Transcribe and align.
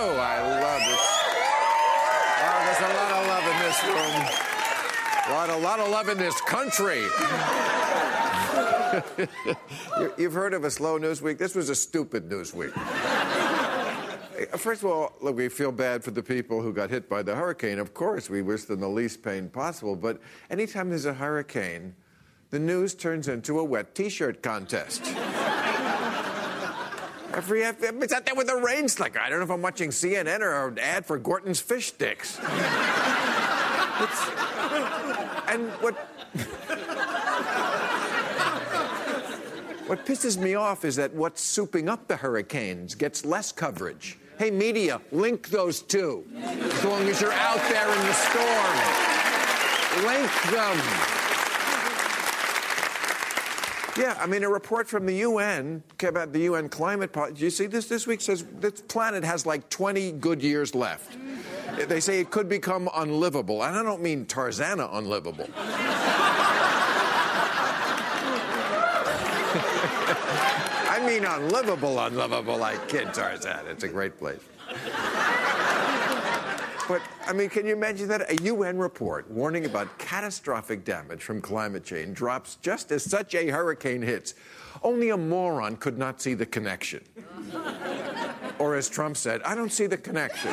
Oh, 0.00 0.16
I 0.16 0.40
love 0.60 0.82
it. 0.82 1.00
Oh, 2.40 2.58
there's 2.64 2.82
a 2.88 2.92
lot 2.94 3.10
of 3.18 3.26
love 3.26 3.46
in 3.52 3.58
this 3.66 3.78
room. 3.84 4.22
A 5.26 5.30
lot, 5.32 5.50
a 5.50 5.56
lot 5.58 5.80
of 5.80 5.88
love 5.90 6.08
in 6.08 6.18
this 6.18 6.40
country. 6.42 7.02
You- 10.00 10.12
You've 10.16 10.32
heard 10.32 10.54
of 10.54 10.64
a 10.64 10.70
slow 10.70 10.96
news 10.96 11.20
week. 11.20 11.36
This 11.36 11.54
was 11.54 11.68
a 11.68 11.74
stupid 11.74 12.30
news 12.30 12.54
week. 12.54 12.70
First 14.56 14.82
of 14.82 14.90
all, 14.90 15.12
look, 15.20 15.36
we 15.36 15.48
feel 15.50 15.72
bad 15.72 16.02
for 16.02 16.10
the 16.10 16.22
people 16.22 16.62
who 16.62 16.72
got 16.72 16.88
hit 16.88 17.06
by 17.08 17.22
the 17.22 17.34
hurricane. 17.34 17.78
Of 17.78 17.92
course, 17.92 18.30
we 18.30 18.40
wish 18.40 18.64
them 18.64 18.80
the 18.80 18.88
least 18.88 19.22
pain 19.22 19.48
possible. 19.50 19.94
But 19.94 20.20
anytime 20.48 20.88
there's 20.88 21.04
a 21.04 21.12
hurricane, 21.12 21.94
the 22.50 22.58
news 22.58 22.94
turns 22.94 23.28
into 23.28 23.58
a 23.58 23.64
wet 23.64 23.94
T-shirt 23.94 24.42
contest. 24.42 25.02
Every 27.38 27.62
it's 27.62 28.12
out 28.12 28.26
there 28.26 28.34
with 28.34 28.50
a 28.50 28.56
rain 28.56 28.88
slicker. 28.88 29.20
I 29.20 29.30
don't 29.30 29.38
know 29.38 29.44
if 29.44 29.50
I'm 29.52 29.62
watching 29.62 29.90
CNN 29.90 30.40
or 30.40 30.66
an 30.66 30.78
ad 30.80 31.06
for 31.06 31.16
Gorton's 31.18 31.60
fish 31.60 31.86
sticks. 31.86 32.36
And 35.46 35.70
what 35.80 35.94
What 39.86 40.04
pisses 40.04 40.36
me 40.36 40.56
off 40.56 40.84
is 40.84 40.96
that 40.96 41.14
what's 41.14 41.40
souping 41.40 41.88
up 41.88 42.08
the 42.08 42.16
hurricanes 42.16 42.96
gets 42.96 43.24
less 43.24 43.52
coverage. 43.52 44.18
Hey, 44.36 44.50
media, 44.50 45.00
link 45.12 45.48
those 45.48 45.80
two. 45.80 46.26
As 46.42 46.84
long 46.84 47.02
as 47.02 47.20
you're 47.20 47.32
out 47.32 47.60
there 47.70 47.88
in 47.88 48.00
the 48.00 48.14
storm, 48.14 48.76
link 50.04 50.30
them. 50.50 51.07
Yeah, 53.98 54.16
I 54.20 54.26
mean, 54.26 54.44
a 54.44 54.48
report 54.48 54.88
from 54.88 55.06
the 55.06 55.16
UN 55.16 55.82
about 56.04 56.32
the 56.32 56.38
UN 56.40 56.68
climate 56.68 57.12
policy. 57.12 57.44
You 57.44 57.50
see, 57.50 57.66
this 57.66 57.86
this 57.86 58.06
week 58.06 58.20
says 58.20 58.44
this 58.60 58.80
planet 58.82 59.24
has 59.24 59.44
like 59.44 59.68
20 59.70 60.12
good 60.12 60.40
years 60.40 60.72
left. 60.74 61.18
They 61.88 61.98
say 61.98 62.20
it 62.20 62.30
could 62.30 62.48
become 62.48 62.88
unlivable, 62.94 63.64
and 63.64 63.76
I 63.76 63.82
don't 63.82 64.00
mean 64.00 64.24
Tarzana 64.26 64.88
unlivable. 64.92 65.48
I 70.90 71.04
mean 71.04 71.24
unlivable, 71.24 71.98
unlivable, 71.98 72.56
like 72.56 72.88
Kid 72.88 73.12
Tarzan. 73.12 73.66
It's 73.66 73.82
a 73.82 73.88
great 73.88 74.16
place. 74.16 74.40
But, 76.88 77.02
I 77.26 77.34
mean, 77.34 77.50
can 77.50 77.66
you 77.66 77.74
imagine 77.74 78.08
that? 78.08 78.30
A 78.30 78.42
UN 78.44 78.78
report 78.78 79.30
warning 79.30 79.66
about 79.66 79.98
catastrophic 79.98 80.86
damage 80.86 81.22
from 81.22 81.42
climate 81.42 81.84
change 81.84 82.16
drops 82.16 82.56
just 82.62 82.90
as 82.90 83.04
such 83.04 83.34
a 83.34 83.48
hurricane 83.48 84.00
hits. 84.00 84.34
Only 84.82 85.10
a 85.10 85.16
moron 85.18 85.76
could 85.76 85.98
not 85.98 86.22
see 86.22 86.32
the 86.32 86.46
connection. 86.46 87.04
or, 88.58 88.74
as 88.74 88.88
Trump 88.88 89.18
said, 89.18 89.42
I 89.42 89.54
don't 89.54 89.72
see 89.72 89.86
the 89.86 89.98
connection. 89.98 90.50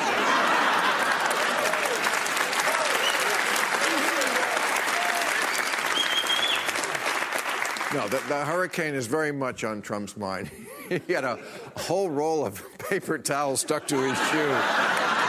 No, 7.94 8.06
the, 8.08 8.22
the 8.28 8.44
hurricane 8.44 8.94
is 8.94 9.06
very 9.06 9.32
much 9.32 9.64
on 9.64 9.80
Trump's 9.80 10.18
mind. 10.18 10.50
he 11.06 11.14
had 11.14 11.24
a 11.24 11.38
whole 11.78 12.10
roll 12.10 12.44
of 12.44 12.62
paper 12.78 13.16
towels 13.16 13.60
stuck 13.62 13.86
to 13.86 13.96
his 13.96 14.18
shoe. 14.28 15.25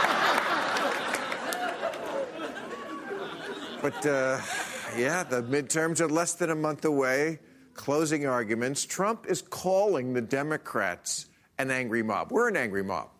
But 3.80 4.04
uh, 4.06 4.40
yeah, 4.96 5.22
the 5.22 5.42
midterms 5.42 6.00
are 6.00 6.08
less 6.08 6.34
than 6.34 6.50
a 6.50 6.54
month 6.54 6.84
away. 6.84 7.38
Closing 7.74 8.26
arguments. 8.26 8.84
Trump 8.84 9.26
is 9.28 9.40
calling 9.40 10.12
the 10.12 10.20
Democrats 10.20 11.26
an 11.58 11.70
angry 11.70 12.02
mob. 12.02 12.32
We're 12.32 12.48
an 12.48 12.56
angry 12.56 12.82
mob, 12.82 13.10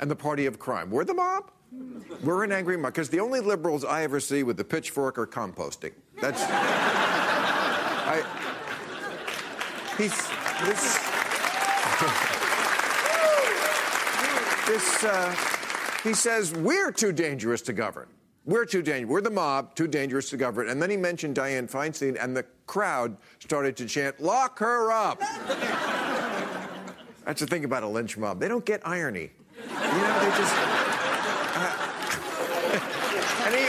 and 0.00 0.10
the 0.10 0.16
party 0.16 0.46
of 0.46 0.58
crime. 0.58 0.90
We're 0.90 1.04
the 1.04 1.14
mob. 1.14 1.52
We're 2.24 2.42
an 2.42 2.50
angry 2.50 2.76
mob 2.76 2.94
because 2.94 3.10
the 3.10 3.20
only 3.20 3.40
liberals 3.40 3.84
I 3.84 4.02
ever 4.02 4.18
see 4.18 4.42
with 4.42 4.56
the 4.56 4.64
pitchfork 4.64 5.18
are 5.18 5.26
composting. 5.26 5.92
That's. 6.20 6.42
I, 8.10 8.24
he's 9.98 10.16
this. 10.66 10.98
this. 14.66 15.04
Uh, 15.04 15.34
he 16.02 16.14
says 16.14 16.52
we're 16.54 16.90
too 16.90 17.12
dangerous 17.12 17.62
to 17.62 17.72
govern. 17.72 18.08
We're 18.48 18.64
too 18.64 18.80
dangerous. 18.80 19.10
We're 19.10 19.20
the 19.20 19.28
mob, 19.28 19.74
too 19.74 19.86
dangerous 19.86 20.30
to 20.30 20.38
govern. 20.38 20.70
And 20.70 20.80
then 20.80 20.88
he 20.88 20.96
mentioned 20.96 21.36
Dianne 21.36 21.70
Feinstein, 21.70 22.16
and 22.18 22.34
the 22.34 22.46
crowd 22.66 23.18
started 23.40 23.76
to 23.76 23.84
chant, 23.84 24.20
"Lock 24.20 24.58
her 24.60 24.90
up." 24.90 25.20
That's 27.26 27.40
the 27.40 27.46
thing 27.46 27.64
about 27.64 27.82
a 27.82 27.86
lynch 27.86 28.16
mob. 28.16 28.40
They 28.40 28.48
don't 28.48 28.64
get 28.64 28.80
irony. 28.86 29.32
You 29.54 29.68
know, 29.68 30.20
they 30.20 30.30
just. 30.38 30.54
Uh, 31.56 31.76
any, 33.48 33.68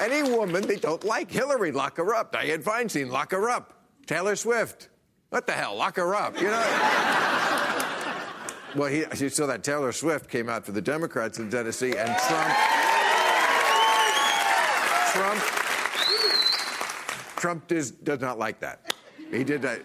any, 0.00 0.22
any 0.22 0.34
woman 0.34 0.66
they 0.66 0.76
don't 0.76 1.04
like, 1.04 1.30
Hillary, 1.30 1.72
lock 1.72 1.98
her 1.98 2.14
up. 2.14 2.32
Dianne 2.32 2.62
Feinstein, 2.62 3.10
lock 3.10 3.32
her 3.32 3.50
up. 3.50 3.74
Taylor 4.06 4.34
Swift, 4.34 4.88
what 5.28 5.46
the 5.46 5.52
hell, 5.52 5.76
lock 5.76 5.96
her 5.96 6.14
up. 6.14 6.40
You 6.40 6.48
know. 6.48 7.37
Well, 8.76 8.90
he, 8.90 9.04
you 9.16 9.28
saw 9.30 9.46
that 9.46 9.64
Taylor 9.64 9.92
Swift 9.92 10.28
came 10.28 10.48
out 10.48 10.66
for 10.66 10.72
the 10.72 10.82
Democrats 10.82 11.38
in 11.38 11.50
Tennessee, 11.50 11.96
and 11.96 12.16
Trump. 12.18 12.54
Trump. 15.12 15.42
Trump 17.36 17.66
does, 17.68 17.92
does 17.92 18.20
not 18.20 18.38
like 18.38 18.60
that. 18.60 18.92
He 19.30 19.42
did 19.44 19.62
that. 19.62 19.82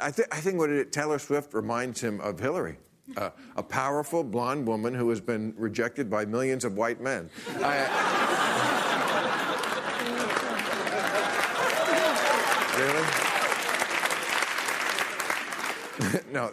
I, 0.00 0.10
th- 0.10 0.28
I 0.32 0.40
think 0.40 0.58
what 0.58 0.70
it, 0.70 0.92
Taylor 0.92 1.18
Swift 1.18 1.52
reminds 1.52 2.00
him 2.00 2.20
of 2.20 2.38
Hillary, 2.40 2.76
uh, 3.16 3.30
a 3.56 3.62
powerful 3.62 4.24
blonde 4.24 4.66
woman 4.66 4.94
who 4.94 5.10
has 5.10 5.20
been 5.20 5.54
rejected 5.56 6.08
by 6.08 6.24
millions 6.24 6.64
of 6.64 6.76
white 6.76 7.00
men. 7.00 7.28
I, 7.60 7.88
really? 15.98 16.22
no. 16.32 16.50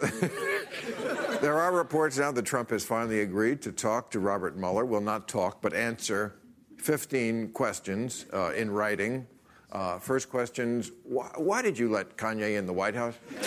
There 1.40 1.58
are 1.58 1.72
reports 1.72 2.18
now 2.18 2.30
that 2.32 2.44
Trump 2.44 2.68
has 2.68 2.84
finally 2.84 3.22
agreed 3.22 3.62
to 3.62 3.72
talk 3.72 4.10
to 4.10 4.20
Robert 4.20 4.58
Mueller. 4.58 4.84
Will 4.84 5.00
not 5.00 5.26
talk, 5.26 5.62
but 5.62 5.72
answer 5.72 6.34
15 6.76 7.52
questions 7.52 8.26
uh, 8.34 8.52
in 8.52 8.70
writing. 8.70 9.26
Uh, 9.72 9.98
first 9.98 10.28
questions 10.28 10.90
why, 11.02 11.30
why, 11.36 11.62
did 11.62 11.78
you 11.78 11.88
let 11.88 12.18
Kanye 12.18 12.58
in 12.58 12.66
the 12.66 12.74
White 12.74 12.94
House? 12.94 13.14
Um, 13.38 13.44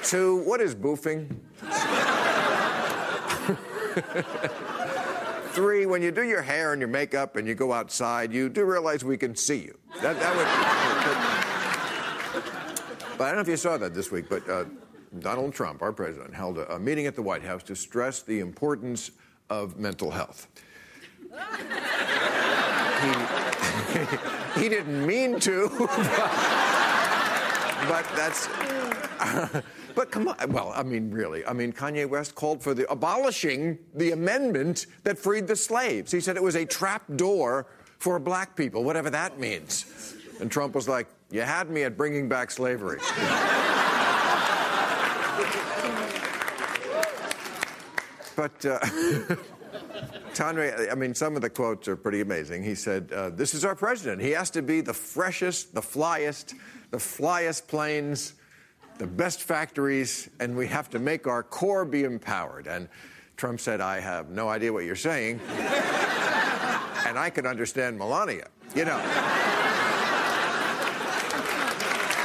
Two, 0.02 0.38
what 0.38 0.60
is 0.60 0.74
boofing? 0.74 1.36
Three, 5.56 5.86
when 5.86 6.02
you 6.02 6.10
do 6.10 6.22
your 6.22 6.42
hair 6.42 6.74
and 6.74 6.80
your 6.82 6.88
makeup 6.90 7.36
and 7.36 7.48
you 7.48 7.54
go 7.54 7.72
outside, 7.72 8.30
you 8.30 8.50
do 8.50 8.66
realize 8.66 9.02
we 9.02 9.16
can 9.16 9.34
see 9.34 9.56
you. 9.56 9.78
That, 10.02 10.20
that 10.20 10.36
would. 10.36 10.44
but 13.16 13.24
I 13.24 13.28
don't 13.28 13.36
know 13.36 13.40
if 13.40 13.48
you 13.48 13.56
saw 13.56 13.78
that 13.78 13.94
this 13.94 14.10
week, 14.10 14.28
but 14.28 14.46
uh, 14.50 14.66
Donald 15.20 15.54
Trump, 15.54 15.80
our 15.80 15.94
president, 15.94 16.34
held 16.34 16.58
a, 16.58 16.74
a 16.74 16.78
meeting 16.78 17.06
at 17.06 17.14
the 17.14 17.22
White 17.22 17.42
House 17.42 17.62
to 17.62 17.74
stress 17.74 18.20
the 18.20 18.38
importance 18.40 19.12
of 19.48 19.78
mental 19.78 20.10
health. 20.10 20.46
he, 24.54 24.60
he 24.60 24.68
didn't 24.68 25.06
mean 25.06 25.40
to, 25.40 25.70
but, 25.78 25.88
but 27.88 28.04
that's. 28.14 28.46
But 29.96 30.12
come 30.12 30.28
on, 30.28 30.36
well, 30.52 30.72
I 30.76 30.82
mean, 30.82 31.10
really, 31.10 31.44
I 31.46 31.54
mean, 31.54 31.72
Kanye 31.72 32.06
West 32.06 32.34
called 32.34 32.62
for 32.62 32.74
the 32.74 32.88
abolishing 32.92 33.78
the 33.94 34.10
amendment 34.10 34.84
that 35.04 35.18
freed 35.18 35.46
the 35.46 35.56
slaves. 35.56 36.12
He 36.12 36.20
said 36.20 36.36
it 36.36 36.42
was 36.42 36.54
a 36.54 36.66
trap 36.66 37.04
door 37.16 37.66
for 37.98 38.18
black 38.18 38.54
people, 38.54 38.84
whatever 38.84 39.08
that 39.08 39.40
means. 39.40 40.14
And 40.38 40.52
Trump 40.52 40.74
was 40.74 40.86
like, 40.86 41.08
"You 41.30 41.40
had 41.40 41.70
me 41.70 41.84
at 41.84 41.96
bringing 41.96 42.28
back 42.28 42.50
slavery." 42.50 42.98
but. 48.36 48.66
Uh, 48.66 48.78
Kanye, 50.34 50.92
I 50.92 50.94
mean, 50.94 51.14
some 51.14 51.34
of 51.34 51.40
the 51.40 51.48
quotes 51.48 51.88
are 51.88 51.96
pretty 51.96 52.20
amazing. 52.20 52.62
He 52.62 52.74
said, 52.74 53.10
uh, 53.10 53.30
This 53.30 53.54
is 53.54 53.64
our 53.64 53.74
president. 53.74 54.20
He 54.20 54.32
has 54.32 54.50
to 54.50 54.60
be 54.60 54.82
the 54.82 54.92
freshest, 54.92 55.74
the 55.74 55.80
flyest, 55.80 56.52
the 56.90 56.98
flyest 56.98 57.66
planes, 57.68 58.34
the 58.98 59.06
best 59.06 59.42
factories, 59.42 60.30
and 60.40 60.56
we 60.56 60.66
have 60.68 60.88
to 60.90 60.98
make 60.98 61.26
our 61.26 61.42
core 61.42 61.84
be 61.84 62.04
empowered. 62.04 62.66
And 62.66 62.88
Trump 63.36 63.60
said, 63.60 63.80
I 63.80 64.00
have 64.00 64.30
no 64.30 64.48
idea 64.48 64.72
what 64.72 64.84
you're 64.84 64.96
saying. 64.96 65.40
and 67.06 67.18
I 67.18 67.30
can 67.30 67.46
understand 67.46 67.98
Melania. 67.98 68.48
You 68.74 68.84
know. 68.86 69.00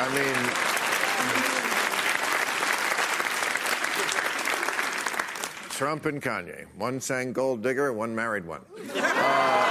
I 0.04 0.08
mean, 0.16 0.36
Trump 5.70 6.06
and 6.06 6.22
Kanye. 6.22 6.66
One 6.78 7.02
sang 7.02 7.34
Gold 7.34 7.64
Digger, 7.64 7.92
one 7.94 8.16
married 8.16 8.46
one. 8.46 8.62
Uh, 8.96 9.71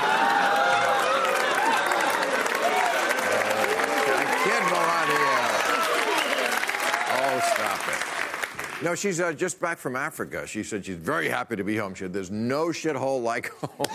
No, 8.83 8.95
she's 8.95 9.21
uh, 9.21 9.35
just 9.35 9.61
back 9.61 9.77
from 9.77 9.95
Africa. 9.95 10.47
She 10.47 10.63
said 10.63 10.87
she's 10.87 10.97
very 10.97 11.29
happy 11.29 11.55
to 11.55 11.65
be 11.65 11.77
home. 11.77 11.95
She 11.95 12.05
said, 12.05 12.15
There's 12.15 12.31
no 12.31 12.69
shithole 12.69 13.23
like 13.23 13.51
home. 13.61 13.87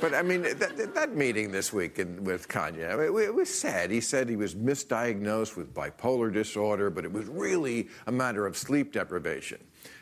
but 0.00 0.12
I 0.12 0.22
mean, 0.22 0.42
that, 0.42 0.92
that, 0.94 1.14
meeting 1.14 1.52
this 1.52 1.72
week 1.72 2.00
in, 2.00 2.24
with 2.24 2.48
Kanye, 2.48 2.92
I 2.92 2.96
mean, 2.96 3.22
it 3.22 3.34
was 3.34 3.52
sad. 3.52 3.92
He 3.92 4.00
said 4.00 4.28
he 4.28 4.34
was 4.34 4.56
misdiagnosed 4.56 5.56
with 5.56 5.72
bipolar 5.72 6.32
disorder, 6.32 6.90
but 6.90 7.04
it 7.04 7.12
was 7.12 7.26
really 7.26 7.88
a 8.08 8.12
matter 8.12 8.44
of 8.44 8.56
sleep 8.56 8.92
deprivation. 8.92 9.58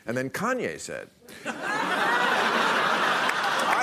And 0.07 0.17
then 0.17 0.31
Kanye 0.31 0.79
said, 0.79 1.09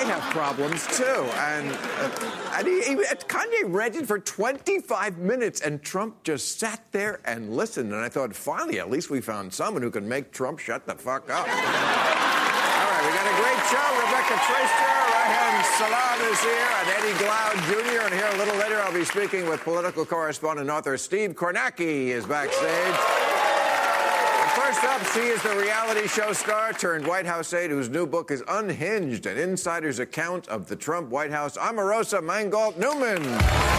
Have 0.05 0.33
problems 0.33 0.87
too. 0.97 1.05
And, 1.05 1.73
uh, 1.73 2.11
and 2.59 2.67
he, 2.67 2.83
he, 2.83 2.95
Kanye 2.95 3.65
ranted 3.67 4.07
for 4.07 4.19
25 4.19 5.19
minutes, 5.19 5.61
and 5.63 5.83
Trump 5.83 6.23
just 6.25 6.59
sat 6.59 6.81
there 6.93 7.21
and 7.25 7.57
listened. 7.57 7.93
And 7.93 8.03
I 8.03 8.09
thought, 8.09 8.35
finally, 8.35 8.79
at 8.81 8.91
least 8.91 9.11
we 9.11 9.21
found 9.21 9.53
someone 9.53 9.83
who 9.83 9.91
can 9.91 10.07
make 10.09 10.31
Trump 10.33 10.59
shut 10.59 10.87
the 10.87 10.95
fuck 10.95 11.31
up. 11.31 11.49
All 11.49 11.55
right, 11.55 13.03
we 13.03 13.11
got 13.17 13.27
a 13.27 13.37
great 13.41 13.61
show. 13.73 13.89
Rebecca 14.05 14.35
Traister, 14.45 14.95
Reihan 15.15 15.57
Salam 15.79 16.21
is 16.33 16.41
here, 16.41 16.69
and 16.81 16.89
Eddie 16.99 17.17
Glaude 17.25 17.59
Jr. 17.67 18.07
And 18.07 18.15
here 18.15 18.29
a 18.33 18.37
little 18.37 18.57
later, 18.57 18.81
I'll 18.83 18.93
be 18.93 19.05
speaking 19.05 19.49
with 19.49 19.61
political 19.63 20.05
correspondent 20.05 20.71
author 20.71 20.99
Steve 20.99 21.33
Kornacki 21.35 22.09
is 22.09 22.27
backstage. 22.27 23.34
First 24.65 24.85
up, 24.85 25.05
she 25.13 25.21
is 25.21 25.43
the 25.43 25.55
reality 25.57 26.09
show 26.09 26.33
star 26.33 26.73
turned 26.73 27.07
White 27.07 27.27
House 27.27 27.53
aide 27.53 27.71
whose 27.71 27.91
new 27.91 28.07
book 28.07 28.31
is 28.31 28.43
Unhinged, 28.49 29.27
an 29.27 29.37
insider's 29.37 29.99
account 29.99 30.49
of 30.49 30.69
the 30.69 30.75
Trump 30.75 31.11
White 31.11 31.31
House. 31.31 31.59
Omarosa 31.59 32.23
Manigault 32.23 32.79
Newman. 32.79 33.74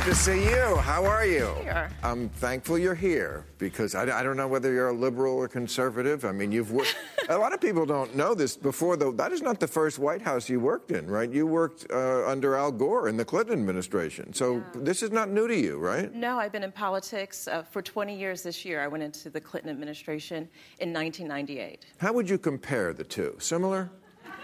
Good 0.00 0.14
to 0.14 0.14
see 0.14 0.44
you. 0.44 0.76
How 0.76 1.04
are 1.04 1.26
you? 1.26 1.54
Here. 1.60 1.90
I'm 2.02 2.30
thankful 2.30 2.78
you're 2.78 2.94
here 2.94 3.44
because 3.58 3.94
I, 3.94 4.04
I, 4.18 4.22
don't 4.22 4.38
know 4.38 4.48
whether 4.48 4.72
you're 4.72 4.88
a 4.88 4.94
liberal 4.94 5.36
or 5.36 5.46
conservative. 5.46 6.24
I 6.24 6.32
mean, 6.32 6.50
you've 6.50 6.72
worked. 6.72 6.96
a 7.28 7.36
lot 7.36 7.52
of 7.52 7.60
people 7.60 7.84
don't 7.84 8.16
know 8.16 8.34
this. 8.34 8.56
Before, 8.56 8.96
though, 8.96 9.12
that 9.12 9.30
is 9.30 9.42
not 9.42 9.60
the 9.60 9.66
first 9.66 9.98
White 9.98 10.22
House 10.22 10.48
you 10.48 10.58
worked 10.58 10.90
in, 10.90 11.06
right? 11.06 11.30
You 11.30 11.46
worked 11.46 11.86
uh, 11.90 12.26
under 12.26 12.56
Al 12.56 12.72
Gore 12.72 13.10
in 13.10 13.18
the 13.18 13.26
Clinton 13.26 13.52
administration. 13.52 14.32
So 14.32 14.56
yeah. 14.56 14.62
this 14.76 15.02
is 15.02 15.10
not 15.10 15.28
new 15.28 15.46
to 15.46 15.54
you, 15.54 15.76
right? 15.76 16.10
No, 16.14 16.38
I've 16.38 16.52
been 16.52 16.64
in 16.64 16.72
politics 16.72 17.46
uh, 17.46 17.62
for 17.62 17.82
20 17.82 18.18
years 18.18 18.42
this 18.42 18.64
year. 18.64 18.80
I 18.80 18.88
went 18.88 19.02
into 19.02 19.28
the 19.28 19.40
Clinton 19.40 19.70
administration 19.70 20.48
in 20.78 20.94
1998. 20.94 21.84
How 21.98 22.14
would 22.14 22.26
you 22.26 22.38
compare 22.38 22.94
the 22.94 23.04
two? 23.04 23.36
Similar? 23.38 23.90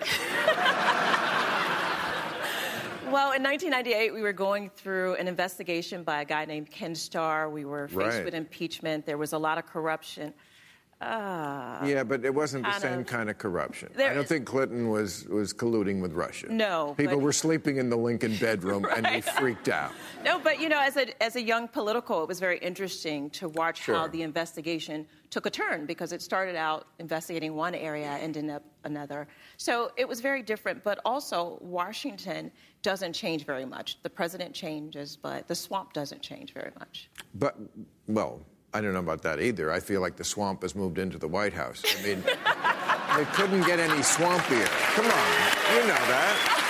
Well, 3.06 3.32
in 3.32 3.42
1998, 3.44 4.12
we 4.12 4.20
were 4.20 4.32
going 4.32 4.68
through 4.68 5.14
an 5.14 5.28
investigation 5.28 6.02
by 6.02 6.22
a 6.22 6.24
guy 6.24 6.44
named 6.44 6.72
Ken 6.72 6.92
Starr. 6.92 7.48
We 7.48 7.64
were 7.64 7.86
faced 7.86 8.00
right. 8.00 8.24
with 8.24 8.34
impeachment. 8.34 9.06
There 9.06 9.16
was 9.16 9.32
a 9.32 9.38
lot 9.38 9.58
of 9.58 9.66
corruption. 9.66 10.34
Uh, 10.98 11.84
yeah, 11.84 12.02
but 12.02 12.24
it 12.24 12.34
wasn't 12.34 12.64
the 12.64 12.78
same 12.78 13.00
of, 13.00 13.06
kind 13.06 13.28
of 13.28 13.36
corruption. 13.36 13.90
I 13.98 14.14
don't 14.14 14.26
think 14.26 14.46
Clinton 14.46 14.88
was, 14.88 15.26
was 15.28 15.52
colluding 15.52 16.00
with 16.00 16.14
Russia. 16.14 16.50
No. 16.50 16.94
People 16.96 17.18
were 17.18 17.34
sleeping 17.34 17.76
in 17.76 17.90
the 17.90 17.96
Lincoln 17.96 18.34
bedroom 18.36 18.82
right. 18.82 18.96
and 19.04 19.06
they 19.06 19.20
freaked 19.20 19.68
out. 19.68 19.92
No, 20.24 20.38
but 20.38 20.58
you 20.58 20.70
know, 20.70 20.80
as 20.80 20.96
a, 20.96 21.22
as 21.22 21.36
a 21.36 21.42
young 21.42 21.68
political, 21.68 22.22
it 22.22 22.28
was 22.28 22.40
very 22.40 22.58
interesting 22.58 23.28
to 23.30 23.50
watch 23.50 23.82
sure. 23.82 23.94
how 23.94 24.06
the 24.08 24.22
investigation 24.22 25.06
took 25.28 25.44
a 25.44 25.50
turn 25.50 25.84
because 25.84 26.12
it 26.12 26.22
started 26.22 26.56
out 26.56 26.86
investigating 26.98 27.54
one 27.54 27.74
area, 27.74 28.08
ended 28.08 28.48
up 28.48 28.62
another. 28.84 29.28
So 29.58 29.92
it 29.98 30.08
was 30.08 30.22
very 30.22 30.42
different, 30.42 30.82
but 30.82 30.98
also 31.04 31.58
Washington 31.60 32.50
doesn't 32.80 33.12
change 33.12 33.44
very 33.44 33.66
much. 33.66 34.02
The 34.02 34.08
president 34.08 34.54
changes, 34.54 35.14
but 35.14 35.46
the 35.46 35.54
swamp 35.54 35.92
doesn't 35.92 36.22
change 36.22 36.54
very 36.54 36.72
much. 36.78 37.10
But, 37.34 37.58
well, 38.06 38.40
I 38.76 38.82
don't 38.82 38.92
know 38.92 39.00
about 39.00 39.22
that 39.22 39.40
either. 39.40 39.72
I 39.72 39.80
feel 39.80 40.02
like 40.02 40.16
the 40.16 40.24
swamp 40.24 40.60
has 40.60 40.74
moved 40.74 40.98
into 40.98 41.16
the 41.16 41.26
White 41.26 41.54
House. 41.54 41.82
I 41.98 42.02
mean, 42.02 42.22
they 42.22 43.24
couldn't 43.32 43.62
get 43.62 43.80
any 43.80 44.02
swampier. 44.02 44.66
Come 44.94 45.06
on, 45.06 45.28
you 45.74 45.80
know 45.80 46.02
that. 46.12 46.66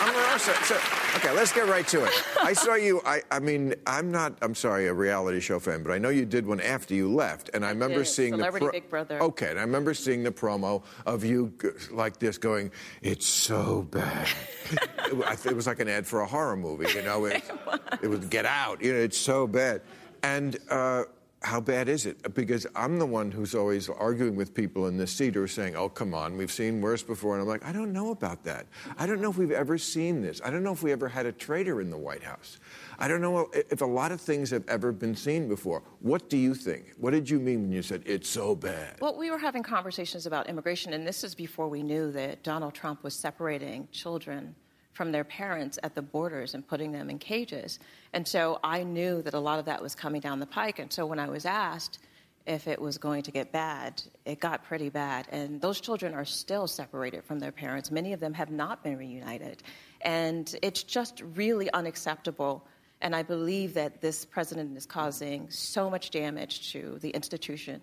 I'm 0.00 0.38
So, 0.38 0.52
so, 0.62 0.76
okay, 1.16 1.32
let's 1.32 1.52
get 1.52 1.66
right 1.66 1.86
to 1.88 2.04
it. 2.04 2.12
I 2.40 2.52
saw 2.52 2.74
you. 2.74 3.00
I, 3.04 3.22
I 3.32 3.40
mean, 3.40 3.74
I'm 3.88 4.12
not. 4.12 4.38
I'm 4.40 4.54
sorry, 4.54 4.86
a 4.86 4.94
reality 4.94 5.40
show 5.40 5.58
fan, 5.58 5.82
but 5.82 5.90
I 5.90 5.98
know 5.98 6.10
you 6.10 6.24
did 6.24 6.46
one 6.46 6.60
after 6.60 6.94
you 6.94 7.12
left, 7.12 7.50
and 7.54 7.64
I, 7.64 7.68
I 7.68 7.70
remember 7.72 7.98
did. 7.98 8.06
seeing 8.06 8.34
Celebrity 8.34 8.66
the 8.66 8.70
pro- 8.70 8.80
Big 8.80 8.88
Brother. 8.88 9.20
Okay, 9.20 9.50
and 9.50 9.58
I 9.58 9.62
remember 9.62 9.94
seeing 9.94 10.22
the 10.22 10.30
promo 10.30 10.84
of 11.06 11.24
you 11.24 11.52
like 11.90 12.20
this, 12.20 12.38
going, 12.38 12.70
"It's 13.02 13.26
so 13.26 13.82
bad." 13.90 14.28
it, 14.70 15.46
it 15.46 15.56
was 15.56 15.66
like 15.66 15.80
an 15.80 15.88
ad 15.88 16.06
for 16.06 16.20
a 16.20 16.26
horror 16.26 16.56
movie. 16.56 16.86
You 16.94 17.02
know, 17.02 17.24
it, 17.24 17.38
it, 17.38 17.50
was. 17.66 17.80
it 18.02 18.08
was 18.08 18.24
Get 18.26 18.46
Out. 18.46 18.80
You 18.80 18.92
know, 18.92 19.00
it's 19.00 19.18
so 19.18 19.48
bad, 19.48 19.82
and. 20.22 20.56
Uh, 20.70 21.02
how 21.42 21.60
bad 21.60 21.88
is 21.88 22.04
it? 22.04 22.34
Because 22.34 22.66
I'm 22.74 22.98
the 22.98 23.06
one 23.06 23.30
who's 23.30 23.54
always 23.54 23.88
arguing 23.88 24.34
with 24.34 24.54
people 24.54 24.88
in 24.88 24.96
this 24.96 25.12
seat 25.12 25.36
are 25.36 25.46
saying, 25.46 25.76
oh, 25.76 25.88
come 25.88 26.12
on, 26.12 26.36
we've 26.36 26.50
seen 26.50 26.80
worse 26.80 27.02
before. 27.02 27.34
And 27.34 27.42
I'm 27.42 27.48
like, 27.48 27.64
I 27.64 27.72
don't 27.72 27.92
know 27.92 28.10
about 28.10 28.42
that. 28.44 28.66
I 28.98 29.06
don't 29.06 29.20
know 29.20 29.30
if 29.30 29.38
we've 29.38 29.52
ever 29.52 29.78
seen 29.78 30.20
this. 30.20 30.40
I 30.44 30.50
don't 30.50 30.64
know 30.64 30.72
if 30.72 30.82
we 30.82 30.90
ever 30.90 31.08
had 31.08 31.26
a 31.26 31.32
traitor 31.32 31.80
in 31.80 31.90
the 31.90 31.96
White 31.96 32.24
House. 32.24 32.58
I 32.98 33.06
don't 33.06 33.20
know 33.20 33.50
if 33.52 33.80
a 33.80 33.86
lot 33.86 34.10
of 34.10 34.20
things 34.20 34.50
have 34.50 34.64
ever 34.68 34.90
been 34.90 35.14
seen 35.14 35.48
before. 35.48 35.82
What 36.00 36.28
do 36.28 36.36
you 36.36 36.54
think? 36.54 36.94
What 36.98 37.12
did 37.12 37.30
you 37.30 37.38
mean 37.38 37.62
when 37.62 37.72
you 37.72 37.82
said 37.82 38.02
it's 38.04 38.28
so 38.28 38.56
bad? 38.56 38.96
Well, 39.00 39.16
we 39.16 39.30
were 39.30 39.38
having 39.38 39.62
conversations 39.62 40.26
about 40.26 40.48
immigration, 40.48 40.92
and 40.92 41.06
this 41.06 41.22
is 41.22 41.36
before 41.36 41.68
we 41.68 41.84
knew 41.84 42.10
that 42.12 42.42
Donald 42.42 42.74
Trump 42.74 43.04
was 43.04 43.14
separating 43.14 43.86
children 43.92 44.56
from 44.98 45.12
their 45.12 45.22
parents 45.22 45.78
at 45.84 45.94
the 45.94 46.02
borders 46.02 46.54
and 46.54 46.66
putting 46.66 46.90
them 46.90 47.08
in 47.08 47.20
cages. 47.20 47.78
And 48.12 48.26
so 48.26 48.58
I 48.64 48.82
knew 48.82 49.22
that 49.22 49.32
a 49.32 49.38
lot 49.38 49.60
of 49.60 49.66
that 49.66 49.80
was 49.80 49.94
coming 49.94 50.20
down 50.20 50.40
the 50.40 50.46
pike. 50.46 50.80
And 50.80 50.92
so 50.92 51.06
when 51.06 51.20
I 51.20 51.28
was 51.28 51.46
asked 51.46 52.00
if 52.46 52.66
it 52.66 52.80
was 52.80 52.98
going 52.98 53.22
to 53.22 53.30
get 53.30 53.52
bad, 53.52 54.02
it 54.24 54.40
got 54.40 54.64
pretty 54.64 54.88
bad. 54.88 55.28
And 55.30 55.60
those 55.60 55.80
children 55.80 56.14
are 56.14 56.24
still 56.24 56.66
separated 56.66 57.22
from 57.22 57.38
their 57.38 57.52
parents. 57.52 57.92
Many 57.92 58.12
of 58.12 58.18
them 58.18 58.34
have 58.34 58.50
not 58.50 58.82
been 58.82 58.96
reunited. 58.98 59.62
And 60.00 60.52
it's 60.62 60.82
just 60.82 61.22
really 61.36 61.72
unacceptable. 61.72 62.66
And 63.00 63.14
I 63.14 63.22
believe 63.22 63.74
that 63.74 64.00
this 64.00 64.24
president 64.24 64.76
is 64.76 64.84
causing 64.84 65.48
so 65.48 65.88
much 65.88 66.10
damage 66.10 66.72
to 66.72 66.98
the 67.02 67.10
institution. 67.10 67.80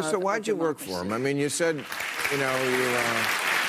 so 0.00 0.18
why'd 0.18 0.46
you 0.46 0.56
work 0.56 0.78
for 0.78 1.02
him? 1.02 1.12
I 1.12 1.18
mean, 1.18 1.36
you 1.36 1.50
said, 1.50 1.76
you 2.32 2.38
know, 2.38 2.64
you. 2.64 2.84
Uh... 2.96 3.63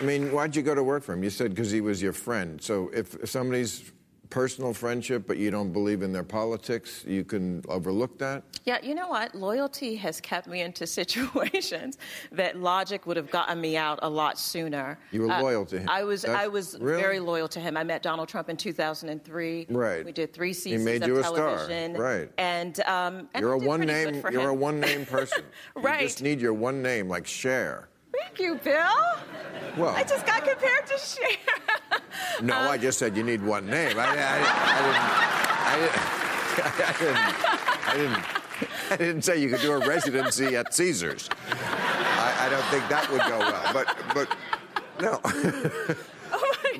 I 0.00 0.04
mean, 0.04 0.32
why'd 0.32 0.56
you 0.56 0.62
go 0.62 0.74
to 0.74 0.82
work 0.82 1.02
for 1.02 1.12
him? 1.12 1.22
You 1.22 1.30
said 1.30 1.50
because 1.50 1.70
he 1.70 1.80
was 1.80 2.00
your 2.00 2.14
friend. 2.14 2.60
So 2.62 2.90
if 2.94 3.16
somebody's 3.28 3.92
personal 4.30 4.72
friendship, 4.72 5.24
but 5.26 5.36
you 5.36 5.50
don't 5.50 5.72
believe 5.72 6.02
in 6.02 6.12
their 6.12 6.24
politics, 6.24 7.04
you 7.06 7.24
can 7.24 7.62
overlook 7.68 8.16
that? 8.18 8.44
Yeah, 8.64 8.78
you 8.82 8.94
know 8.94 9.08
what? 9.08 9.34
Loyalty 9.34 9.96
has 9.96 10.20
kept 10.20 10.46
me 10.46 10.62
into 10.62 10.86
situations 11.00 11.98
that 12.32 12.56
logic 12.56 13.06
would 13.06 13.16
have 13.16 13.30
gotten 13.30 13.60
me 13.60 13.76
out 13.76 13.98
a 14.02 14.08
lot 14.08 14.38
sooner. 14.38 14.98
You 15.10 15.22
were 15.22 15.30
uh, 15.32 15.42
loyal 15.42 15.66
to 15.66 15.80
him. 15.80 15.88
I 15.88 16.04
was. 16.04 16.22
That's, 16.22 16.38
I 16.38 16.46
was 16.46 16.78
really? 16.80 17.02
very 17.02 17.20
loyal 17.20 17.48
to 17.48 17.60
him. 17.60 17.76
I 17.76 17.84
met 17.84 18.02
Donald 18.02 18.28
Trump 18.28 18.48
in 18.48 18.56
2003. 18.56 19.66
Right. 19.68 20.04
We 20.04 20.12
did 20.12 20.32
three 20.32 20.52
seasons 20.52 20.82
he 20.82 20.84
made 20.84 21.02
of 21.02 21.08
you 21.08 21.18
a 21.18 21.22
television. 21.22 21.94
Star. 21.94 22.02
Right. 22.02 22.30
And, 22.38 22.80
um, 22.80 23.28
and 23.34 23.42
you're 23.42 23.52
a 23.52 23.58
one 23.58 23.80
name. 23.80 24.22
You're 24.30 24.42
him. 24.42 24.48
a 24.50 24.54
one 24.54 24.80
name 24.80 25.04
person. 25.04 25.44
right. 25.74 25.90
You 26.00 26.06
just 26.06 26.22
need 26.22 26.40
your 26.40 26.54
one 26.54 26.82
name, 26.82 27.08
like 27.08 27.26
Cher. 27.26 27.90
Thank 28.30 28.48
you, 28.48 28.54
Bill. 28.62 28.86
Well, 29.76 29.96
I 29.96 30.04
just 30.04 30.24
got 30.24 30.44
compared 30.44 30.86
to 30.86 30.98
Cher. 30.98 32.00
no, 32.42 32.56
um, 32.56 32.68
I 32.68 32.78
just 32.78 32.96
said 32.96 33.16
you 33.16 33.24
need 33.24 33.42
one 33.42 33.66
name. 33.66 33.98
I, 33.98 34.04
I, 34.04 34.38
I, 35.66 35.80
I 36.86 36.92
didn't. 36.98 37.88
I 37.88 37.94
didn't. 37.96 38.24
I 38.92 38.96
didn't 38.96 39.22
say 39.22 39.40
you 39.40 39.48
could 39.48 39.62
do 39.62 39.72
a 39.72 39.78
residency 39.78 40.56
at 40.56 40.72
Caesars. 40.74 41.28
I, 41.50 42.48
don't 42.50 42.64
think 42.66 42.88
that 42.88 43.10
would 43.10 43.22
go 43.22 43.38
well. 43.38 43.72
But, 43.72 43.96
but 44.14 44.36
no. 45.00 45.96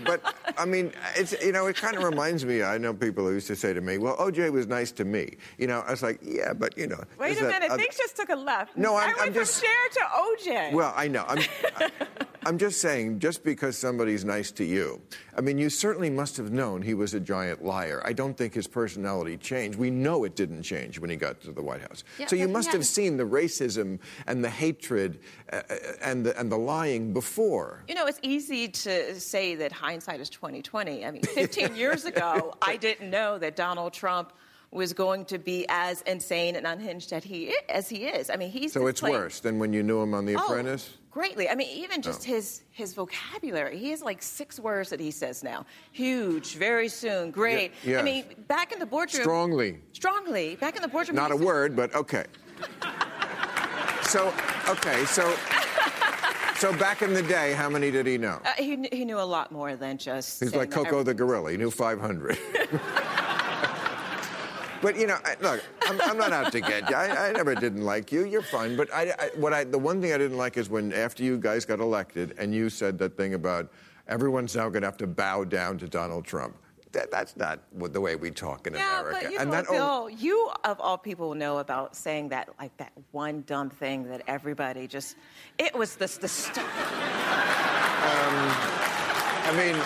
but 0.04 0.34
I 0.58 0.64
mean, 0.64 0.92
it's 1.16 1.34
you 1.42 1.52
know, 1.52 1.66
it 1.66 1.76
kind 1.76 1.96
of 1.96 2.02
reminds 2.02 2.44
me. 2.44 2.62
I 2.62 2.78
know 2.78 2.92
people 2.94 3.26
who 3.26 3.34
used 3.34 3.46
to 3.48 3.56
say 3.56 3.72
to 3.72 3.80
me, 3.80 3.98
"Well, 3.98 4.16
OJ 4.16 4.50
was 4.52 4.66
nice 4.66 4.92
to 4.92 5.04
me." 5.04 5.36
You 5.58 5.66
know, 5.66 5.80
I 5.86 5.90
was 5.90 6.02
like, 6.02 6.20
"Yeah, 6.22 6.52
but 6.52 6.76
you 6.76 6.86
know." 6.86 7.02
Wait 7.18 7.40
a 7.40 7.44
minute, 7.44 7.72
things 7.72 7.96
just 7.96 8.16
took 8.16 8.30
a 8.30 8.36
left. 8.36 8.76
No, 8.76 8.96
I'm, 8.96 9.10
I 9.10 9.14
went 9.14 9.20
I'm 9.20 9.34
just 9.34 9.60
from 9.60 9.68
Cher 9.68 9.88
to 9.92 10.70
OJ. 10.70 10.72
Well, 10.72 10.92
I 10.96 11.08
know. 11.08 11.24
I'm, 11.28 11.42
I'm 12.46 12.56
just 12.56 12.80
saying, 12.80 13.18
just 13.18 13.44
because 13.44 13.76
somebody's 13.76 14.24
nice 14.24 14.50
to 14.52 14.64
you, 14.64 15.00
I 15.36 15.42
mean, 15.42 15.58
you 15.58 15.68
certainly 15.68 16.08
must 16.08 16.38
have 16.38 16.50
known 16.52 16.80
he 16.80 16.94
was 16.94 17.12
a 17.12 17.20
giant 17.20 17.62
liar. 17.62 18.02
I 18.04 18.14
don't 18.14 18.34
think 18.34 18.54
his 18.54 18.66
personality 18.66 19.36
changed. 19.36 19.78
We 19.78 19.90
know 19.90 20.24
it 20.24 20.36
didn't 20.36 20.62
change 20.62 20.98
when 20.98 21.10
he 21.10 21.16
got 21.16 21.40
to 21.42 21.52
the 21.52 21.62
White 21.62 21.82
House. 21.82 22.02
Yeah, 22.18 22.26
so 22.26 22.36
you 22.36 22.48
must 22.48 22.72
have 22.72 22.86
seen 22.86 23.18
the 23.18 23.24
racism 23.24 23.98
and 24.26 24.42
the 24.42 24.48
hatred 24.48 25.18
uh, 25.52 25.56
uh, 25.68 25.74
and 26.02 26.24
the, 26.24 26.38
and 26.40 26.50
the 26.50 26.56
lying 26.56 27.12
before. 27.12 27.84
You 27.88 27.94
know, 27.94 28.06
it's 28.06 28.20
easy 28.22 28.68
to 28.68 29.20
say 29.20 29.54
that 29.56 29.72
hindsight 29.90 30.20
is 30.20 30.30
2020. 30.30 31.04
I 31.04 31.10
mean, 31.10 31.22
15 31.22 31.74
years 31.74 32.04
ago, 32.04 32.54
I 32.62 32.76
didn't 32.76 33.10
know 33.10 33.38
that 33.38 33.56
Donald 33.56 33.92
Trump 33.92 34.32
was 34.70 34.92
going 34.92 35.24
to 35.24 35.36
be 35.36 35.66
as 35.68 36.00
insane 36.02 36.54
and 36.54 36.64
unhinged 36.64 37.12
as 37.12 37.24
he 37.24 37.52
as 37.68 37.88
he 37.88 38.06
is. 38.06 38.30
I 38.30 38.36
mean, 38.36 38.50
he's 38.50 38.72
so 38.72 38.86
it's 38.86 39.02
worse 39.02 39.40
than 39.40 39.58
when 39.58 39.72
you 39.72 39.82
knew 39.82 40.00
him 40.00 40.14
on 40.14 40.26
The 40.26 40.34
Apprentice. 40.34 40.48
oh, 40.48 40.52
Apprentice. 40.52 40.96
Greatly. 41.10 41.48
I 41.48 41.56
mean, 41.56 41.68
even 41.76 42.02
just 42.02 42.20
oh. 42.20 42.34
his 42.34 42.62
his 42.70 42.94
vocabulary. 42.94 43.78
He 43.78 43.90
has 43.90 44.00
like 44.00 44.22
six 44.22 44.60
words 44.60 44.90
that 44.90 45.00
he 45.00 45.10
says 45.10 45.42
now. 45.42 45.66
Huge, 45.90 46.54
very 46.54 46.88
soon, 46.88 47.32
great. 47.32 47.72
Yeah, 47.82 47.98
I 47.98 48.02
mean, 48.02 48.26
back 48.46 48.70
in 48.70 48.78
the 48.78 48.86
boardroom. 48.86 49.24
Strongly. 49.24 49.80
Strongly. 49.92 50.54
Back 50.54 50.76
in 50.76 50.82
the 50.82 50.88
boardroom. 50.88 51.16
Not 51.16 51.32
a 51.32 51.36
said, 51.36 51.44
word, 51.44 51.74
but 51.74 51.92
okay. 51.96 52.26
so, 54.02 54.32
okay, 54.68 55.04
so. 55.06 55.34
So 56.60 56.76
back 56.76 57.00
in 57.00 57.14
the 57.14 57.22
day, 57.22 57.54
how 57.54 57.70
many 57.70 57.90
did 57.90 58.06
he 58.06 58.18
know? 58.18 58.38
Uh, 58.44 58.52
he, 58.58 58.86
he 58.92 59.06
knew 59.06 59.18
a 59.18 59.24
lot 59.24 59.50
more 59.50 59.76
than 59.76 59.96
just. 59.96 60.40
He's 60.40 60.54
like 60.54 60.70
Koko 60.70 61.02
the 61.02 61.14
gorilla. 61.14 61.52
He 61.52 61.56
knew 61.56 61.70
500. 61.70 62.38
But 64.82 64.96
you 64.96 65.06
know, 65.06 65.18
I, 65.26 65.36
look, 65.42 65.62
I'm, 65.82 66.00
I'm, 66.00 66.16
not 66.16 66.32
out 66.32 66.52
to 66.52 66.60
get 66.60 66.88
you. 66.88 66.96
I, 66.96 67.28
I, 67.28 67.32
never 67.32 67.54
didn't 67.54 67.84
like 67.84 68.10
you. 68.10 68.24
You're 68.24 68.40
fine. 68.40 68.76
But 68.76 68.90
I, 68.94 69.10
I, 69.18 69.30
what 69.36 69.52
I, 69.52 69.64
the 69.64 69.78
one 69.78 70.00
thing 70.00 70.14
I 70.14 70.16
didn't 70.16 70.38
like 70.38 70.56
is 70.56 70.70
when 70.70 70.94
after 70.94 71.22
you 71.22 71.36
guys 71.36 71.66
got 71.66 71.80
elected 71.80 72.34
and 72.38 72.54
you 72.54 72.70
said 72.70 72.96
that 73.00 73.14
thing 73.14 73.34
about 73.34 73.70
everyone's 74.08 74.56
now 74.56 74.70
going 74.70 74.80
to 74.80 74.88
have 74.88 74.96
to 74.96 75.06
bow 75.06 75.44
down 75.44 75.76
to 75.80 75.86
Donald 75.86 76.24
Trump. 76.24 76.56
That, 76.92 77.10
that's 77.10 77.36
not 77.36 77.60
the 77.72 78.00
way 78.00 78.16
we 78.16 78.30
talk 78.30 78.66
in 78.66 78.74
yeah, 78.74 79.00
America. 79.00 79.20
But 79.22 79.32
you 79.32 79.38
and 79.38 79.50
know, 79.50 79.56
that, 79.56 79.68
Bill, 79.68 80.10
you 80.10 80.50
of 80.64 80.80
all 80.80 80.98
people 80.98 81.34
know 81.34 81.58
about 81.58 81.94
saying 81.94 82.30
that 82.30 82.48
like 82.58 82.76
that 82.78 82.92
one 83.12 83.42
dumb 83.46 83.70
thing 83.70 84.08
that 84.08 84.22
everybody 84.26 84.86
just. 84.86 85.16
It 85.58 85.74
was 85.74 85.96
this 85.96 86.16
the. 86.16 86.28
St- 86.28 86.58
um, 86.58 86.64
I 89.46 89.52
mean. 89.56 89.76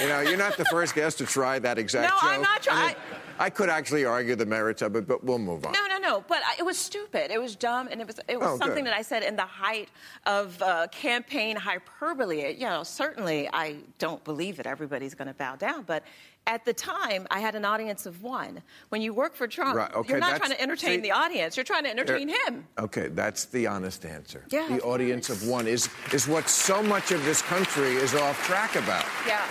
You 0.00 0.08
know, 0.08 0.20
you're 0.20 0.38
not 0.38 0.56
the 0.56 0.64
first 0.66 0.94
guest 0.94 1.18
to 1.18 1.26
try 1.26 1.58
that 1.58 1.78
exact 1.78 2.04
no, 2.04 2.16
joke. 2.16 2.22
No, 2.22 2.30
I'm 2.30 2.42
not 2.42 2.62
trying. 2.62 2.96
I 3.38 3.50
could 3.50 3.68
actually 3.68 4.06
argue 4.06 4.34
the 4.34 4.46
merits 4.46 4.80
of 4.80 4.96
it, 4.96 5.06
but 5.06 5.22
we'll 5.22 5.38
move 5.38 5.66
on. 5.66 5.72
No. 5.72 5.89
But 6.30 6.42
I, 6.46 6.54
it 6.60 6.64
was 6.64 6.78
stupid. 6.78 7.32
It 7.32 7.40
was 7.40 7.56
dumb, 7.56 7.88
and 7.90 8.00
it 8.00 8.06
was 8.06 8.20
it 8.28 8.38
was 8.38 8.48
oh, 8.48 8.56
something 8.56 8.84
good. 8.84 8.92
that 8.92 8.96
I 8.96 9.02
said 9.02 9.24
in 9.24 9.34
the 9.34 9.42
height 9.42 9.88
of 10.26 10.62
uh, 10.62 10.86
campaign 10.92 11.56
hyperbole. 11.56 12.54
You 12.54 12.66
know, 12.66 12.84
certainly 12.84 13.48
I 13.52 13.78
don't 13.98 14.22
believe 14.22 14.56
that 14.58 14.66
everybody's 14.66 15.14
going 15.14 15.26
to 15.26 15.34
bow 15.34 15.56
down, 15.56 15.82
but 15.82 16.04
at 16.46 16.64
the 16.64 16.72
time, 16.72 17.26
I 17.32 17.40
had 17.40 17.56
an 17.56 17.64
audience 17.64 18.06
of 18.06 18.22
one. 18.22 18.62
When 18.90 19.02
you 19.02 19.12
work 19.12 19.34
for 19.34 19.48
Trump, 19.48 19.76
right, 19.76 19.92
okay, 19.92 20.08
you're 20.08 20.20
not 20.20 20.36
trying 20.36 20.52
to 20.52 20.60
entertain 20.60 20.98
see, 20.98 21.00
the 21.00 21.10
audience. 21.10 21.56
You're 21.56 21.64
trying 21.64 21.82
to 21.84 21.90
entertain 21.90 22.28
him. 22.28 22.64
Okay, 22.78 23.08
that's 23.08 23.46
the 23.46 23.66
honest 23.66 24.06
answer. 24.06 24.44
Yeah, 24.50 24.68
the 24.68 24.80
audience 24.82 25.26
course. 25.26 25.42
of 25.42 25.48
one 25.48 25.66
is, 25.66 25.88
is 26.12 26.28
what 26.28 26.48
so 26.48 26.80
much 26.80 27.10
of 27.10 27.24
this 27.24 27.42
country 27.42 27.96
is 27.96 28.14
off 28.14 28.40
track 28.46 28.76
about. 28.76 29.04
Yeah. 29.26 29.44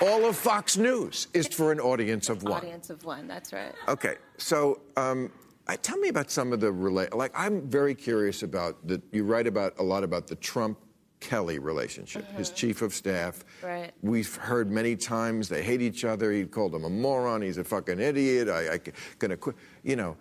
All 0.00 0.24
of 0.24 0.36
Fox 0.36 0.76
News 0.76 1.28
is 1.32 1.46
for 1.46 1.70
an 1.70 1.78
audience 1.78 2.28
of 2.28 2.42
one. 2.42 2.54
Audience 2.54 2.90
of 2.90 3.04
one, 3.04 3.28
that's 3.28 3.52
right. 3.52 3.74
Okay, 3.88 4.16
so 4.36 4.80
um, 4.96 5.30
tell 5.76 5.98
me 5.98 6.08
about 6.08 6.30
some 6.30 6.52
of 6.52 6.60
the 6.60 6.72
relate. 6.72 7.14
Like, 7.14 7.32
I'm 7.34 7.68
very 7.68 7.94
curious 7.94 8.42
about 8.42 8.86
that. 8.88 9.02
You 9.12 9.24
write 9.24 9.46
about 9.46 9.78
a 9.78 9.82
lot 9.82 10.04
about 10.04 10.26
the 10.26 10.36
Trump 10.36 10.78
Kelly 11.20 11.58
relationship, 11.60 12.26
mm-hmm. 12.26 12.36
his 12.36 12.50
chief 12.50 12.82
of 12.82 12.92
staff. 12.92 13.44
Right. 13.62 13.92
We've 14.02 14.34
heard 14.34 14.70
many 14.70 14.96
times 14.96 15.48
they 15.48 15.62
hate 15.62 15.80
each 15.80 16.04
other. 16.04 16.32
He 16.32 16.44
called 16.44 16.74
him 16.74 16.84
a 16.84 16.90
moron. 16.90 17.42
He's 17.42 17.58
a 17.58 17.64
fucking 17.64 18.00
idiot. 18.00 18.48
I, 18.48 18.74
I 18.74 18.80
gonna 19.18 19.36
quit. 19.36 19.56
You 19.84 19.96
know, 19.96 20.16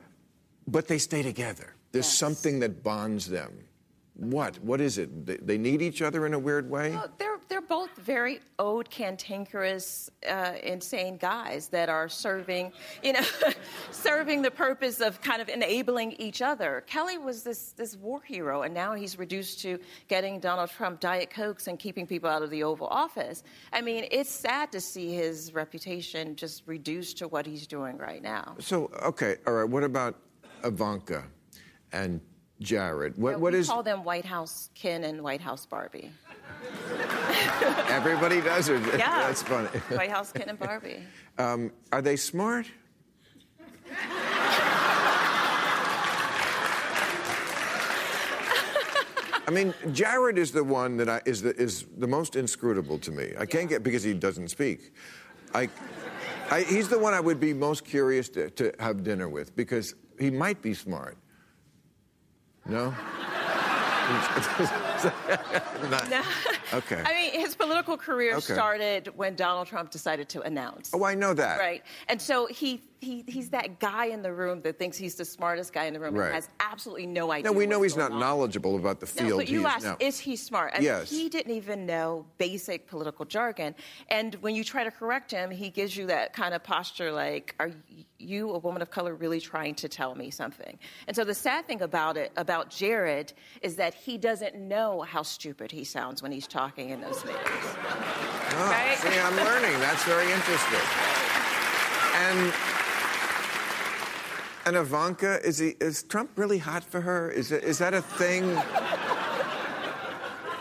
but 0.67 0.87
they 0.87 0.99
stay 0.99 1.23
together. 1.23 1.75
There's 1.91 2.05
yes. 2.05 2.17
something 2.17 2.59
that 2.59 2.83
bonds 2.83 3.27
them. 3.27 3.65
What? 4.13 4.59
What 4.63 4.79
is 4.79 4.99
it? 4.99 5.25
They, 5.25 5.37
they 5.37 5.57
need 5.57 5.81
each 5.81 6.01
other 6.03 6.25
in 6.27 6.33
a 6.35 6.39
weird 6.39 6.69
way. 6.69 6.91
Well, 6.91 7.11
they're 7.51 7.59
both 7.59 7.93
very 7.97 8.39
old, 8.59 8.89
cantankerous, 8.89 10.09
uh, 10.27 10.53
insane 10.63 11.17
guys 11.17 11.67
that 11.67 11.89
are 11.89 12.07
serving, 12.07 12.71
you 13.03 13.11
know, 13.11 13.25
serving 13.91 14.41
the 14.41 14.49
purpose 14.49 15.01
of 15.01 15.19
kind 15.19 15.41
of 15.41 15.49
enabling 15.49 16.13
each 16.13 16.41
other. 16.41 16.81
Kelly 16.87 17.17
was 17.17 17.43
this 17.43 17.73
this 17.73 17.97
war 17.97 18.21
hero, 18.21 18.61
and 18.61 18.73
now 18.73 18.93
he's 18.93 19.19
reduced 19.19 19.59
to 19.63 19.77
getting 20.07 20.39
Donald 20.39 20.69
Trump 20.69 21.01
diet 21.01 21.29
cokes 21.29 21.67
and 21.67 21.77
keeping 21.77 22.07
people 22.07 22.29
out 22.29 22.41
of 22.41 22.49
the 22.51 22.63
Oval 22.63 22.87
Office. 22.87 23.43
I 23.73 23.81
mean, 23.81 24.07
it's 24.11 24.29
sad 24.29 24.71
to 24.71 24.79
see 24.79 25.13
his 25.13 25.53
reputation 25.53 26.37
just 26.37 26.63
reduced 26.67 27.17
to 27.17 27.27
what 27.27 27.45
he's 27.45 27.67
doing 27.67 27.97
right 27.97 28.23
now. 28.23 28.55
So, 28.59 28.89
okay, 29.03 29.35
all 29.45 29.55
right. 29.55 29.69
What 29.69 29.83
about 29.83 30.15
Ivanka 30.63 31.25
and 31.91 32.21
Jared. 32.61 33.17
What, 33.17 33.39
what 33.39 33.53
we 33.53 33.59
is? 33.59 33.67
call 33.67 33.83
them 33.83 34.03
White 34.03 34.25
House 34.25 34.69
Ken 34.75 35.03
and 35.03 35.21
White 35.21 35.41
House 35.41 35.65
Barbie. 35.65 36.11
Everybody 37.89 38.39
does 38.41 38.69
it. 38.69 38.81
Yeah, 38.97 39.19
that's 39.27 39.41
funny. 39.41 39.67
White 39.89 40.11
House 40.11 40.31
Ken 40.31 40.47
and 40.49 40.59
Barbie. 40.59 41.03
Um, 41.37 41.71
are 41.91 42.03
they 42.03 42.17
smart? 42.17 42.67
I 49.47 49.49
mean, 49.49 49.73
Jared 49.91 50.37
is 50.37 50.51
the 50.51 50.63
one 50.63 50.97
that 50.97 51.09
I, 51.09 51.21
is 51.25 51.41
the 51.41 51.55
is 51.55 51.85
the 51.97 52.05
most 52.05 52.35
inscrutable 52.35 52.99
to 52.99 53.11
me. 53.11 53.31
I 53.39 53.45
can't 53.45 53.69
get 53.69 53.81
because 53.81 54.03
he 54.03 54.13
doesn't 54.13 54.49
speak. 54.49 54.93
I, 55.55 55.67
I, 56.51 56.61
he's 56.61 56.89
the 56.89 56.99
one 56.99 57.13
I 57.13 57.19
would 57.21 57.39
be 57.39 57.53
most 57.53 57.85
curious 57.85 58.29
to, 58.29 58.49
to 58.51 58.71
have 58.79 59.03
dinner 59.03 59.29
with 59.29 59.55
because 59.55 59.95
he 60.19 60.29
might 60.29 60.61
be 60.61 60.73
smart. 60.75 61.17
No? 62.65 62.93
no. 66.09 66.21
Okay. 66.73 67.01
I 67.05 67.13
mean, 67.13 67.39
his 67.39 67.55
political 67.55 67.97
career 67.97 68.35
Okay. 68.35 68.53
started 68.53 69.09
when 69.15 69.35
Donald 69.35 69.67
Trump 69.67 69.91
decided 69.91 70.29
to 70.29 70.41
announce. 70.41 70.91
Oh, 70.93 71.03
I 71.03 71.13
know 71.15 71.33
that. 71.33 71.59
Right. 71.59 71.83
And 72.07 72.21
so 72.21 72.45
he, 72.47 72.81
he 73.01 73.23
he's 73.27 73.49
that 73.49 73.79
guy 73.79 74.05
in 74.05 74.21
the 74.21 74.31
room 74.31 74.61
that 74.61 74.77
thinks 74.77 74.95
he's 74.97 75.15
the 75.15 75.25
smartest 75.25 75.73
guy 75.73 75.85
in 75.85 75.93
the 75.93 75.99
room 75.99 76.13
Right. 76.15 76.27
and 76.27 76.35
has 76.35 76.49
absolutely 76.59 77.07
no 77.07 77.31
idea. 77.31 77.51
No, 77.51 77.57
we 77.57 77.65
know 77.65 77.81
he's 77.81 77.97
not 77.97 78.11
on. 78.11 78.19
knowledgeable 78.19 78.75
about 78.77 78.99
the 78.99 79.07
field. 79.07 79.29
No, 79.31 79.37
but 79.37 79.49
you 79.49 79.65
asked, 79.65 79.85
no. 79.85 79.97
is 79.99 80.19
he 80.19 80.35
smart? 80.35 80.73
And 80.75 80.83
Yes. 80.83 81.09
he 81.09 81.27
didn't 81.27 81.53
even 81.53 81.85
know 81.85 82.25
basic 82.37 82.87
political 82.87 83.25
jargon. 83.25 83.73
And 84.09 84.35
when 84.35 84.53
you 84.55 84.63
try 84.63 84.83
to 84.83 84.91
correct 84.91 85.31
him, 85.31 85.49
he 85.51 85.69
gives 85.69 85.97
you 85.97 86.05
that 86.07 86.33
kind 86.33 86.53
of 86.53 86.63
posture 86.63 87.11
like, 87.11 87.55
are 87.59 87.71
you, 88.19 88.51
a 88.51 88.59
woman 88.59 88.83
of 88.83 88.91
color, 88.91 89.15
really 89.15 89.41
trying 89.41 89.73
to 89.75 89.89
tell 89.89 90.13
me 90.13 90.29
something? 90.29 90.77
And 91.07 91.15
so 91.15 91.23
the 91.23 91.33
sad 91.33 91.65
thing 91.65 91.81
about 91.81 92.17
it, 92.17 92.31
about 92.37 92.69
Jared, 92.69 93.33
is 93.63 93.77
that 93.77 93.95
he 93.95 94.19
doesn't 94.19 94.55
know 94.55 95.01
how 95.01 95.23
stupid 95.23 95.71
he 95.71 95.83
sounds 95.83 96.21
when 96.21 96.31
he's 96.31 96.45
talking 96.47 96.60
in 96.77 97.01
those 97.01 97.23
meetings. 97.25 97.41
Oh, 98.53 98.69
right? 98.69 98.97
See, 98.97 99.19
I'm 99.19 99.35
learning. 99.35 99.79
That's 99.79 100.03
very 100.03 100.31
interesting. 100.31 100.79
And 102.15 102.53
and 104.65 104.75
Ivanka, 104.75 105.39
is 105.45 105.57
he 105.57 105.69
is 105.79 106.03
Trump 106.03 106.31
really 106.35 106.59
hot 106.59 106.83
for 106.83 107.01
her? 107.01 107.31
Is 107.31 107.51
it, 107.51 107.63
is 107.63 107.77
that 107.79 107.93
a 107.95 108.01
thing? 108.01 108.43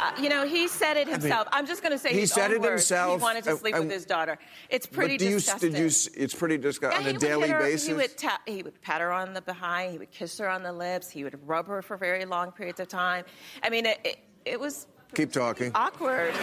Uh, 0.01 0.11
you 0.19 0.31
know, 0.31 0.47
he 0.47 0.67
said 0.69 0.97
it 0.97 1.07
himself. 1.07 1.47
I'm 1.53 1.67
just 1.67 1.83
going 1.83 1.93
to 1.93 1.99
say 1.99 2.15
he 2.15 2.25
said 2.25 2.51
it 2.53 2.61
words. 2.63 2.89
himself, 2.89 3.19
He 3.21 3.23
wanted 3.23 3.45
to 3.45 3.57
sleep 3.59 3.77
uh, 3.77 3.81
with 3.81 3.91
his 3.91 4.07
daughter. 4.07 4.39
It's 4.71 4.87
pretty 4.87 5.15
but 5.15 5.19
do 5.19 5.25
you, 5.27 5.35
disgusting. 5.35 5.73
did 5.73 5.79
you? 5.81 5.87
It's 6.17 6.35
pretty 6.35 6.57
disgusting 6.57 7.03
Yeah, 7.05 7.11
on 7.11 7.17
a 7.17 7.19
daily 7.19 7.49
her- 7.51 7.59
basis. 7.59 7.87
He 7.87 7.93
would, 7.93 8.17
tap, 8.17 8.41
he 8.47 8.63
would 8.63 8.81
pat 8.81 9.03
her 9.03 9.13
on 9.13 9.35
the 9.35 9.43
behind. 9.43 9.93
He 9.93 9.99
would 9.99 10.11
kiss 10.11 10.39
her 10.39 10.49
on 10.49 10.63
the 10.63 10.73
lips. 10.73 11.11
He 11.11 11.23
would 11.25 11.39
rub 11.47 11.67
her 11.67 11.83
for 11.83 11.99
very 11.99 12.25
long 12.25 12.51
periods 12.53 12.81
of 12.81 12.89
time. 12.89 13.25
I 13.63 13.69
mean, 13.69 13.85
it, 13.85 13.99
it, 14.03 14.19
it 14.47 14.59
was 14.59 14.87
Keep 15.15 15.33
talking. 15.33 15.73
awkward. 15.75 16.35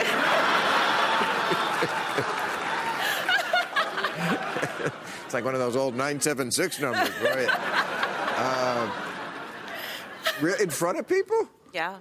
It's 5.26 5.34
like 5.34 5.44
one 5.44 5.54
of 5.54 5.60
those 5.60 5.76
old 5.76 5.94
976 5.94 6.80
numbers, 6.80 7.10
right? 7.22 7.50
uh, 8.38 8.90
in 10.60 10.70
front 10.70 11.00
of 11.00 11.08
people? 11.08 11.50
yeah, 11.74 11.98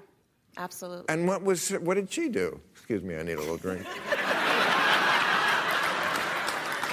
absolutely. 0.56 1.06
And 1.08 1.26
what 1.26 1.42
was 1.42 1.70
what 1.70 1.94
did 1.94 2.12
she 2.12 2.28
do? 2.28 2.60
Excuse 2.74 3.02
me, 3.02 3.16
I 3.16 3.24
need 3.24 3.32
a 3.32 3.40
little 3.40 3.56
drink. 3.56 3.84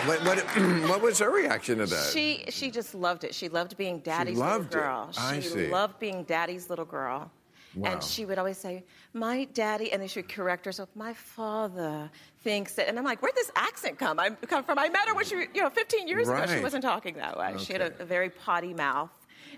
what, 0.07 0.23
what, 0.25 0.39
what 0.89 1.01
was 1.03 1.19
her 1.19 1.29
reaction 1.29 1.77
to 1.77 1.85
that? 1.85 2.09
She 2.13 2.45
she 2.49 2.71
just 2.71 2.95
loved 2.95 3.23
it. 3.23 3.35
She 3.35 3.47
loved 3.47 3.77
being 3.77 3.99
daddy's 3.99 4.39
loved 4.39 4.73
little 4.73 4.89
girl. 4.89 5.11
I 5.19 5.39
she 5.39 5.49
see. 5.49 5.67
loved 5.67 5.99
being 5.99 6.23
daddy's 6.23 6.67
little 6.67 6.85
girl. 6.85 7.29
Wow. 7.75 7.91
And 7.91 8.03
she 8.03 8.25
would 8.25 8.37
always 8.37 8.57
say, 8.57 8.83
"My 9.13 9.45
daddy," 9.45 9.91
and 9.91 10.01
then 10.01 10.07
she 10.07 10.19
would 10.19 10.29
correct 10.29 10.65
herself. 10.65 10.89
My 10.95 11.13
father 11.13 12.09
thinks 12.43 12.75
that, 12.75 12.87
and 12.87 12.97
I'm 12.97 13.05
like, 13.05 13.21
"Where'd 13.21 13.35
this 13.35 13.51
accent 13.55 13.97
come? 13.97 14.19
I 14.19 14.29
come 14.31 14.63
from? 14.63 14.77
I 14.77 14.89
met 14.89 15.07
her 15.07 15.15
when 15.15 15.25
she, 15.25 15.35
you 15.53 15.61
know, 15.61 15.69
15 15.69 16.07
years 16.07 16.29
ago. 16.29 16.45
She 16.45 16.61
wasn't 16.61 16.83
talking 16.83 17.15
that 17.15 17.37
way. 17.37 17.53
Uh, 17.53 17.57
she 17.57 17.73
had 17.73 17.81
a, 17.81 17.93
a 18.01 18.05
very 18.05 18.29
potty 18.29 18.73
mouth. 18.73 19.11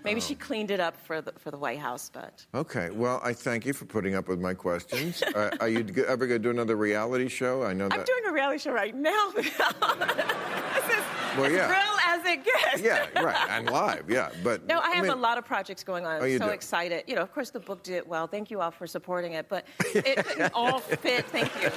Maybe 0.04 0.20
she 0.20 0.34
cleaned 0.34 0.70
it 0.70 0.80
up 0.80 0.96
for 0.96 1.20
the 1.20 1.32
for 1.38 1.50
the 1.50 1.58
White 1.58 1.78
House, 1.78 2.10
but 2.12 2.44
Okay, 2.54 2.90
well, 2.90 3.20
I 3.24 3.32
thank 3.32 3.66
you 3.66 3.72
for 3.72 3.84
putting 3.86 4.14
up 4.14 4.28
with 4.28 4.40
my 4.40 4.54
questions. 4.54 5.22
uh, 5.34 5.50
are 5.60 5.68
you 5.68 5.80
ever 6.06 6.26
going 6.26 6.40
to 6.42 6.48
do 6.48 6.50
another 6.50 6.76
reality 6.76 7.28
show? 7.28 7.62
I 7.64 7.72
know 7.72 7.88
that. 7.88 7.98
I'm 7.98 8.04
doing 8.04 8.22
a 8.28 8.32
reality 8.32 8.58
show 8.60 8.72
right 8.72 8.94
now. 8.94 9.30
this 9.36 9.46
is 9.46 9.54
Well, 11.36 11.44
as 11.46 11.52
yeah. 11.52 11.70
real 11.70 11.96
as 12.06 12.24
it 12.26 12.44
gets. 12.44 12.80
Yeah, 12.82 13.06
right, 13.22 13.50
and 13.50 13.68
live, 13.70 14.08
yeah. 14.10 14.30
But 14.44 14.66
No, 14.66 14.78
I 14.80 14.90
have 14.90 15.04
mean, 15.04 15.12
a 15.12 15.16
lot 15.16 15.38
of 15.38 15.44
projects 15.44 15.82
going 15.84 16.06
on. 16.06 16.20
Oh, 16.20 16.24
I'm 16.24 16.30
you 16.30 16.38
so 16.38 16.46
do? 16.46 16.52
excited. 16.52 17.04
You 17.06 17.16
know, 17.16 17.22
of 17.22 17.32
course, 17.32 17.50
the 17.50 17.60
book 17.60 17.82
did 17.82 18.06
well. 18.06 18.26
Thank 18.26 18.50
you 18.50 18.60
all 18.60 18.70
for 18.70 18.86
supporting 18.86 19.32
it, 19.32 19.48
but 19.48 19.66
it 19.94 20.50
all 20.54 20.78
fit. 20.80 21.26
Thank 21.26 21.50
you. 21.62 21.70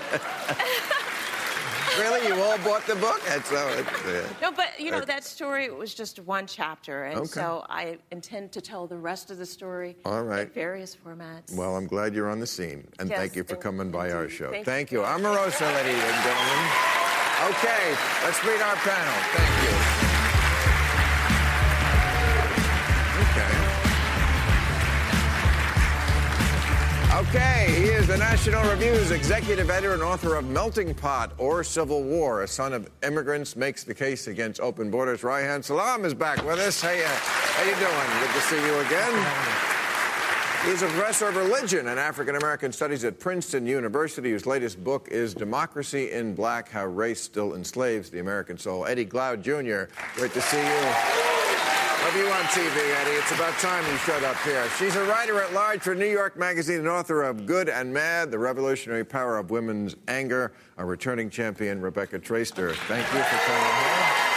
Really, 2.00 2.27
you 2.27 2.36
all 2.41 2.58
bought 2.60 2.86
the 2.88 2.96
book? 2.96 3.22
That's 3.27 3.50
so. 3.50 3.68
It's, 3.77 4.06
uh, 4.06 4.27
No, 4.41 4.51
but 4.51 4.79
you 4.79 4.89
know 4.91 5.01
that 5.01 5.24
story 5.25 5.70
was 5.70 5.94
just 5.94 6.20
one 6.20 6.48
chapter, 6.48 7.03
and 7.06 7.18
Okay. 7.20 7.27
so 7.27 7.65
I 7.70 7.98
intend 8.12 8.51
to 8.53 8.62
tell 8.62 8.88
the 8.88 8.98
rest 8.98 9.32
of 9.32 9.38
the 9.38 9.46
story. 9.46 9.98
All 10.06 10.24
right. 10.24 10.48
In 10.48 10.53
various 10.53 10.96
formats. 10.96 11.53
well, 11.56 11.75
I'm 11.75 11.88
glad 11.88 12.13
you're 12.15 12.29
on 12.29 12.39
the 12.39 12.48
scene, 12.48 12.88
and 13.00 13.10
Yes, 13.10 13.20
thank 13.20 13.36
you 13.36 13.44
for 13.44 13.56
coming 13.58 13.91
by 13.91 14.12
our 14.12 14.29
show. 14.29 14.50
Thank 14.51 14.65
Thank 14.65 14.91
you. 14.91 15.00
you. 15.01 15.06
Omarosa, 15.06 15.62
ladies 15.75 16.01
and 16.01 16.24
gentlemen. 16.24 16.65
Okay, 17.51 17.96
let's 18.24 18.44
meet 18.44 18.62
our 18.62 18.75
panel. 18.75 19.13
Thank 19.36 19.63
you. 19.63 19.75
Okay. 23.25 23.56
Okay, 27.21 27.88
the 28.10 28.17
National 28.17 28.67
Review's 28.67 29.12
executive 29.12 29.69
editor 29.69 29.93
and 29.93 30.02
author 30.02 30.34
of 30.34 30.43
Melting 30.45 30.95
Pot 30.95 31.32
or 31.38 31.63
Civil 31.63 32.02
War. 32.02 32.41
A 32.41 32.48
son 32.48 32.74
of 32.74 32.89
immigrants 33.04 33.56
makes 33.56 33.84
the 33.84 33.93
case 33.93 34.26
against 34.26 34.60
open 34.60 34.89
borders. 34.89 35.22
Reihan 35.22 35.63
Salam 35.63 36.04
is 36.06 36.15
back 36.15 36.43
with 36.43 36.58
us. 36.58 36.82
Hey, 36.82 37.06
uh, 37.06 37.08
how 37.08 37.63
you 37.65 37.76
doing? 37.76 38.19
Good 38.19 38.34
to 38.34 38.41
see 38.41 38.65
you 38.65 38.80
again. 38.80 39.26
He's 40.65 40.82
a 40.82 40.88
professor 40.88 41.28
of 41.28 41.36
religion 41.36 41.88
and 41.89 42.00
African 42.00 42.36
American 42.36 42.72
studies 42.72 43.04
at 43.04 43.19
Princeton 43.19 43.67
University, 43.67 44.32
whose 44.32 44.48
latest 44.48 44.84
book 44.84 45.08
is 45.12 45.36
Democracy 45.36 46.12
in 46.12 46.34
Black 46.34 46.67
How 46.67 46.88
Race 46.88 47.22
Still 47.22 47.54
Enslaves 47.54 48.10
the 48.10 48.22
American 48.22 48.58
Soul. 48.58 48.88
Eddie 48.88 49.06
Glaude 49.06 49.43
Jr., 49.43 49.93
great 50.15 50.34
to 50.34 50.41
see 50.41 50.58
you. 50.58 51.38
You 52.15 52.26
on 52.26 52.43
TV, 52.45 52.76
Eddie. 53.02 53.12
It's 53.12 53.32
about 53.34 53.54
time 53.60 53.86
you 53.86 53.95
showed 53.98 54.24
up 54.24 54.36
here. 54.38 54.67
She's 54.80 54.95
a 54.95 55.04
writer 55.06 55.39
at 55.43 55.54
large 55.54 55.82
for 55.82 55.93
New 55.93 56.08
York 56.08 56.36
Magazine 56.38 56.80
and 56.80 56.88
author 56.88 57.22
of 57.22 57.45
Good 57.45 57.69
and 57.69 57.93
Mad, 57.93 58.32
The 58.32 58.39
Revolutionary 58.39 59.06
Power 59.06 59.38
of 59.38 59.52
Women's 59.52 59.95
Anger, 60.08 60.52
our 60.80 60.88
returning 60.88 61.30
champion, 61.30 61.80
Rebecca 61.80 62.17
Traister. 62.17 62.74
Thank 62.88 63.06
you 63.13 63.22
for 63.22 63.38
coming 63.45 63.62
here. 63.62 64.30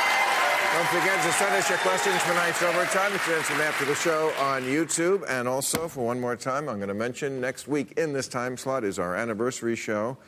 Don't 0.75 0.89
forget 0.89 1.23
to 1.25 1.33
send 1.33 1.55
us 1.55 1.69
your 1.71 1.79
questions 1.79 2.21
for 2.21 2.29
tonight's 2.29 2.63
overtime. 2.63 3.13
You 3.13 3.19
can 3.21 3.35
answer 3.35 3.55
them 3.55 3.63
after 3.63 3.87
the 3.87 3.95
show 3.95 4.35
on 4.39 4.63
YouTube. 4.65 5.25
And 5.29 5.49
also, 5.49 5.89
for 5.89 6.05
one 6.05 6.21
more 6.21 6.37
time, 6.37 6.69
I'm 6.69 6.77
going 6.77 6.89
to 6.89 6.95
mention 6.95 7.41
next 7.41 7.69
week 7.69 7.93
in 7.97 8.13
this 8.13 8.29
time 8.29 8.59
slot 8.59 8.85
is 8.85 8.99
our 8.99 9.17
anniversary 9.17 9.77
show. 9.77 10.19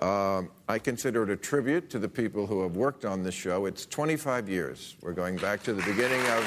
Um, 0.00 0.50
I 0.66 0.78
consider 0.78 1.24
it 1.24 1.30
a 1.30 1.36
tribute 1.36 1.90
to 1.90 1.98
the 1.98 2.08
people 2.08 2.46
who 2.46 2.62
have 2.62 2.74
worked 2.74 3.04
on 3.04 3.22
this 3.22 3.34
show. 3.34 3.66
It's 3.66 3.84
25 3.84 4.48
years. 4.48 4.96
We're 5.02 5.12
going 5.12 5.36
back 5.36 5.62
to 5.64 5.74
the 5.74 5.82
beginning 5.82 6.20
of 6.28 6.44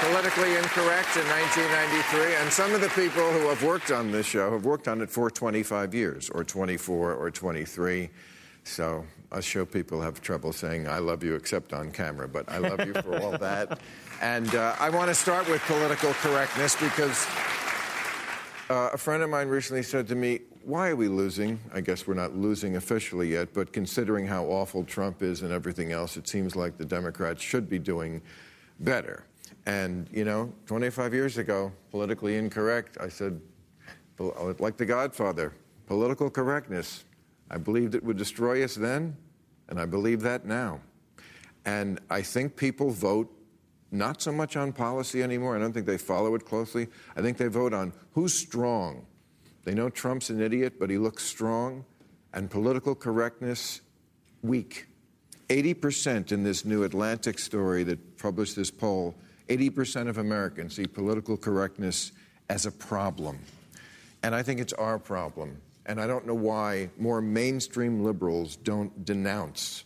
Politically 0.00 0.54
Incorrect 0.54 1.16
in 1.16 1.26
1993. 1.26 2.34
And 2.36 2.52
some 2.52 2.72
of 2.72 2.80
the 2.80 2.88
people 2.90 3.28
who 3.32 3.48
have 3.48 3.64
worked 3.64 3.90
on 3.90 4.12
this 4.12 4.26
show 4.26 4.52
have 4.52 4.64
worked 4.64 4.86
on 4.86 5.00
it 5.00 5.10
for 5.10 5.28
25 5.28 5.92
years, 5.92 6.30
or 6.30 6.44
24, 6.44 7.14
or 7.14 7.30
23. 7.32 8.08
So 8.62 9.04
us 9.32 9.44
show 9.44 9.64
people 9.64 10.00
have 10.00 10.20
trouble 10.20 10.52
saying 10.52 10.88
I 10.88 10.98
love 10.98 11.24
you 11.24 11.34
except 11.34 11.72
on 11.72 11.90
camera, 11.90 12.28
but 12.28 12.48
I 12.48 12.58
love 12.58 12.86
you 12.86 12.94
for 12.94 13.20
all 13.20 13.36
that. 13.38 13.80
And 14.22 14.54
uh, 14.54 14.76
I 14.78 14.90
want 14.90 15.08
to 15.08 15.14
start 15.14 15.48
with 15.48 15.62
political 15.62 16.12
correctness 16.12 16.76
because 16.76 17.26
uh, 18.68 18.90
a 18.92 18.98
friend 18.98 19.22
of 19.22 19.30
mine 19.30 19.48
recently 19.48 19.82
said 19.82 20.06
to 20.08 20.14
me, 20.14 20.40
Why 20.62 20.90
are 20.90 20.96
we 20.96 21.08
losing? 21.08 21.58
I 21.72 21.80
guess 21.80 22.06
we're 22.06 22.14
not 22.14 22.36
losing 22.36 22.76
officially 22.76 23.32
yet, 23.32 23.54
but 23.54 23.72
considering 23.72 24.26
how 24.26 24.44
awful 24.44 24.84
Trump 24.84 25.22
is 25.22 25.42
and 25.42 25.52
everything 25.52 25.90
else, 25.90 26.16
it 26.16 26.28
seems 26.28 26.54
like 26.54 26.76
the 26.76 26.84
Democrats 26.84 27.42
should 27.42 27.68
be 27.68 27.78
doing 27.78 28.20
better. 28.80 29.24
And, 29.66 30.08
you 30.12 30.24
know, 30.24 30.52
25 30.66 31.14
years 31.14 31.38
ago, 31.38 31.72
politically 31.90 32.36
incorrect, 32.36 32.98
I 33.00 33.08
said, 33.08 33.40
like 34.18 34.76
The 34.76 34.84
Godfather, 34.84 35.54
political 35.86 36.28
correctness. 36.28 37.04
I 37.50 37.56
believed 37.56 37.94
it 37.94 38.04
would 38.04 38.16
destroy 38.18 38.62
us 38.62 38.74
then, 38.74 39.16
and 39.68 39.80
I 39.80 39.86
believe 39.86 40.20
that 40.22 40.44
now. 40.44 40.80
And 41.64 42.00
I 42.10 42.22
think 42.22 42.56
people 42.56 42.90
vote 42.90 43.30
not 43.90 44.22
so 44.22 44.30
much 44.30 44.56
on 44.56 44.72
policy 44.72 45.22
anymore. 45.22 45.56
I 45.56 45.58
don't 45.58 45.72
think 45.72 45.86
they 45.86 45.98
follow 45.98 46.34
it 46.34 46.44
closely. 46.44 46.88
I 47.16 47.22
think 47.22 47.38
they 47.38 47.48
vote 47.48 47.74
on 47.74 47.92
who's 48.12 48.34
strong. 48.34 49.06
They 49.64 49.74
know 49.74 49.90
Trump's 49.90 50.30
an 50.30 50.40
idiot, 50.40 50.74
but 50.78 50.90
he 50.90 50.98
looks 50.98 51.24
strong. 51.24 51.84
And 52.32 52.50
political 52.50 52.94
correctness, 52.94 53.80
weak. 54.42 54.86
80% 55.48 56.30
in 56.30 56.44
this 56.44 56.64
new 56.64 56.84
Atlantic 56.84 57.38
story 57.38 57.82
that 57.84 58.18
published 58.18 58.54
this 58.54 58.70
poll, 58.70 59.16
80% 59.48 60.08
of 60.08 60.18
Americans 60.18 60.76
see 60.76 60.86
political 60.86 61.36
correctness 61.36 62.12
as 62.48 62.66
a 62.66 62.70
problem. 62.70 63.38
And 64.22 64.34
I 64.34 64.42
think 64.42 64.60
it's 64.60 64.72
our 64.74 64.98
problem. 64.98 65.60
And 65.86 66.00
I 66.00 66.06
don't 66.06 66.26
know 66.26 66.34
why 66.34 66.90
more 66.98 67.20
mainstream 67.20 68.04
liberals 68.04 68.56
don't 68.56 69.04
denounce 69.04 69.84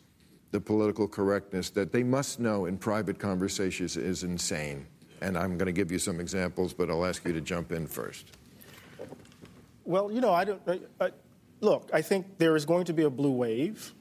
the 0.51 0.61
political 0.61 1.09
correctness 1.09 1.71
that 1.71 1.93
they 1.93 2.03
must 2.03 2.39
know 2.39 2.67
in 2.67 2.77
private 2.77 3.19
conversations 3.19 3.97
is 3.97 4.23
insane. 4.23 4.87
And 5.21 5.39
I'm 5.39 5.57
going 5.57 5.67
to 5.67 5.73
give 5.73 5.91
you 5.91 5.99
some 5.99 6.21
examples, 6.21 6.75
but 6.75 6.91
I'll 6.91 7.05
ask 7.05 7.25
you 7.25 7.33
to 7.33 7.41
jump 7.41 7.73
in 7.73 7.87
first. 7.87 8.27
Well, 9.85 10.11
you 10.11 10.21
know, 10.21 10.33
I 10.33 10.45
don't. 10.45 10.63
I, 10.67 10.81
I, 11.01 11.11
look, 11.61 11.91
I 11.93 12.03
think 12.03 12.39
there 12.39 12.57
is 12.57 12.65
going 12.65 12.85
to 12.87 12.93
be 12.93 13.03
a 13.03 13.11
blue 13.11 13.33
wave. 13.33 13.93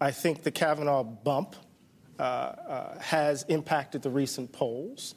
I 0.00 0.10
think 0.10 0.42
the 0.42 0.50
Kavanaugh 0.50 1.04
bump 1.04 1.56
uh, 2.18 2.22
uh, 2.22 2.98
has 2.98 3.44
impacted 3.44 4.02
the 4.02 4.10
recent 4.10 4.52
polls. 4.52 5.14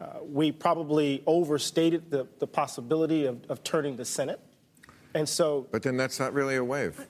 Uh, 0.00 0.18
we 0.22 0.52
probably 0.52 1.22
overstated 1.26 2.10
the, 2.10 2.26
the 2.38 2.46
possibility 2.46 3.24
of, 3.24 3.44
of 3.50 3.64
turning 3.64 3.96
the 3.96 4.04
Senate. 4.04 4.40
And 5.14 5.28
so. 5.28 5.66
But 5.72 5.82
then 5.82 5.96
that's 5.96 6.20
not 6.20 6.32
really 6.32 6.56
a 6.56 6.64
wave. 6.64 7.06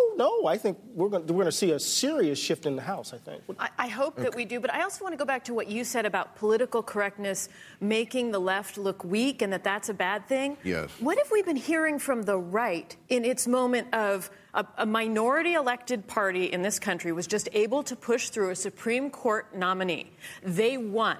Oh, 0.00 0.14
no, 0.16 0.46
I 0.46 0.56
think 0.56 0.78
we're 0.94 1.08
going, 1.08 1.26
we're 1.26 1.34
going 1.34 1.46
to 1.46 1.52
see 1.52 1.72
a 1.72 1.80
serious 1.80 2.38
shift 2.38 2.66
in 2.66 2.76
the 2.76 2.82
House, 2.82 3.12
I 3.12 3.18
think. 3.18 3.42
I, 3.58 3.68
I 3.78 3.88
hope 3.88 4.14
that 4.16 4.32
we 4.32 4.44
do, 4.44 4.60
but 4.60 4.72
I 4.72 4.82
also 4.82 5.02
want 5.02 5.12
to 5.12 5.16
go 5.16 5.24
back 5.24 5.42
to 5.46 5.54
what 5.54 5.68
you 5.68 5.82
said 5.82 6.06
about 6.06 6.36
political 6.36 6.84
correctness 6.84 7.48
making 7.80 8.30
the 8.30 8.38
left 8.38 8.78
look 8.78 9.02
weak 9.02 9.42
and 9.42 9.52
that 9.52 9.64
that's 9.64 9.88
a 9.88 9.94
bad 9.94 10.28
thing. 10.28 10.56
Yes. 10.62 10.88
What 11.00 11.18
have 11.18 11.32
we 11.32 11.42
been 11.42 11.56
hearing 11.56 11.98
from 11.98 12.22
the 12.22 12.38
right 12.38 12.94
in 13.08 13.24
its 13.24 13.48
moment 13.48 13.92
of 13.92 14.30
a, 14.54 14.64
a 14.76 14.86
minority 14.86 15.54
elected 15.54 16.06
party 16.06 16.44
in 16.44 16.62
this 16.62 16.78
country 16.78 17.10
was 17.10 17.26
just 17.26 17.48
able 17.52 17.82
to 17.82 17.96
push 17.96 18.28
through 18.28 18.50
a 18.50 18.56
Supreme 18.56 19.10
Court 19.10 19.52
nominee? 19.56 20.12
They 20.44 20.76
won. 20.76 21.18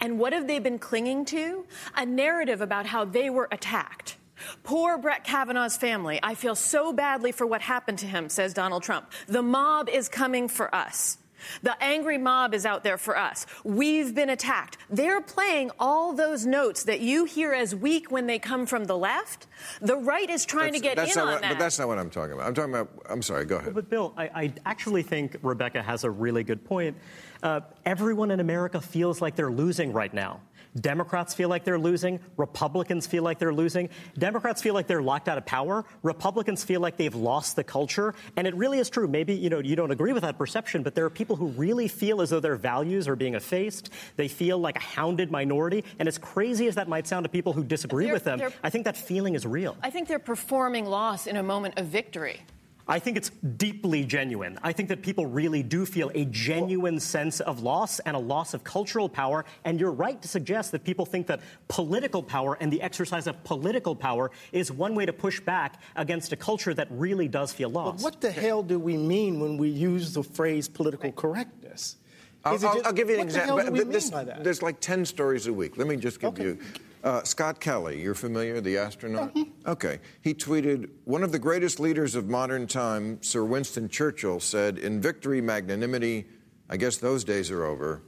And 0.00 0.18
what 0.18 0.32
have 0.32 0.48
they 0.48 0.58
been 0.58 0.80
clinging 0.80 1.26
to? 1.26 1.64
A 1.94 2.04
narrative 2.04 2.60
about 2.60 2.86
how 2.86 3.04
they 3.04 3.30
were 3.30 3.46
attacked. 3.52 4.16
Poor 4.62 4.98
Brett 4.98 5.24
Kavanaugh's 5.24 5.76
family. 5.76 6.20
I 6.22 6.34
feel 6.34 6.54
so 6.54 6.92
badly 6.92 7.32
for 7.32 7.46
what 7.46 7.60
happened 7.62 7.98
to 8.00 8.06
him, 8.06 8.28
says 8.28 8.52
Donald 8.54 8.82
Trump. 8.82 9.10
The 9.26 9.42
mob 9.42 9.88
is 9.88 10.08
coming 10.08 10.48
for 10.48 10.74
us. 10.74 11.18
The 11.62 11.80
angry 11.82 12.16
mob 12.18 12.54
is 12.54 12.64
out 12.64 12.82
there 12.82 12.96
for 12.96 13.16
us. 13.16 13.46
We've 13.62 14.14
been 14.14 14.30
attacked. 14.30 14.78
They're 14.88 15.20
playing 15.20 15.70
all 15.78 16.14
those 16.14 16.46
notes 16.46 16.84
that 16.84 17.00
you 17.00 17.24
hear 17.26 17.52
as 17.52 17.74
weak 17.74 18.10
when 18.10 18.26
they 18.26 18.38
come 18.38 18.64
from 18.66 18.84
the 18.86 18.96
left. 18.96 19.46
The 19.82 19.96
right 19.96 20.28
is 20.28 20.44
trying 20.46 20.72
That's- 20.72 20.80
to 20.80 20.88
get 20.88 20.96
that's 20.96 21.14
in 21.14 21.20
not 21.20 21.26
on 21.28 21.32
what- 21.34 21.42
that. 21.42 21.48
But 21.52 21.58
that's 21.58 21.78
not 21.78 21.88
what 21.88 21.98
I'm 21.98 22.08
talking 22.10 22.32
about. 22.32 22.46
I'm 22.46 22.54
talking 22.54 22.74
about. 22.74 22.88
I'm 23.08 23.22
sorry. 23.22 23.44
Go 23.44 23.56
ahead. 23.58 23.74
But 23.74 23.90
Bill, 23.90 24.14
I, 24.16 24.24
I 24.34 24.52
actually 24.64 25.02
think 25.02 25.36
Rebecca 25.42 25.82
has 25.82 26.04
a 26.04 26.10
really 26.10 26.42
good 26.42 26.64
point. 26.64 26.96
Uh, 27.42 27.60
everyone 27.84 28.30
in 28.30 28.40
America 28.40 28.80
feels 28.80 29.20
like 29.20 29.36
they're 29.36 29.52
losing 29.52 29.92
right 29.92 30.12
now. 30.12 30.40
Democrats 30.80 31.34
feel 31.34 31.48
like 31.48 31.64
they're 31.64 31.78
losing. 31.78 32.20
Republicans 32.36 33.06
feel 33.06 33.22
like 33.22 33.38
they're 33.38 33.52
losing. 33.54 33.88
Democrats 34.18 34.62
feel 34.62 34.74
like 34.74 34.86
they're 34.86 35.02
locked 35.02 35.28
out 35.28 35.38
of 35.38 35.46
power. 35.46 35.84
Republicans 36.02 36.64
feel 36.64 36.80
like 36.80 36.96
they've 36.96 37.14
lost 37.14 37.56
the 37.56 37.64
culture. 37.64 38.14
And 38.36 38.46
it 38.46 38.54
really 38.54 38.78
is 38.78 38.90
true. 38.90 39.08
Maybe 39.08 39.34
you 39.34 39.50
know 39.50 39.58
you 39.60 39.76
don't 39.76 39.90
agree 39.90 40.12
with 40.12 40.22
that 40.22 40.38
perception, 40.38 40.82
but 40.82 40.94
there 40.94 41.04
are 41.04 41.10
people 41.10 41.36
who 41.36 41.46
really 41.48 41.88
feel 41.88 42.20
as 42.20 42.30
though 42.30 42.40
their 42.40 42.56
values 42.56 43.08
are 43.08 43.16
being 43.16 43.34
effaced. 43.34 43.90
They 44.16 44.28
feel 44.28 44.58
like 44.58 44.76
a 44.76 44.80
hounded 44.80 45.30
minority. 45.30 45.84
And 45.98 46.08
as 46.08 46.18
crazy 46.18 46.66
as 46.66 46.74
that 46.74 46.88
might 46.88 47.06
sound 47.06 47.24
to 47.24 47.28
people 47.28 47.52
who 47.52 47.64
disagree 47.64 48.06
They're- 48.06 48.14
with 48.14 48.24
them, 48.24 48.40
I 48.62 48.70
think 48.70 48.84
that 48.84 48.96
feeling 48.96 49.34
is 49.34 49.46
real. 49.46 49.76
I 49.82 49.90
think 49.90 50.08
they're 50.08 50.18
performing 50.18 50.86
loss 50.86 51.26
in 51.26 51.36
a 51.36 51.42
moment 51.42 51.78
of 51.78 51.86
victory. 51.86 52.40
I 52.88 53.00
think 53.00 53.16
it's 53.16 53.30
deeply 53.30 54.04
genuine. 54.04 54.58
I 54.62 54.72
think 54.72 54.88
that 54.90 55.02
people 55.02 55.26
really 55.26 55.64
do 55.64 55.84
feel 55.84 56.10
a 56.14 56.24
genuine 56.26 57.00
sense 57.00 57.40
of 57.40 57.60
loss 57.60 57.98
and 58.00 58.14
a 58.16 58.20
loss 58.20 58.54
of 58.54 58.62
cultural 58.62 59.08
power. 59.08 59.44
And 59.64 59.80
you're 59.80 59.90
right 59.90 60.22
to 60.22 60.28
suggest 60.28 60.70
that 60.70 60.84
people 60.84 61.04
think 61.04 61.26
that 61.26 61.40
political 61.66 62.22
power 62.22 62.56
and 62.60 62.72
the 62.72 62.80
exercise 62.80 63.26
of 63.26 63.42
political 63.42 63.96
power 63.96 64.30
is 64.52 64.70
one 64.70 64.94
way 64.94 65.04
to 65.04 65.12
push 65.12 65.40
back 65.40 65.80
against 65.96 66.32
a 66.32 66.36
culture 66.36 66.72
that 66.74 66.86
really 66.90 67.26
does 67.26 67.52
feel 67.52 67.70
But 67.70 67.84
lost. 67.86 68.04
what 68.04 68.20
the 68.20 68.30
hell 68.30 68.62
do 68.62 68.78
we 68.78 68.96
mean 68.96 69.40
when 69.40 69.56
we 69.56 69.68
use 69.68 70.12
the 70.14 70.22
phrase 70.22 70.68
political 70.68 71.10
correctness? 71.10 71.96
I'll, 72.44 72.54
Is 72.54 72.62
it 72.62 72.66
I'll- 72.68 72.74
just- 72.74 72.86
I'll 72.86 72.92
give 72.92 73.08
you 73.08 73.14
an 73.14 73.20
what 73.26 73.28
the 73.32 73.34
example. 73.40 73.56
hell 73.56 73.66
do 73.66 73.72
we 73.84 73.92
this- 73.92 74.04
mean 74.04 74.12
by 74.12 74.24
that? 74.24 74.44
There's 74.44 74.62
like 74.62 74.78
10 74.78 75.04
stories 75.04 75.48
a 75.48 75.52
week. 75.52 75.76
Let 75.76 75.88
me 75.88 75.96
just 75.96 76.20
give 76.20 76.28
Okay. 76.30 76.44
you. 76.44 76.58
Uh, 77.06 77.22
Scott 77.22 77.60
Kelly, 77.60 78.02
you're 78.02 78.16
familiar, 78.16 78.60
the 78.60 78.76
astronaut? 78.78 79.32
Mm-hmm. 79.32 79.70
Okay. 79.70 80.00
He 80.22 80.34
tweeted 80.34 80.88
One 81.04 81.22
of 81.22 81.30
the 81.30 81.38
greatest 81.38 81.78
leaders 81.78 82.16
of 82.16 82.28
modern 82.28 82.66
time, 82.66 83.22
Sir 83.22 83.44
Winston 83.44 83.88
Churchill, 83.88 84.40
said, 84.40 84.76
In 84.78 85.00
victory, 85.00 85.40
magnanimity, 85.40 86.26
I 86.68 86.76
guess 86.76 86.96
those 86.96 87.22
days 87.22 87.48
are 87.52 87.64
over, 87.64 88.02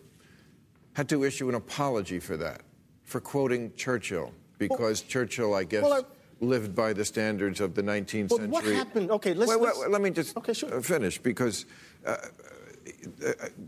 had 0.95 1.09
to 1.11 1.23
issue 1.23 1.49
an 1.49 1.55
apology 1.55 2.19
for 2.19 2.37
that, 2.39 2.63
for 3.05 3.21
quoting 3.21 3.73
Churchill, 3.77 4.33
because 4.59 5.03
Churchill, 5.03 5.55
I 5.55 5.63
guess, 5.63 5.85
well, 5.85 5.93
I- 5.93 6.03
lived 6.45 6.75
by 6.75 6.93
the 6.93 7.05
standards 7.05 7.61
of 7.61 7.75
the 7.77 7.83
19th 7.83 8.31
But 8.31 8.37
century. 8.39 8.51
what 8.51 8.65
happened- 8.65 9.11
okay, 9.13 9.33
let's- 9.33 9.49
Wait, 9.49 9.61
wait, 9.61 9.67
let's- 9.67 9.79
wait, 9.79 9.91
let 9.91 10.01
me 10.03 10.11
just 10.11 10.37
Okay, 10.37 10.53
sure. 10.55 10.81
finish, 10.83 11.19
because 11.19 11.67
uh, 12.05 12.17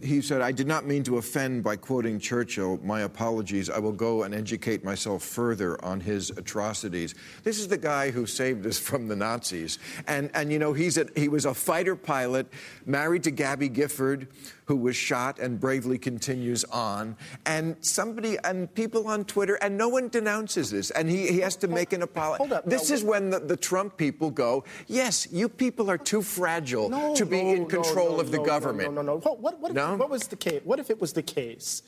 he 0.02 0.20
said, 0.20 0.40
I 0.40 0.52
did 0.52 0.66
not 0.66 0.87
mean 0.87 1.02
to 1.04 1.18
offend 1.18 1.62
by 1.62 1.76
quoting 1.76 2.18
Churchill. 2.18 2.78
My 2.83 3.02
apologies. 3.02 3.70
I 3.70 3.78
will 3.78 3.92
go 3.92 4.22
and 4.22 4.35
educate 4.35 4.85
myself 4.85 5.22
further 5.22 5.83
on 5.85 6.00
his 6.00 6.30
atrocities. 6.30 7.14
This 7.42 7.59
is 7.59 7.68
the 7.68 7.78
guy 7.78 8.11
who 8.11 8.26
saved 8.26 8.66
us 8.66 8.78
from 8.78 9.09
the 9.09 9.16
Nazis. 9.16 9.78
And, 10.06 10.30
and 10.35 10.52
you 10.52 10.59
know, 10.59 10.72
he's 10.72 10.98
a, 10.98 11.06
he 11.14 11.28
was 11.28 11.44
a 11.44 11.54
fighter 11.54 11.96
pilot, 11.96 12.46
married 12.87 13.24
to 13.24 13.30
Gabby 13.30 13.68
Gifford, 13.68 14.28
who 14.66 14.76
was 14.76 14.94
shot 14.94 15.40
and 15.40 15.59
bravely 15.59 15.98
continues 15.98 16.62
on. 16.64 17.16
And 17.44 17.76
somebody, 17.80 18.37
and 18.44 18.72
people 18.74 19.09
on 19.09 19.24
Twitter, 19.24 19.56
and 19.56 19.76
no 19.76 19.88
one 19.88 20.09
denounces 20.09 20.70
this. 20.70 20.90
And 20.92 21.11
he, 21.11 21.26
he 21.26 21.40
has 21.40 21.56
to 21.56 21.68
make 21.68 21.92
an 21.92 22.02
apology. 22.02 22.38
hold 22.38 22.52
up. 22.52 22.64
This 22.64 22.88
Now, 22.90 22.94
is 22.94 23.04
when 23.04 23.30
the, 23.30 23.40
the 23.40 23.56
Trump 23.56 23.96
people 23.96 24.30
go, 24.30 24.64
yes, 24.87 25.26
you 25.33 25.48
people 25.48 25.90
are 25.90 25.98
too 25.98 26.22
fragile 26.22 26.88
No, 26.88 27.14
to 27.16 27.26
be 27.26 27.42
no, 27.42 27.54
in 27.54 27.66
control 27.66 28.12
no, 28.14 28.20
of 28.20 28.30
the 28.30 28.38
no, 28.38 28.44
government. 28.44 28.94
No, 29.11 29.14
no, 29.14 29.20
no. 29.25 29.33
What, 29.33 29.40
what, 29.40 29.61
what, 29.61 29.70
if, 29.70 29.77
No? 29.77 29.96
what 29.96 30.11
was 30.11 30.29
the 30.29 30.37
case? 30.37 30.61
What 30.64 30.79
if 30.79 30.90
it 30.90 31.01
was 31.01 31.12
the 31.12 31.23
case 31.23 31.83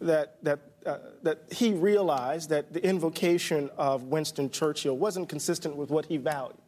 that 0.00 0.42
that 0.44 0.60
uh, 0.84 0.98
that 1.22 1.40
he 1.50 1.72
realized 1.72 2.50
that 2.50 2.72
the 2.72 2.84
invocation 2.84 3.70
of 3.76 4.04
Winston 4.04 4.50
Churchill 4.50 4.96
wasn't 4.96 5.28
consistent 5.28 5.76
with 5.76 5.90
what 5.90 6.06
he 6.06 6.16
values? 6.16 6.58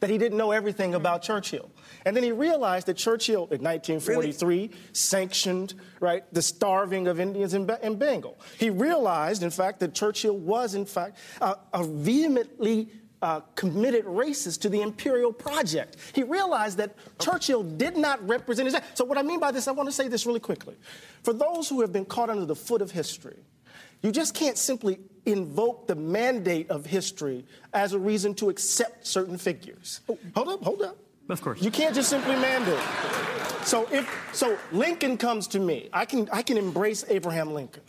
That 0.00 0.10
he 0.10 0.18
didn't 0.18 0.36
know 0.36 0.50
everything 0.50 0.94
about 0.94 1.22
Churchill, 1.22 1.70
and 2.04 2.16
then 2.16 2.24
he 2.24 2.32
realized 2.32 2.88
that 2.88 2.96
Churchill 2.96 3.44
in 3.52 3.62
1943 3.62 4.70
sanctioned 4.92 5.74
right 6.00 6.24
the 6.32 6.42
starving 6.42 7.06
of 7.06 7.20
Indians 7.20 7.54
in, 7.54 7.70
in 7.82 7.96
Bengal. 7.96 8.36
He 8.58 8.70
realized, 8.70 9.44
in 9.44 9.50
fact, 9.50 9.78
that 9.80 9.94
Churchill 9.94 10.36
was, 10.36 10.74
in 10.74 10.84
fact, 10.86 11.18
uh, 11.40 11.54
a 11.72 11.84
vehemently 11.84 12.88
uh, 13.24 13.40
committed 13.54 14.04
racist 14.04 14.60
to 14.60 14.68
the 14.68 14.82
imperial 14.82 15.32
project. 15.32 15.96
He 16.12 16.22
realized 16.22 16.76
that 16.76 16.94
Churchill 17.18 17.62
did 17.62 17.96
not 17.96 18.26
represent 18.28 18.66
his. 18.66 18.76
So, 18.92 19.02
what 19.06 19.16
I 19.16 19.22
mean 19.22 19.40
by 19.40 19.50
this, 19.50 19.66
I 19.66 19.72
want 19.72 19.88
to 19.88 19.92
say 19.92 20.08
this 20.08 20.26
really 20.26 20.40
quickly. 20.40 20.76
For 21.22 21.32
those 21.32 21.66
who 21.66 21.80
have 21.80 21.90
been 21.90 22.04
caught 22.04 22.28
under 22.28 22.44
the 22.44 22.54
foot 22.54 22.82
of 22.82 22.90
history, 22.90 23.38
you 24.02 24.12
just 24.12 24.34
can't 24.34 24.58
simply 24.58 24.98
invoke 25.24 25.86
the 25.86 25.94
mandate 25.94 26.68
of 26.68 26.84
history 26.84 27.46
as 27.72 27.94
a 27.94 27.98
reason 27.98 28.34
to 28.34 28.50
accept 28.50 29.06
certain 29.06 29.38
figures. 29.38 30.02
Oh, 30.06 30.18
hold 30.34 30.48
up, 30.48 30.62
hold 30.62 30.82
up. 30.82 30.98
Of 31.30 31.40
course. 31.40 31.62
You 31.62 31.70
can't 31.70 31.94
just 31.94 32.10
simply 32.10 32.36
mandate. 32.36 32.84
So 33.62 33.88
if 33.90 34.06
so 34.34 34.58
Lincoln 34.70 35.16
comes 35.16 35.46
to 35.48 35.58
me, 35.58 35.88
I 35.94 36.04
can 36.04 36.28
I 36.30 36.42
can 36.42 36.58
embrace 36.58 37.06
Abraham 37.08 37.54
Lincoln. 37.54 37.82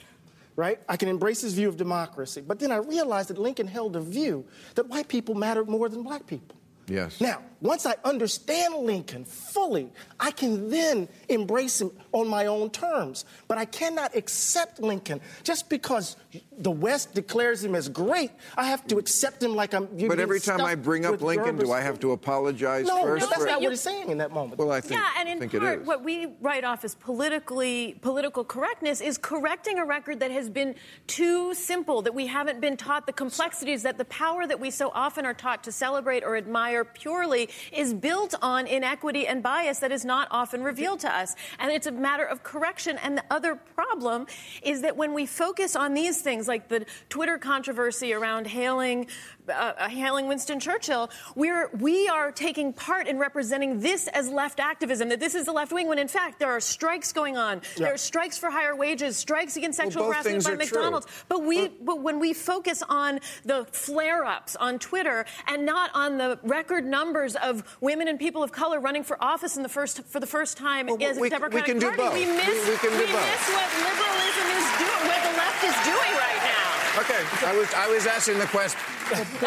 Right? 0.56 0.80
I 0.88 0.96
can 0.96 1.10
embrace 1.10 1.42
his 1.42 1.54
view 1.54 1.68
of 1.68 1.76
democracy. 1.76 2.42
But 2.46 2.60
then 2.60 2.72
I 2.72 2.78
realized 2.78 3.30
that 3.30 3.38
Lincoln 3.38 3.68
held 3.68 3.96
a 3.96 4.02
view 4.02 4.46
that 4.76 4.88
white 4.88 5.08
people 5.08 5.36
mattered 5.36 5.68
more 5.68 5.90
than 5.90 6.02
black 6.02 6.26
people. 6.28 6.56
Yes. 6.88 7.20
Now, 7.20 7.42
once 7.66 7.86
I 7.86 7.96
understand 8.04 8.76
Lincoln 8.76 9.26
fully, 9.26 9.90
I 10.20 10.32
can 10.32 10.70
then 10.70 11.08
embrace 11.30 11.82
him 11.82 11.92
on 12.12 12.28
my 12.28 12.46
own 12.46 12.70
terms. 12.70 13.26
But 13.48 13.58
I 13.58 13.66
cannot 13.66 14.16
accept 14.16 14.80
Lincoln 14.80 15.22
just 15.44 15.70
because 15.70 16.16
the 16.58 16.72
West 16.72 17.14
declares 17.14 17.64
him 17.64 17.76
as 17.76 17.90
great. 17.90 18.32
I 18.56 18.66
have 18.66 18.86
to 18.88 18.98
accept 18.98 19.42
him 19.42 19.56
like 19.56 19.74
I'm. 19.74 19.88
But 20.08 20.20
every 20.20 20.40
time 20.40 20.62
I 20.62 20.76
bring 20.76 21.06
up 21.06 21.22
Lincoln, 21.22 21.58
do 21.58 21.72
I 21.72 21.82
have 21.82 22.00
to 22.02 22.12
apologize 22.12 22.86
no, 22.86 23.04
first? 23.04 23.24
No, 23.24 23.30
that's 23.30 23.42
for- 23.42 23.48
not 23.48 23.62
what 23.62 23.72
he's 23.72 23.82
saying 23.82 24.10
in 24.10 24.18
that 24.20 24.32
moment. 24.32 24.60
Well, 24.60 24.72
I 24.72 24.82
think, 24.82 25.00
yeah, 25.00 25.10
and 25.18 25.30
in 25.30 25.40
think 25.40 25.60
part, 25.62 25.86
what 25.86 26.04
we 26.04 26.28
write 26.42 26.64
off 26.64 26.84
as 26.84 26.96
politically 26.96 27.98
political 28.02 28.44
correctness 28.44 29.02
is 29.02 29.18
correcting 29.18 29.80
a 29.80 29.86
record 29.86 30.20
that 30.20 30.32
has 30.32 30.50
been 30.50 30.76
too 31.08 31.54
simple, 31.54 32.02
that 32.04 32.14
we 32.14 32.28
haven't 32.28 32.62
been 32.62 32.78
taught 32.78 33.06
the 33.06 33.14
complexities, 33.14 33.84
that 33.84 33.98
the 33.98 34.06
power 34.06 34.46
that 34.48 34.60
we 34.60 34.72
so 34.72 34.92
often 34.94 35.26
are 35.26 35.34
taught 35.34 35.64
to 35.64 35.72
celebrate 35.72 36.24
or 36.24 36.36
admire 36.36 36.86
purely 36.86 37.50
is 37.72 37.94
built 37.94 38.36
on 38.42 38.68
inequity 38.68 39.28
and 39.28 39.42
bias 39.44 39.80
that 39.80 39.92
is 39.92 40.06
not 40.06 40.28
often 40.32 40.64
revealed 40.64 41.00
to 41.02 41.14
us. 41.14 41.36
And 41.60 41.72
it's 41.72 41.88
a 41.88 41.92
matter 41.92 42.26
of 42.26 42.44
correction. 42.44 42.98
And 43.02 43.18
the 43.18 43.26
other 43.30 43.56
problem 43.56 44.28
is 44.62 44.82
that 44.82 44.98
when 44.98 45.14
we 45.14 45.26
focus 45.26 45.76
on 45.76 45.94
these 45.94 46.22
things, 46.22 46.48
like 46.48 46.68
the 46.68 46.86
Twitter 47.10 47.38
controversy 47.38 48.14
around 48.14 48.48
hailing 48.48 49.08
uh, 49.50 49.88
hailing 49.90 50.28
Winston 50.28 50.60
Churchill, 50.60 51.10
we're 51.36 51.70
we 51.80 52.08
are 52.08 52.32
taking 52.32 52.74
part 52.74 53.08
in 53.08 53.18
representing 53.18 53.80
this 53.80 54.08
as 54.10 54.30
left 54.30 54.60
activism. 54.60 55.10
That 55.10 55.20
this 55.20 55.36
is 55.36 55.46
the 55.46 55.52
left 55.52 55.72
wing, 55.72 55.88
when 55.88 56.00
in 56.00 56.08
fact 56.08 56.40
there 56.40 56.52
are 56.52 56.60
strikes 56.60 57.12
going 57.14 57.38
on. 57.38 57.62
There 57.78 57.94
are 57.94 57.98
strikes 57.98 58.38
for 58.38 58.50
higher 58.50 58.76
wages, 58.76 59.18
strikes 59.18 59.58
against 59.58 59.78
sexual 59.78 60.04
both 60.04 60.14
harassment 60.14 60.44
by 60.44 60.50
true. 60.52 60.58
McDonald's. 60.58 61.08
But 61.28 61.44
we, 61.44 61.68
but 61.68 62.02
when 62.02 62.20
we 62.20 62.34
focus 62.34 62.84
on 62.90 63.20
the 63.44 63.66
flare-ups 63.72 64.56
on 64.56 64.80
Twitter 64.80 65.26
and 65.48 65.66
not 65.66 65.92
on 65.94 66.18
the 66.18 66.40
record 66.44 66.86
numbers 66.86 67.36
of 67.36 67.64
women 67.82 68.08
and 68.08 68.20
people 68.20 68.44
of 68.44 68.52
color 68.52 68.80
running 68.80 69.04
for 69.04 69.22
office 69.24 69.58
in 69.58 69.64
the 69.64 69.70
first 69.70 70.04
for 70.06 70.20
the 70.20 70.28
first 70.28 70.58
time 70.58 70.88
Well, 70.88 70.98
as 71.04 71.18
we- 71.20 71.28
a 71.28 71.30
Democratic 71.32 71.68
we 71.68 71.72
can 71.74 71.80
do 71.80 71.88
Party, 71.88 72.02
both. 72.04 72.14
we 72.14 72.26
miss 72.26 72.48
We- 72.66 72.72
we 72.72 72.78
can 72.78 72.92
do 72.92 73.06
both. 73.12 73.26
miss 73.26 73.50
what 73.56 73.70
liberalism 73.82 74.48
is 74.58 74.68
doing, 74.80 75.04
what 75.10 75.22
the 75.24 75.34
left 75.38 75.64
is 75.64 75.76
doing 75.86 76.12
right 76.18 76.42
now. 76.44 77.02
Okay, 77.02 77.22
I 77.46 77.56
was, 77.58 77.74
I 77.74 77.88
was 77.90 78.06
asking 78.08 78.40
the 78.40 78.46
question. 78.48 78.80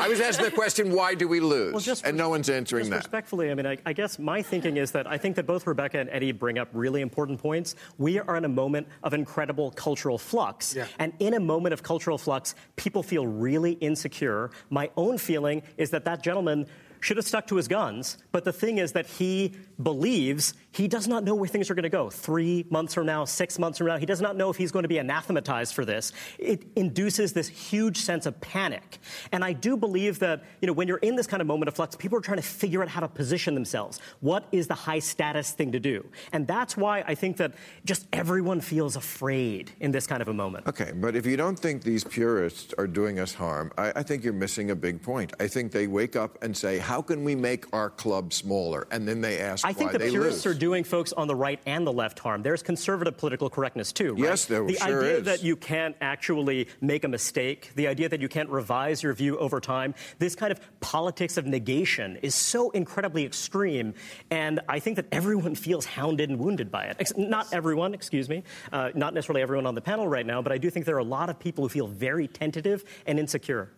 I 0.01 0.09
was 0.09 0.21
asking 0.21 0.45
the 0.45 0.51
question, 0.51 0.93
why 0.93 1.15
do 1.15 1.29
we 1.29 1.41
lose? 1.41 1.73
Well, 1.73 1.81
just, 1.81 2.05
and 2.05 2.17
no 2.17 2.29
one's 2.29 2.49
answering 2.49 2.83
just 2.83 2.91
that. 2.91 2.97
Respectfully, 2.99 3.51
I 3.51 3.55
mean, 3.55 3.67
I, 3.67 3.77
I, 3.85 3.93
guess 3.93 4.19
my 4.19 4.43
thinking 4.43 4.77
is 4.77 4.93
that 4.93 5.07
I 5.07 5.19
think 5.19 5.37
that 5.37 5.47
both 5.47 5.67
Rebecca 5.67 5.99
and 5.99 6.09
Eddie 6.11 6.33
bring 6.33 6.59
up 6.59 6.69
really 6.73 7.01
important 7.01 7.41
points. 7.41 7.75
We 7.99 8.21
are 8.21 8.37
in 8.37 8.45
a 8.45 8.49
moment 8.49 8.89
of 9.03 9.15
incredible 9.15 9.71
cultural 9.73 10.19
flux. 10.19 10.75
Yeah. 10.75 10.87
And 10.99 11.13
in 11.19 11.35
a 11.35 11.41
moment 11.41 11.73
of 11.73 11.83
cultural 11.83 12.19
flux, 12.19 12.55
people 12.77 13.03
feel 13.03 13.27
really 13.27 13.73
insecure. 13.73 14.51
My 14.71 14.91
own 14.97 15.19
feeling 15.19 15.63
is 15.77 15.91
that 15.91 16.05
that 16.05 16.23
gentleman 16.23 16.67
should 17.01 17.17
have 17.17 17.27
stuck 17.27 17.47
to 17.49 17.57
his 17.57 17.69
guns. 17.69 18.19
But 18.33 18.45
the 18.45 18.53
thing 18.53 18.79
is 18.79 18.93
that 18.93 19.07
he 19.07 19.55
believes 19.83 20.55
he 20.79 20.87
does 20.87 21.09
not 21.09 21.25
know 21.25 21.35
where 21.35 21.49
things 21.49 21.71
are 21.71 21.75
going 21.75 21.83
to 21.83 21.89
go. 21.89 22.09
Three 22.09 22.65
months 22.71 22.95
from 22.95 23.07
now, 23.07 23.25
six 23.25 23.59
months 23.59 23.79
from 23.79 23.89
now, 23.89 23.97
he 23.97 24.07
does 24.07 24.21
not 24.21 24.37
know 24.37 24.49
if 24.49 24.57
he's 24.57 24.71
going 24.71 24.85
to 24.85 24.89
be 24.89 24.99
anathematized 24.99 25.75
for 25.75 25.85
this. 25.85 26.13
It 26.39 26.63
induces 26.77 27.33
this 27.33 27.49
huge 27.49 27.99
sense 27.99 28.27
of 28.27 28.41
panic. 28.41 28.99
And 29.33 29.45
I 29.45 29.53
do 29.53 29.77
believe 29.77 30.21
that, 30.21 30.45
you 30.61 30.67
know, 30.69 30.73
when 30.73 30.87
you're 30.87 30.99
in 30.99 31.17
this 31.17 31.27
kind 31.27 31.41
of 31.41 31.49
moment 31.49 31.69
of 31.69 31.75
flux, 31.75 31.97
people 31.97 32.17
are 32.17 32.21
trying 32.21 32.39
to 32.39 32.45
figure 32.45 32.81
out 32.81 32.89
how 32.89 33.01
to 33.01 33.09
position 33.09 33.55
themselves. 33.55 33.99
What 34.21 34.47
is 34.53 34.69
the 34.69 34.75
high 34.75 35.01
status 35.01 35.51
thing 35.51 35.73
to 35.73 35.81
do? 35.81 36.07
And 36.33 36.47
that's 36.47 36.77
why 36.77 37.03
I 37.09 37.17
think 37.17 37.39
that 37.39 37.55
just 37.85 38.07
everyone 38.13 38.61
feels 38.61 38.95
afraid 38.95 39.73
in 39.81 39.91
this 39.91 40.07
kind 40.07 40.23
of 40.23 40.29
a 40.29 40.35
moment. 40.35 40.69
Okay, 40.69 40.93
but 40.95 41.17
if 41.17 41.27
you 41.27 41.37
don't 41.37 41.59
think 41.59 41.83
these 41.83 42.05
purists 42.05 42.73
are 42.79 42.87
doing 42.87 43.19
us 43.19 43.35
harm, 43.35 43.73
I, 43.77 43.93
I 43.97 44.03
think 44.05 44.23
you're 44.23 44.33
missing 44.33 44.71
a 44.71 44.77
big 44.77 45.03
point. 45.03 45.33
I 45.41 45.49
think 45.49 45.73
they 45.73 45.89
wake 45.89 46.15
up 46.15 46.41
and 46.41 46.57
say, 46.57 46.79
how 46.79 47.03
can 47.03 47.25
we 47.25 47.35
make 47.35 47.65
our 47.75 47.91
club 47.91 48.33
smaller? 48.33 48.87
And 48.93 49.09
then 49.09 49.21
they 49.21 49.41
ask 49.41 49.67
I 49.67 49.73
think 49.73 49.91
the 49.91 49.99
purists 49.99 50.45
lose. 50.45 50.55
are 50.55 50.59
doing 50.59 50.68
folks 50.85 51.13
on 51.13 51.27
the 51.27 51.35
right 51.35 51.61
and 51.67 51.87
the 51.87 51.93
left 51.93 52.19
harm. 52.19 52.43
There's 52.43 52.63
conservative 52.63 53.17
political 53.17 53.49
correctness 53.49 53.93
too, 53.93 54.13
right? 54.13 54.23
Yes, 54.23 54.45
there 54.45 54.65
the 54.65 54.75
sure 54.75 55.03
idea 55.03 55.19
is. 55.19 55.25
that 55.25 55.43
you 55.43 55.57
can't 55.57 55.97
actually 56.01 56.69
make 56.81 57.05
a 57.05 57.09
mistake, 57.09 57.73
the 57.75 57.87
idea 57.89 58.09
that 58.09 58.21
you 58.21 58.29
can't 58.29 58.49
revise 58.51 59.03
your 59.03 59.15
view 59.15 59.39
over 59.39 59.61
time, 59.61 59.95
this 60.19 60.35
kind 60.35 60.53
of 60.53 60.61
politics 60.81 61.37
of 61.37 61.47
negation 61.47 62.17
is 62.23 62.35
so 62.35 62.71
incredibly 62.71 63.25
extreme, 63.25 63.95
and 64.31 64.61
I 64.69 64.79
think 64.79 64.97
that 64.97 65.07
everyone 65.11 65.55
feels 65.67 65.87
hounded 65.87 66.29
and 66.29 66.39
wounded 66.39 66.71
by 66.71 66.85
it. 66.85 67.13
Not 67.17 67.53
everyone, 67.53 67.95
excuse 67.95 68.29
me, 68.29 68.45
uh, 68.73 68.91
not 68.95 69.15
necessarily 69.15 69.43
everyone 69.43 69.67
on 69.67 69.75
the 69.75 69.81
panel 69.81 70.07
right 70.07 70.27
now, 70.27 70.43
but 70.43 70.53
I 70.53 70.59
do 70.59 70.71
think 70.71 70.85
there 70.85 70.97
are 70.97 70.99
a 70.99 71.05
lot 71.05 71.31
of 71.31 71.39
people 71.39 71.65
who 71.65 71.69
feel 71.69 71.87
very 71.87 72.29
tentative 72.29 72.85
and 73.07 73.19
insecure. 73.19 73.71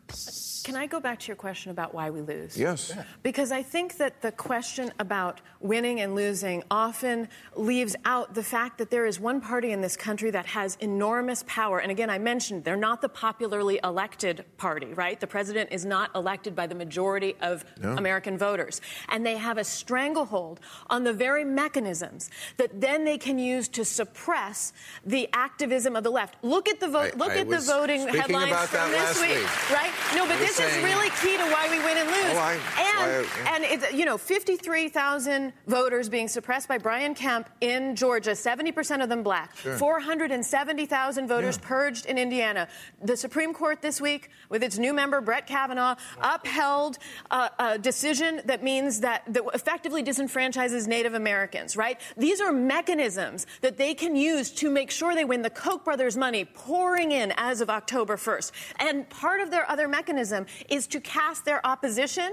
Can 0.65 0.77
I 0.77 0.87
go 0.87 1.01
back 1.01 1.19
to 1.21 1.27
your 1.29 1.37
question 1.37 1.71
about 1.71 1.95
why 1.95 2.11
we 2.11 2.21
lose? 2.21 2.57
Yes. 2.57 2.93
Because 3.23 3.51
I 3.51 3.63
think 3.63 3.97
that 3.97 4.21
the 4.21 4.33
question 4.33 4.93
about 4.99 5.41
winning 5.61 6.01
and 6.01 6.15
losing 6.15 6.63
often 6.71 7.29
leaves 7.57 7.97
out 8.05 8.35
the 8.35 8.43
fact 8.43 8.79
that 8.79 8.91
there 8.91 9.07
is 9.07 9.19
one 9.19 9.41
party 9.41 9.73
in 9.73 9.81
this 9.81 9.97
country 9.97 10.31
that 10.31 10.47
has 10.47 10.77
enormous 10.81 11.45
power. 11.47 11.81
And 11.81 11.91
again, 11.91 12.11
I 12.11 12.19
mentioned 12.19 12.65
they're 12.65 12.77
not 12.77 13.03
the 13.03 13.09
popularly 13.09 13.81
elected 13.83 14.45
party, 14.57 14.87
right? 14.95 15.19
The 15.19 15.27
president 15.27 15.71
is 15.73 15.85
not 15.85 16.15
elected 16.15 16.55
by 16.55 16.67
the 16.67 16.75
majority 16.75 17.35
of 17.41 17.65
no. 17.81 17.97
American 17.97 18.39
voters. 18.39 18.81
And 19.09 19.27
they 19.27 19.37
have 19.37 19.59
a 19.59 19.65
stranglehold 19.65 20.61
on 20.89 21.05
the 21.05 21.13
very 21.13 21.45
mechanisms 21.45 22.31
that 22.57 22.81
then 22.81 23.05
they 23.05 23.19
can 23.19 23.39
use 23.39 23.69
to 23.69 23.85
suppress 23.85 24.73
the 25.05 25.29
activism 25.33 25.97
of 25.97 26.05
the 26.05 26.11
left. 26.11 26.37
Look 26.45 26.69
at 26.69 26.79
the 26.79 26.89
vote. 26.89 27.17
Look 27.17 27.33
I 27.33 27.41
at 27.41 27.49
the 27.49 27.59
voting 27.59 28.07
headlines 28.07 28.69
from 28.69 28.91
this 28.93 29.21
week, 29.21 29.31
week, 29.31 29.71
right? 29.71 29.93
No, 30.15 30.27
but 30.27 30.39
this 30.39 30.57
saying, 30.57 30.79
is 30.79 30.85
really 30.85 31.11
key 31.23 31.37
to 31.37 31.45
why 31.51 31.69
we 31.71 31.79
win 31.79 31.97
and 31.97 32.09
lose. 32.09 32.33
Oh, 32.33 32.39
I, 32.39 32.53
and 32.79 33.27
I, 33.49 33.55
and 33.55 33.65
it's 33.65 33.93
you 33.93 34.05
know 34.05 34.17
53,000 34.17 35.53
voters 35.67 36.09
being 36.09 36.29
suppressed 36.29 36.60
by 36.67 36.79
Brian 36.79 37.15
Kemp 37.15 37.49
in 37.61 37.97
Georgia, 37.97 38.31
70% 38.31 39.03
of 39.03 39.09
them 39.09 39.23
black. 39.23 39.57
Sure. 39.57 39.77
470,000 39.77 41.29
voters 41.29 41.59
yeah. 41.61 41.69
purged 41.69 42.07
in 42.07 42.19
Indiana. 42.19 42.69
The 43.03 43.17
Supreme 43.17 43.53
Court 43.53 43.83
this 43.83 44.01
week, 44.01 44.31
with 44.49 44.63
its 44.63 44.79
new 44.79 44.93
member 44.93 45.21
Brett 45.21 45.47
Kavanaugh, 45.47 45.97
upheld 46.21 46.99
a, 47.31 47.51
a 47.59 47.79
decision 47.79 48.41
that 48.45 48.63
means 48.63 49.01
that, 49.01 49.23
that 49.29 49.43
effectively 49.55 50.03
disenfranchises 50.03 50.87
Native 50.87 51.15
Americans. 51.15 51.77
Right? 51.77 52.01
These 52.17 52.41
are 52.41 52.53
mechanisms 52.53 53.47
that 53.61 53.77
they 53.77 53.95
can 53.95 54.17
use 54.17 54.51
to 54.53 54.71
make 54.71 54.91
sure 54.91 55.15
they 55.15 55.25
win. 55.25 55.43
The 55.43 55.51
Koch 55.51 55.85
brothers' 55.85 56.17
money 56.17 56.45
pouring 56.45 57.13
in 57.13 57.33
as 57.37 57.61
of 57.61 57.71
October 57.71 58.17
1st, 58.17 58.53
and 58.81 59.09
part 59.09 59.41
of 59.41 59.51
their 59.51 59.69
other 59.71 59.89
mechanism 59.89 60.47
is 60.69 60.87
to 60.89 61.01
cast 61.01 61.45
their 61.45 61.65
opposition 61.67 62.33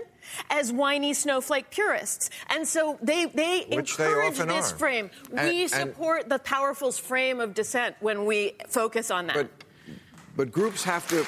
as 0.49 0.71
whiny 0.71 1.13
snowflake 1.13 1.69
purists. 1.69 2.29
And 2.49 2.67
so 2.67 2.97
they, 3.01 3.25
they 3.25 3.65
Which 3.69 3.91
encourage 3.91 4.37
they 4.37 4.45
this 4.45 4.71
are. 4.71 4.75
frame. 4.75 5.09
And, 5.35 5.49
we 5.49 5.61
and, 5.63 5.71
support 5.71 6.29
the 6.29 6.39
powerful's 6.39 6.97
frame 6.97 7.39
of 7.39 7.53
dissent 7.53 7.95
when 7.99 8.25
we 8.25 8.53
focus 8.67 9.11
on 9.11 9.27
that. 9.27 9.35
But, 9.35 9.49
but 10.35 10.51
groups 10.51 10.83
have 10.83 11.07
to. 11.09 11.25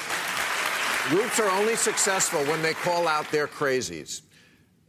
Groups 1.09 1.39
are 1.39 1.49
only 1.59 1.75
successful 1.75 2.43
when 2.45 2.61
they 2.61 2.73
call 2.73 3.07
out 3.07 3.31
their 3.31 3.47
crazies. 3.47 4.21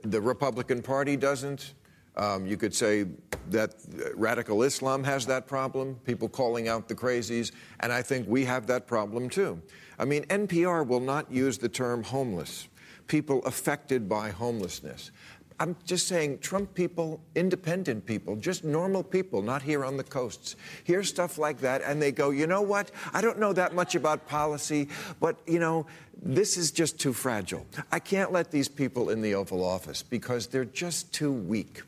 The 0.02 0.20
Republican 0.20 0.82
Party 0.82 1.16
doesn't. 1.16 1.74
Um, 2.16 2.46
you 2.46 2.56
could 2.56 2.74
say 2.74 3.06
that 3.48 3.74
radical 4.14 4.62
Islam 4.62 5.04
has 5.04 5.24
that 5.26 5.46
problem, 5.46 5.94
people 6.04 6.28
calling 6.28 6.68
out 6.68 6.88
the 6.88 6.94
crazies, 6.94 7.52
and 7.80 7.92
I 7.92 8.02
think 8.02 8.26
we 8.28 8.44
have 8.44 8.66
that 8.66 8.86
problem 8.86 9.30
too. 9.30 9.62
I 9.98 10.04
mean, 10.04 10.24
NPR 10.24 10.86
will 10.86 11.00
not 11.00 11.30
use 11.30 11.58
the 11.58 11.68
term 11.68 12.02
homeless, 12.02 12.68
people 13.10 13.42
affected 13.44 14.08
by 14.08 14.30
homelessness. 14.30 15.10
I'm 15.58 15.74
just 15.84 16.06
saying, 16.06 16.38
Trump 16.38 16.72
people, 16.74 17.20
independent 17.34 18.06
people, 18.06 18.36
just 18.36 18.62
normal 18.62 19.02
people, 19.02 19.42
not 19.42 19.62
here 19.62 19.84
on 19.84 19.96
the 19.96 20.04
coasts, 20.04 20.54
hear 20.84 21.02
stuff 21.02 21.36
like 21.36 21.58
that 21.58 21.82
and 21.82 22.00
they 22.00 22.12
go, 22.12 22.30
you 22.30 22.46
know 22.46 22.62
what? 22.62 22.92
I 23.12 23.20
don't 23.20 23.40
know 23.40 23.52
that 23.52 23.74
much 23.74 23.96
about 23.96 24.28
policy, 24.28 24.88
but, 25.18 25.36
you 25.44 25.58
know, 25.58 25.86
this 26.22 26.56
is 26.56 26.70
just 26.70 27.00
too 27.00 27.12
fragile. 27.12 27.66
I 27.90 27.98
can't 27.98 28.30
let 28.30 28.52
these 28.52 28.68
people 28.68 29.10
in 29.10 29.20
the 29.20 29.34
Oval 29.34 29.64
Office 29.64 30.04
because 30.04 30.46
they're 30.46 30.64
just 30.64 31.12
too 31.12 31.32
weak. 31.32 31.82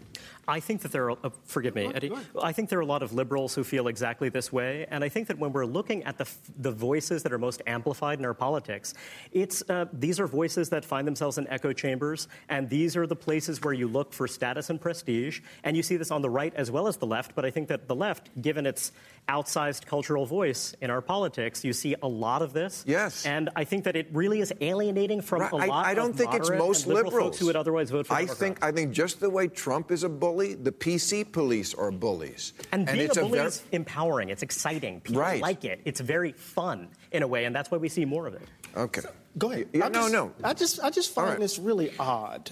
I 0.49 0.59
think 0.59 0.81
that 0.83 0.91
there 0.91 1.11
are, 1.11 1.17
uh, 1.23 1.31
forgive 1.45 1.75
me, 1.75 1.91
Eddie, 1.95 2.13
I 2.41 2.53
think 2.53 2.69
there 2.69 2.79
are 2.81 2.83
a 2.83 2.87
lot 2.87 3.03
of 3.03 3.13
liberals 3.13 3.55
who 3.55 3.63
feel 3.63 3.87
exactly 3.87 4.29
this 4.29 4.53
way. 4.53 4.87
And 4.91 5.05
I 5.05 5.09
think 5.09 5.29
that 5.29 5.39
when 5.39 5.53
we're 5.53 5.67
looking 5.67 6.03
at 6.03 6.19
the, 6.19 6.29
the 6.59 6.73
voices 6.73 7.23
that 7.23 7.33
are 7.33 7.39
most 7.39 7.63
amplified 7.67 8.19
in 8.19 8.25
our 8.25 8.35
politics, 8.35 8.95
it's, 9.31 9.63
uh, 9.71 9.87
these 9.93 10.19
are 10.19 10.27
voices 10.27 10.69
that 10.71 10.85
find 10.85 11.07
themselves 11.07 11.39
in 11.39 11.47
echo 11.49 11.73
chambers. 11.73 12.27
And 12.49 12.69
these 12.69 12.97
are 12.97 13.07
the 13.07 13.15
places 13.15 13.63
where 13.63 13.73
you 13.73 13.87
look 13.87 14.13
for 14.13 14.27
status 14.27 14.69
and 14.71 14.81
prestige. 14.81 15.41
And 15.63 15.77
you 15.77 15.83
see 15.83 15.97
this 15.97 16.11
on 16.11 16.23
the 16.23 16.31
right 16.31 16.53
as 16.57 16.71
well 16.71 16.89
as 16.89 16.97
the 16.97 17.07
left. 17.07 17.37
But 17.37 17.45
I 17.45 17.51
think 17.51 17.69
that 17.69 17.87
the 17.87 17.95
left, 17.95 18.31
given 18.43 18.67
its 18.67 18.91
outsized 19.29 19.87
cultural 19.87 20.27
voice 20.27 20.75
in 20.81 20.91
our 20.91 21.01
politics, 21.01 21.65
you 21.65 21.73
see 21.73 21.95
a 22.03 22.09
lot 22.09 22.43
of 22.43 22.53
this. 22.53 22.83
Yes. 22.87 23.25
And 23.25 23.49
I 23.55 23.63
think 23.63 23.85
that 23.85 23.95
it 23.95 24.09
really 24.13 24.41
is 24.41 24.53
alienating 24.61 25.21
from 25.21 25.43
right. 25.43 25.53
a 25.53 25.57
lot 25.57 25.87
I, 25.87 25.91
I 25.91 25.95
don't 25.95 26.11
of 26.11 26.17
think 26.17 26.35
it's 26.35 26.51
most 26.51 26.89
liberals 26.89 27.15
folks 27.15 27.39
who 27.39 27.47
would 27.47 27.55
otherwise 27.57 27.91
vote 27.91 28.09
for 28.09 28.15
I 28.15 28.23
Democrats. 28.23 28.41
think 28.41 28.65
I 28.65 28.73
think 28.73 28.91
just 28.93 29.21
the 29.21 29.31
way 29.31 29.47
Trump 29.47 29.93
is 29.93 30.03
a 30.03 30.09
bull 30.09 30.32
bully, 30.33 30.55
the 30.55 30.73
PC 30.73 31.31
police 31.31 31.75
are 31.75 31.91
bullies. 31.91 32.53
And, 32.73 32.89
and 32.89 32.97
being 32.97 33.09
it's 33.09 33.17
a 33.17 33.23
bully 33.23 33.39
a 33.39 33.43
ver- 33.43 33.49
is 33.49 33.63
empowering. 33.73 34.31
It's 34.31 34.43
exciting. 34.43 35.01
People 35.01 35.23
right. 35.23 35.41
like 35.41 35.65
it. 35.65 35.81
It's 35.85 36.01
very 36.01 36.33
fun 36.33 36.89
in 37.11 37.23
a 37.23 37.27
way, 37.27 37.45
and 37.45 37.55
that's 37.55 37.71
why 37.71 37.79
we 37.79 37.89
see 37.89 38.05
more 38.05 38.27
of 38.27 38.35
it. 38.35 38.43
Okay. 38.77 39.03
Go 39.39 39.51
ahead. 39.51 39.69
Yeah, 39.73 39.87
I 39.87 39.89
no, 39.89 40.01
just, 40.01 40.13
no. 40.13 40.33
I 40.45 40.55
just, 40.55 40.81
I 40.81 40.91
just 40.91 41.15
find 41.15 41.31
right. 41.31 41.39
this 41.39 41.59
really 41.59 41.93
odd. 41.99 42.51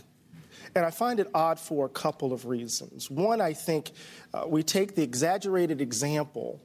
And 0.75 0.85
I 0.85 0.90
find 0.90 1.19
it 1.19 1.29
odd 1.35 1.59
for 1.59 1.87
a 1.87 1.88
couple 1.88 2.33
of 2.33 2.47
reasons. 2.47 3.11
One, 3.11 3.40
I 3.40 3.55
think 3.55 3.90
uh, 4.33 4.45
we 4.47 4.62
take 4.62 4.95
the 4.95 5.03
exaggerated 5.03 5.81
example 5.81 6.61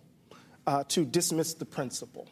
uh, 0.68 0.84
to 0.90 1.06
dismiss 1.06 1.56
the 1.56 1.66
principle. 1.66 2.28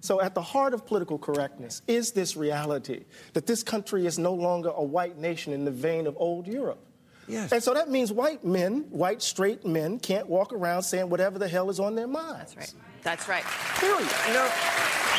So, 0.00 0.20
at 0.20 0.34
the 0.34 0.42
heart 0.42 0.74
of 0.74 0.84
political 0.84 1.18
correctness 1.18 1.82
is 1.86 2.12
this 2.12 2.36
reality 2.36 3.04
that 3.34 3.46
this 3.46 3.62
country 3.62 4.04
is 4.04 4.18
no 4.18 4.34
longer 4.34 4.70
a 4.70 4.82
white 4.82 5.16
nation 5.16 5.52
in 5.52 5.64
the 5.64 5.70
vein 5.70 6.06
of 6.06 6.16
old 6.18 6.48
Europe. 6.48 6.84
Yes. 7.28 7.52
And 7.52 7.62
so 7.62 7.74
that 7.74 7.88
means 7.90 8.12
white 8.12 8.44
men, 8.44 8.86
white 8.90 9.22
straight 9.22 9.64
men, 9.64 9.98
can't 9.98 10.28
walk 10.28 10.52
around 10.52 10.82
saying 10.82 11.08
whatever 11.08 11.38
the 11.38 11.48
hell 11.48 11.70
is 11.70 11.80
on 11.80 11.94
their 11.94 12.08
minds. 12.08 12.54
That's 12.54 12.74
right. 12.74 12.82
That's 13.02 13.28
right. 13.28 13.44
Period. 13.78 14.08
You 14.28 14.34
know, 14.34 14.48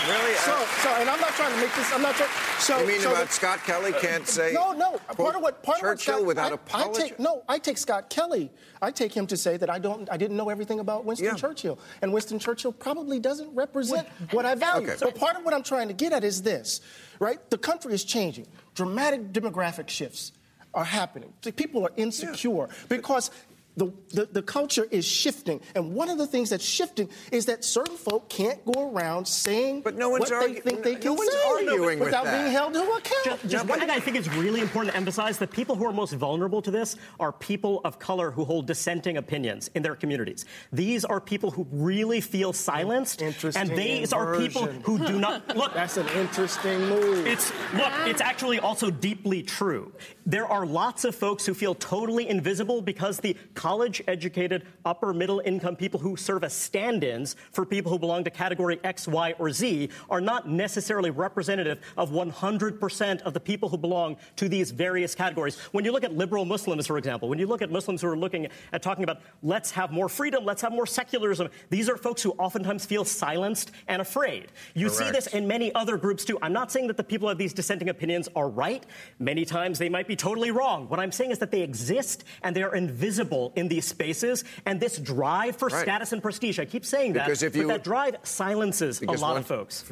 really? 0.07 0.35
So, 0.35 0.53
uh, 0.53 0.65
so, 0.81 0.89
and 1.01 1.09
I'm 1.09 1.19
not 1.19 1.31
trying 1.31 1.53
to 1.53 1.59
make 1.59 1.75
this. 1.75 1.91
I'm 1.91 2.01
not 2.01 2.15
trying. 2.15 2.29
So, 2.59 2.79
you 2.79 2.87
mean 2.87 3.01
so 3.01 3.11
about 3.11 3.27
the, 3.27 3.33
Scott 3.33 3.59
Kelly 3.65 3.91
can't 3.91 4.25
say? 4.25 4.53
No, 4.53 4.71
no. 4.71 4.99
Part 5.17 5.35
of 5.35 5.41
what 5.41 5.63
part 5.63 5.79
Churchill 5.81 6.19
of 6.19 6.25
what 6.25 6.37
Scott, 6.37 6.49
without 6.49 6.51
I, 6.51 6.55
apology. 6.55 7.03
I 7.03 7.07
take, 7.09 7.19
no, 7.19 7.43
I 7.49 7.59
take 7.59 7.77
Scott 7.77 8.09
Kelly. 8.09 8.51
I 8.81 8.89
take 8.89 9.11
him 9.15 9.27
to 9.27 9.35
say 9.35 9.57
that 9.57 9.69
I 9.69 9.79
don't. 9.79 10.09
I 10.09 10.15
didn't 10.15 10.37
know 10.37 10.49
everything 10.49 10.79
about 10.79 11.03
Winston 11.03 11.27
Yeah. 11.27 11.35
Churchill, 11.35 11.77
and 12.01 12.13
Winston 12.13 12.39
Churchill 12.39 12.71
probably 12.71 13.19
doesn't 13.19 13.53
represent 13.53 14.07
what 14.31 14.45
I 14.45 14.55
value. 14.55 14.87
Okay. 14.87 14.97
So 14.97 15.11
part 15.11 15.35
of 15.35 15.43
what 15.43 15.53
I'm 15.53 15.63
trying 15.63 15.89
to 15.89 15.93
get 15.93 16.13
at 16.13 16.23
is 16.23 16.41
this, 16.41 16.79
right? 17.19 17.37
The 17.49 17.57
country 17.57 17.93
is 17.93 18.05
changing. 18.05 18.47
Dramatic 18.75 19.33
demographic 19.33 19.89
shifts 19.89 20.31
are 20.73 20.83
happening. 20.83 21.33
The 21.41 21.51
People 21.51 21.85
are 21.85 21.91
insecure 21.95 22.67
because 22.89 23.29
the, 23.75 23.91
the, 24.09 24.25
the, 24.25 24.41
culture 24.41 24.85
is 24.91 25.05
shifting. 25.05 25.59
And 25.75 25.93
one 25.93 26.09
of 26.09 26.17
the 26.17 26.27
things 26.27 26.51
that's 26.51 26.63
shifting 26.63 27.09
is 27.31 27.47
that 27.47 27.65
certain 27.65 27.97
folk 27.97 28.29
can't 28.29 28.63
go 28.65 28.91
around 28.91 29.27
saying 29.27 29.81
but 29.81 29.95
no 29.95 30.09
one's 30.09 30.29
what 30.29 30.43
argu- 30.43 30.55
they 30.55 30.59
think 30.59 30.83
they 30.83 30.95
can 30.95 31.15
no 31.15 31.23
say 31.23 31.47
arguing 31.47 31.99
without 31.99 32.25
with 32.25 32.33
being 32.33 32.51
held 32.51 32.73
to 32.73 32.81
account. 32.81 33.23
Just, 33.23 33.47
just 33.47 33.65
one 33.65 33.79
thing 33.79 33.89
I 33.89 33.99
think 33.99 34.17
is 34.17 34.29
really 34.35 34.61
important 34.61 34.91
to 34.91 34.97
emphasize, 34.97 35.37
the 35.37 35.47
people 35.47 35.75
who 35.75 35.85
are 35.85 35.93
most 35.93 36.13
vulnerable 36.13 36.61
to 36.61 36.69
this 36.69 36.95
are 37.19 37.31
people 37.31 37.81
of 37.83 37.97
color 37.97 38.29
who 38.29 38.45
hold 38.45 38.67
dissenting 38.67 39.17
opinions 39.17 39.69
in 39.73 39.81
their 39.81 39.95
communities. 39.95 40.45
These 40.71 41.03
are 41.03 41.19
people 41.19 41.49
who 41.49 41.67
really 41.71 42.21
feel 42.21 42.53
silenced. 42.53 43.21
and 43.21 43.33
these 43.33 44.13
inversion. 44.13 44.13
are 44.13 44.37
people 44.37 44.67
who 44.83 44.99
do 44.99 45.19
not 45.19 45.55
look. 45.55 45.73
That's 45.83 45.97
an 45.97 46.07
interesting 46.09 46.79
move. 46.89 47.25
It's 47.25 47.51
look, 47.73 47.91
it's 48.05 48.21
actually 48.21 48.59
also 48.59 48.91
deeply 48.91 49.41
true. 49.41 49.91
There 50.25 50.47
are 50.47 50.65
lots 50.65 51.03
of 51.03 51.15
folks 51.15 51.45
who 51.45 51.53
feel 51.53 51.75
totally 51.75 52.29
invisible 52.29 52.81
because 52.81 53.19
the 53.19 53.35
college 53.55 54.01
educated, 54.07 54.65
upper 54.85 55.13
middle 55.13 55.41
income 55.41 55.75
people 55.75 55.99
who 55.99 56.15
serve 56.15 56.45
as 56.45 56.53
stand 56.53 57.03
ins 57.03 57.35
for 57.51 57.65
people 57.65 57.91
who 57.91 57.99
belong 57.99 58.23
to 58.23 58.29
category 58.29 58.79
X, 58.85 59.05
Y, 59.05 59.33
or 59.37 59.51
Z 59.51 59.89
are 60.09 60.21
not 60.21 60.47
necessarily 60.47 61.09
representative 61.09 61.81
of 61.97 62.11
100% 62.11 63.21
of 63.23 63.33
the 63.33 63.39
people 63.39 63.67
who 63.67 63.77
belong 63.77 64.15
to 64.37 64.47
these 64.47 64.71
various 64.71 65.13
categories. 65.13 65.57
When 65.73 65.83
you 65.83 65.91
look 65.91 66.05
at 66.05 66.15
liberal 66.15 66.45
Muslims, 66.45 66.87
for 66.87 66.97
example, 66.97 67.27
when 67.27 67.37
you 67.37 67.47
look 67.47 67.61
at 67.61 67.69
Muslims 67.69 68.01
who 68.01 68.07
are 68.07 68.17
looking 68.17 68.47
at 68.71 68.81
talking 68.81 69.03
about 69.03 69.19
let's 69.41 69.71
have 69.71 69.91
more 69.91 70.07
freedom, 70.07 70.45
let's 70.45 70.61
have 70.61 70.71
more 70.71 70.87
secularism, 70.87 71.49
these 71.69 71.89
are 71.89 71.97
folks 71.97 72.21
who 72.21 72.31
oftentimes 72.33 72.85
feel 72.85 73.03
silenced 73.03 73.71
and 73.89 74.01
afraid. 74.01 74.53
You 74.73 74.87
Correct. 74.87 74.97
see 74.99 75.11
this 75.11 75.27
in 75.27 75.49
many 75.49 75.75
other 75.75 75.97
groups 75.97 76.23
too. 76.23 76.39
I'm 76.41 76.53
not 76.53 76.71
saying 76.71 76.87
that 76.87 76.95
the 76.95 77.03
people 77.03 77.27
who 77.27 77.29
have 77.29 77.37
these 77.37 77.53
dissenting 77.53 77.89
opinions 77.89 78.29
are 78.37 78.47
right. 78.47 78.85
Many 79.19 79.43
times 79.43 79.79
they 79.79 79.89
might 79.89 80.07
be 80.07 80.12
totally 80.15 80.51
wrong. 80.51 80.89
What 80.89 80.99
I'm 80.99 81.11
saying 81.11 81.31
is 81.31 81.39
that 81.39 81.51
they 81.51 81.61
exist 81.61 82.23
and 82.41 82.55
they 82.55 82.63
are 82.63 82.75
invisible 82.75 83.53
in 83.55 83.67
these 83.67 83.85
spaces. 83.85 84.43
And 84.65 84.79
this 84.79 84.97
drive 84.97 85.55
for 85.55 85.67
right. 85.67 85.81
status 85.81 86.11
and 86.11 86.21
prestige, 86.21 86.59
I 86.59 86.65
keep 86.65 86.85
saying 86.85 87.13
that, 87.13 87.25
because 87.25 87.43
if 87.43 87.55
you, 87.55 87.63
but 87.63 87.73
that 87.73 87.83
drive 87.83 88.17
silences 88.23 89.01
a 89.01 89.05
lot 89.05 89.21
one, 89.21 89.37
of 89.37 89.45
folks 89.45 89.85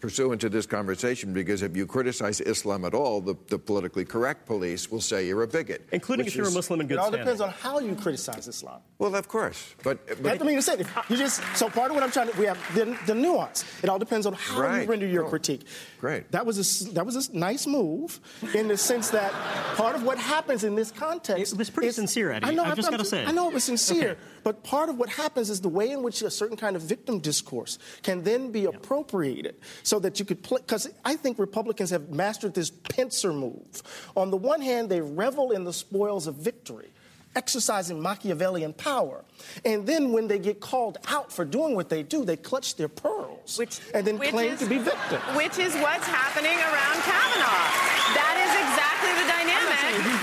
pursuant 0.00 0.40
to 0.40 0.48
this 0.48 0.66
conversation 0.66 1.32
because 1.32 1.62
if 1.62 1.76
you 1.76 1.86
criticize 1.86 2.40
Islam 2.40 2.84
at 2.84 2.94
all, 2.94 3.20
the, 3.20 3.34
the 3.48 3.58
politically 3.58 4.04
correct 4.04 4.46
police 4.46 4.90
will 4.90 5.00
say 5.00 5.26
you're 5.26 5.42
a 5.42 5.48
bigot. 5.48 5.86
Including 5.92 6.26
if 6.26 6.36
you're 6.36 6.46
is, 6.46 6.54
a 6.54 6.56
Muslim 6.56 6.80
in 6.80 6.86
good 6.86 6.94
It 6.94 6.98
all 6.98 7.06
standing. 7.06 7.24
depends 7.24 7.40
on 7.40 7.50
how 7.50 7.78
you 7.78 7.94
criticize 7.94 8.46
Islam. 8.46 8.80
Well, 8.98 9.14
of 9.14 9.28
course. 9.28 9.74
But, 9.82 10.06
but 10.06 10.22
that's 10.22 10.38
what 10.38 10.42
I 10.42 10.48
mean 10.48 10.56
to 10.56 10.62
say. 10.62 10.84
You 11.08 11.16
just, 11.16 11.42
so 11.56 11.68
part 11.68 11.90
of 11.90 11.94
what 11.94 12.02
I'm 12.02 12.10
trying 12.10 12.30
to, 12.30 12.38
we 12.38 12.46
have 12.46 12.58
the, 12.74 12.96
the 13.06 13.14
nuance. 13.14 13.64
It 13.82 13.88
all 13.88 13.98
depends 13.98 14.26
on 14.26 14.34
how 14.34 14.60
right. 14.60 14.82
you 14.82 14.88
render 14.88 15.06
your 15.06 15.24
oh, 15.24 15.28
critique. 15.28 15.66
Great. 16.00 16.30
That 16.32 16.44
was, 16.44 16.86
a, 16.86 16.90
that 16.92 17.06
was 17.06 17.28
a 17.28 17.36
nice 17.36 17.66
move 17.66 18.20
in 18.54 18.68
the 18.68 18.76
sense 18.76 19.10
that 19.10 19.32
part 19.76 19.94
of 19.94 20.02
what 20.02 20.18
happens 20.18 20.64
in 20.64 20.74
this 20.74 20.90
context. 20.90 21.52
It 21.52 21.58
was 21.58 21.70
pretty 21.70 21.88
is, 21.88 21.96
sincere, 21.96 22.32
Eddie. 22.32 22.46
I 22.46 22.54
know, 22.54 22.64
I've 22.64 22.76
just 22.76 22.90
got 22.90 22.98
to 22.98 23.04
say. 23.04 23.24
I 23.24 23.32
know 23.32 23.48
it 23.48 23.54
was 23.54 23.64
sincere. 23.64 24.10
Okay. 24.10 24.20
But 24.44 24.62
part 24.62 24.88
of 24.88 24.96
what 24.96 25.08
happens 25.08 25.50
is 25.50 25.60
the 25.60 25.68
way 25.68 25.90
in 25.90 26.02
which 26.02 26.22
a 26.22 26.30
certain 26.30 26.56
kind 26.56 26.76
of 26.76 26.82
victim 26.82 27.18
discourse 27.18 27.78
can 28.02 28.22
then 28.22 28.52
be 28.52 28.66
appropriated 28.66 29.56
so 29.86 30.00
that 30.00 30.18
you 30.18 30.24
could 30.24 30.42
play. 30.42 30.60
Because 30.60 30.90
I 31.04 31.14
think 31.14 31.38
Republicans 31.38 31.90
have 31.90 32.10
mastered 32.10 32.54
this 32.54 32.70
pincer 32.70 33.32
move. 33.32 33.82
On 34.16 34.30
the 34.30 34.36
one 34.36 34.60
hand, 34.60 34.90
they 34.90 35.00
revel 35.00 35.52
in 35.52 35.62
the 35.62 35.72
spoils 35.72 36.26
of 36.26 36.34
victory 36.34 36.90
exercising 37.36 38.00
Machiavellian 38.00 38.72
power. 38.72 39.22
And 39.64 39.86
then 39.86 40.10
when 40.12 40.26
they 40.26 40.38
get 40.38 40.58
called 40.58 40.96
out 41.06 41.30
for 41.30 41.44
doing 41.44 41.76
what 41.76 41.90
they 41.90 42.02
do, 42.02 42.24
they 42.24 42.36
clutch 42.36 42.76
their 42.76 42.88
pearls 42.88 43.58
which, 43.58 43.78
and 43.92 44.06
then 44.06 44.18
claim 44.18 44.54
is, 44.54 44.60
to 44.60 44.66
be 44.66 44.78
victims. 44.78 45.22
Which 45.36 45.58
is 45.58 45.76
what's 45.84 46.08
happening 46.08 46.56
around 46.56 46.96
Kavanaugh. 47.04 47.68
That 48.16 48.40
is 48.40 48.52
exactly 48.56 49.12
the 49.20 49.26
dynamic. 49.28 49.76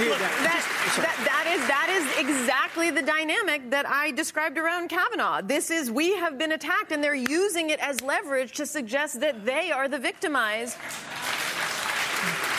That, 0.10 0.18
that, 0.18 0.34
that 0.42 0.58
is 0.58 0.84
that 0.98 1.40
is 1.40 1.43
exactly 2.24 2.90
the 2.90 3.02
dynamic 3.02 3.70
that 3.70 3.86
I 3.88 4.12
described 4.12 4.58
around 4.58 4.88
Kavanaugh. 4.90 5.42
This 5.42 5.70
is 5.70 5.92
we 5.92 6.16
have 6.16 6.38
been 6.38 6.54
attacked, 6.54 6.92
and 6.92 7.04
they're 7.04 7.14
using 7.14 7.70
it 7.70 7.80
as 7.80 8.02
leverage 8.02 8.54
to 8.54 8.66
suggest 8.66 9.20
that 9.20 9.46
they 9.46 9.72
are 9.72 9.88
the 9.90 10.00
victimized. 10.00 10.78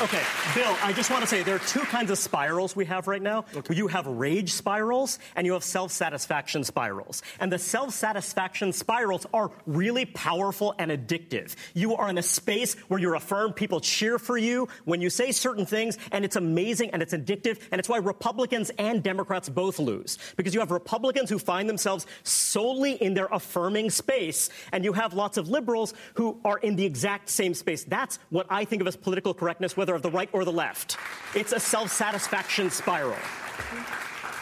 Okay, 0.02 0.22
Bill, 0.57 0.76
I 0.83 0.92
just 0.92 1.09
want 1.09 1.22
to 1.22 1.26
say 1.28 1.44
there 1.44 1.54
are 1.54 1.61
two 1.61 1.80
kinds 1.83 2.11
of 2.11 2.18
spirals 2.18 2.74
we 2.74 2.85
have 2.87 3.07
right 3.07 3.22
now. 3.22 3.44
Okay. 3.54 3.76
You 3.76 3.87
have 3.87 4.09
rage 4.09 4.52
spirals 4.52 5.20
and 5.37 5.46
you 5.46 5.52
have 5.52 5.62
self 5.62 5.92
satisfaction 5.92 6.64
spirals. 6.64 7.22
And 7.38 7.52
the 7.52 7.61
self 7.61 7.94
satisfaction 7.94 8.72
spirals 8.72 9.24
are 9.33 9.52
really 9.66 10.04
powerful 10.04 10.74
and 10.80 10.90
addictive. 10.90 11.54
You 11.74 11.94
are 11.94 12.11
in 12.11 12.18
a 12.18 12.22
space 12.22 12.74
where 12.88 12.98
you're 12.98 13.14
affirmed, 13.14 13.54
people 13.54 13.78
cheer 13.78 14.18
for 14.18 14.37
you 14.37 14.66
when 14.85 15.00
you 15.00 15.11
say 15.11 15.30
certain 15.30 15.64
things, 15.64 15.96
and 16.11 16.24
it's 16.24 16.35
amazing 16.35 16.90
and 16.90 17.00
it's 17.00 17.14
addictive. 17.14 17.61
And 17.70 17.78
it's 17.78 17.88
why 17.88 17.98
Republicans 17.98 18.72
and 18.76 19.00
Democrats 19.00 19.48
both 19.48 19.78
lose. 19.78 20.18
Because 20.37 20.54
you 20.54 20.61
have 20.61 20.72
Republicans 20.72 21.30
who 21.30 21.38
find 21.38 21.68
themselves 21.68 22.04
solely 22.24 22.94
in 22.94 23.14
their 23.14 23.28
affirming 23.30 23.90
space, 23.90 24.50
and 24.72 24.85
you 24.85 24.92
have 24.92 25.14
lots 25.14 25.37
of 25.37 25.48
liberals 25.48 25.94
who 26.14 26.40
are 26.44 26.59
in 26.59 26.74
the 26.74 26.85
exact 26.85 27.28
same 27.28 27.54
space. 27.54 27.85
That's 27.85 28.18
what 28.30 28.48
I 28.50 28.64
think 28.64 28.83
of 28.83 28.88
as 28.88 28.96
political 28.96 29.33
correctness 29.33 29.76
whether 29.84 29.96
of 29.96 30.00
the 30.00 30.10
right 30.10 30.30
or 30.32 30.46
the 30.46 30.52
left. 30.52 30.96
It's 31.34 31.52
a 31.52 31.60
self 31.60 31.92
satisfaction 31.92 32.70
spiral. 32.70 33.18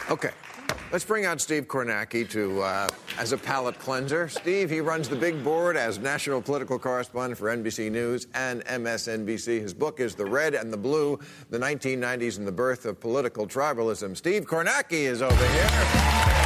Okay. 0.09 0.29
Let's 0.93 1.03
bring 1.03 1.25
out 1.25 1.41
Steve 1.41 1.67
Kornacki 1.67 2.29
to 2.29 2.61
uh, 2.61 2.87
as 3.17 3.33
a 3.33 3.37
palate 3.37 3.77
cleanser. 3.77 4.29
Steve, 4.29 4.69
he 4.69 4.79
runs 4.79 5.09
the 5.09 5.17
big 5.17 5.43
board 5.43 5.75
as 5.75 5.99
national 5.99 6.41
political 6.41 6.79
correspondent 6.79 7.37
for 7.37 7.53
NBC 7.53 7.91
News 7.91 8.27
and 8.35 8.63
MSNBC. 8.63 9.59
His 9.59 9.73
book 9.73 9.99
is 9.99 10.15
The 10.15 10.25
Red 10.25 10.53
and 10.53 10.71
the 10.71 10.77
Blue: 10.77 11.19
The 11.49 11.59
1990s 11.59 12.37
and 12.37 12.47
the 12.47 12.51
Birth 12.53 12.85
of 12.85 13.01
Political 13.01 13.47
Tribalism. 13.47 14.15
Steve 14.15 14.45
Kornacki 14.45 15.03
is 15.11 15.21
over 15.21 15.47
here. 15.47 16.42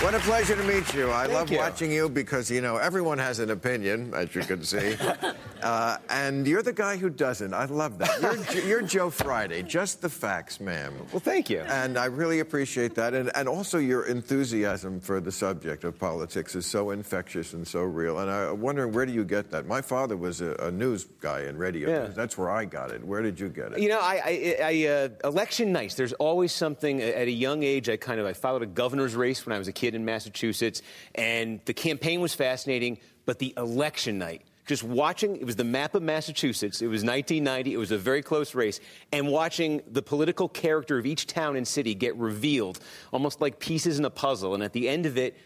What 0.00 0.14
a 0.14 0.18
pleasure 0.18 0.54
to 0.54 0.62
meet 0.64 0.92
you. 0.92 1.10
I 1.10 1.22
Thank 1.22 1.32
love 1.32 1.50
you. 1.50 1.56
watching 1.56 1.90
you 1.90 2.10
because, 2.10 2.50
you 2.50 2.60
know, 2.60 2.76
everyone 2.76 3.16
has 3.16 3.38
an 3.38 3.50
opinion, 3.50 4.12
as 4.14 4.34
you 4.34 4.42
can 4.42 4.62
see. 4.62 4.94
uh, 5.62 5.96
and 6.10 6.46
you're 6.46 6.62
the 6.62 6.72
guy 6.72 6.98
who 6.98 7.08
doesn't. 7.08 7.54
I 7.54 7.64
love 7.64 7.98
that. 7.98 8.20
You're, 8.54 8.64
you're, 8.66 8.82
Joe 8.82 9.08
Friday, 9.08 9.62
just 9.62 10.02
the 10.02 10.08
facts, 10.10 10.60
ma'am. 10.60 10.94
Well, 11.12 11.20
thank 11.20 11.48
you. 11.48 11.60
And 11.60 11.96
I 11.96 12.04
really 12.04 12.40
appreciate 12.40 12.94
that. 12.96 13.14
And, 13.14 13.32
and 13.34 13.48
also 13.48 13.78
your 13.78 14.04
enthusiasm 14.04 15.00
for 15.00 15.18
the 15.18 15.32
subject 15.32 15.82
of 15.82 15.98
politics 15.98 16.54
is 16.54 16.66
so 16.66 16.90
infectious 16.90 17.54
and 17.54 17.66
so 17.66 17.80
real. 17.80 18.18
And 18.18 18.30
I'm 18.30 18.60
wondering, 18.60 18.92
where 18.92 19.06
do 19.06 19.12
you 19.12 19.24
get 19.24 19.50
that? 19.52 19.66
My 19.66 19.80
father 19.80 20.16
was 20.16 20.42
a, 20.42 20.54
a 20.56 20.70
news 20.70 21.04
guy 21.20 21.44
in 21.44 21.56
radio. 21.56 21.88
Yeah. 21.88 22.06
That's 22.08 22.36
where 22.36 22.50
I 22.50 22.66
got 22.66 22.92
it. 22.92 23.02
Where 23.02 23.22
did 23.22 23.40
you 23.40 23.48
get 23.48 23.72
it? 23.72 23.80
You 23.80 23.88
know, 23.88 24.00
I, 24.00 24.20
I, 24.24 24.56
I 24.62 24.86
uh, 24.88 25.08
election 25.24 25.72
nights, 25.72 25.94
there's 25.94 26.12
always 26.12 26.52
something 26.52 27.00
at 27.00 27.26
a 27.28 27.32
young 27.32 27.62
age. 27.62 27.88
I 27.88 27.96
kind 27.96 28.20
of, 28.20 28.26
I 28.26 28.34
followed 28.34 28.62
a 28.62 28.66
governor's 28.66 29.16
race 29.16 29.44
when 29.46 29.56
I 29.56 29.58
was 29.58 29.68
a 29.68 29.72
kid 29.72 29.85
in 29.94 30.04
Massachusetts, 30.04 30.82
and 31.14 31.60
the 31.64 31.74
campaign 31.74 32.20
was 32.20 32.34
fascinating, 32.34 32.98
but 33.24 33.38
the 33.38 33.54
election 33.56 34.18
night, 34.18 34.42
just 34.66 34.82
watching, 34.82 35.36
it 35.36 35.44
was 35.44 35.56
the 35.56 35.64
map 35.64 35.94
of 35.94 36.02
Massachusetts. 36.02 36.82
It 36.82 36.88
was 36.88 37.04
1990. 37.04 37.72
It 37.72 37.76
was 37.76 37.92
a 37.92 37.98
very 37.98 38.20
close 38.20 38.54
race. 38.54 38.80
And 39.12 39.28
watching 39.28 39.80
the 39.86 40.02
political 40.02 40.48
character 40.48 40.98
of 40.98 41.06
each 41.06 41.26
town 41.28 41.56
and 41.56 41.66
city 41.66 41.94
get 41.94 42.16
revealed, 42.16 42.80
almost 43.12 43.40
like 43.40 43.60
pieces 43.60 43.98
in 43.98 44.04
a 44.04 44.10
puzzle. 44.10 44.54
And 44.54 44.62
at 44.62 44.72
the 44.72 44.88
end 44.88 45.06
of 45.06 45.16
it, 45.16 45.36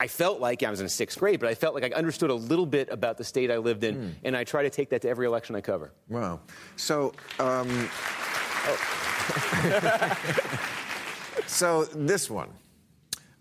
I 0.00 0.06
felt 0.06 0.40
like 0.40 0.62
I 0.62 0.70
was 0.70 0.80
in 0.80 0.88
sixth 0.88 1.18
grade, 1.18 1.40
but 1.40 1.48
I 1.48 1.56
felt 1.56 1.74
like 1.74 1.82
I 1.82 1.88
understood 1.96 2.30
a 2.30 2.34
little 2.34 2.66
bit 2.66 2.88
about 2.90 3.18
the 3.18 3.24
state 3.24 3.50
I 3.50 3.56
lived 3.56 3.82
in, 3.82 3.96
mm. 3.96 4.12
and 4.22 4.36
I 4.36 4.44
try 4.44 4.62
to 4.62 4.70
take 4.70 4.90
that 4.90 5.02
to 5.02 5.08
every 5.08 5.26
election 5.26 5.56
I 5.56 5.60
cover. 5.60 5.92
Wow. 6.08 6.38
So, 6.76 7.12
um, 7.40 7.88
oh. 8.68 8.78
so 11.46 11.84
this 11.86 12.30
one. 12.30 12.50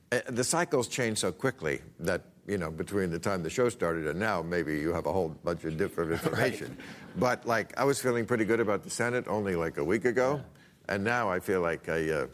Uh, 0.10 0.20
the 0.30 0.44
cycles 0.44 0.88
change 0.88 1.18
so 1.18 1.34
quickly 1.34 1.82
that 2.00 2.22
you 2.48 2.58
know 2.58 2.72
between 2.72 3.10
the 3.10 3.20
time 3.20 3.44
the 3.44 3.50
show 3.50 3.68
started 3.68 4.08
and 4.08 4.18
now 4.18 4.42
maybe 4.42 4.80
you 4.80 4.94
have 4.94 5.06
a 5.06 5.12
whole 5.12 5.30
bunch 5.44 5.66
of 5.66 5.78
different 5.78 6.12
information 6.18 6.70
right. 6.70 7.20
but 7.20 7.46
like 7.46 7.78
i 7.78 7.84
was 7.84 8.02
feeling 8.02 8.26
pretty 8.26 8.46
good 8.46 8.62
about 8.62 8.84
the 8.84 8.90
senate 8.90 9.26
only 9.28 9.54
like 9.54 9.78
a 9.78 9.84
week 9.84 10.06
ago 10.06 10.36
yeah. 10.42 10.96
and 10.96 11.04
now 11.04 11.30
i 11.30 11.42
feel 11.42 11.60
like 11.60 11.90
I, 11.90 12.10
uh, 12.10 12.28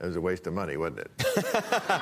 it 0.00 0.06
was 0.06 0.16
a 0.16 0.20
waste 0.20 0.46
of 0.46 0.54
money 0.54 0.78
wasn't 0.78 1.00
it 1.00 1.10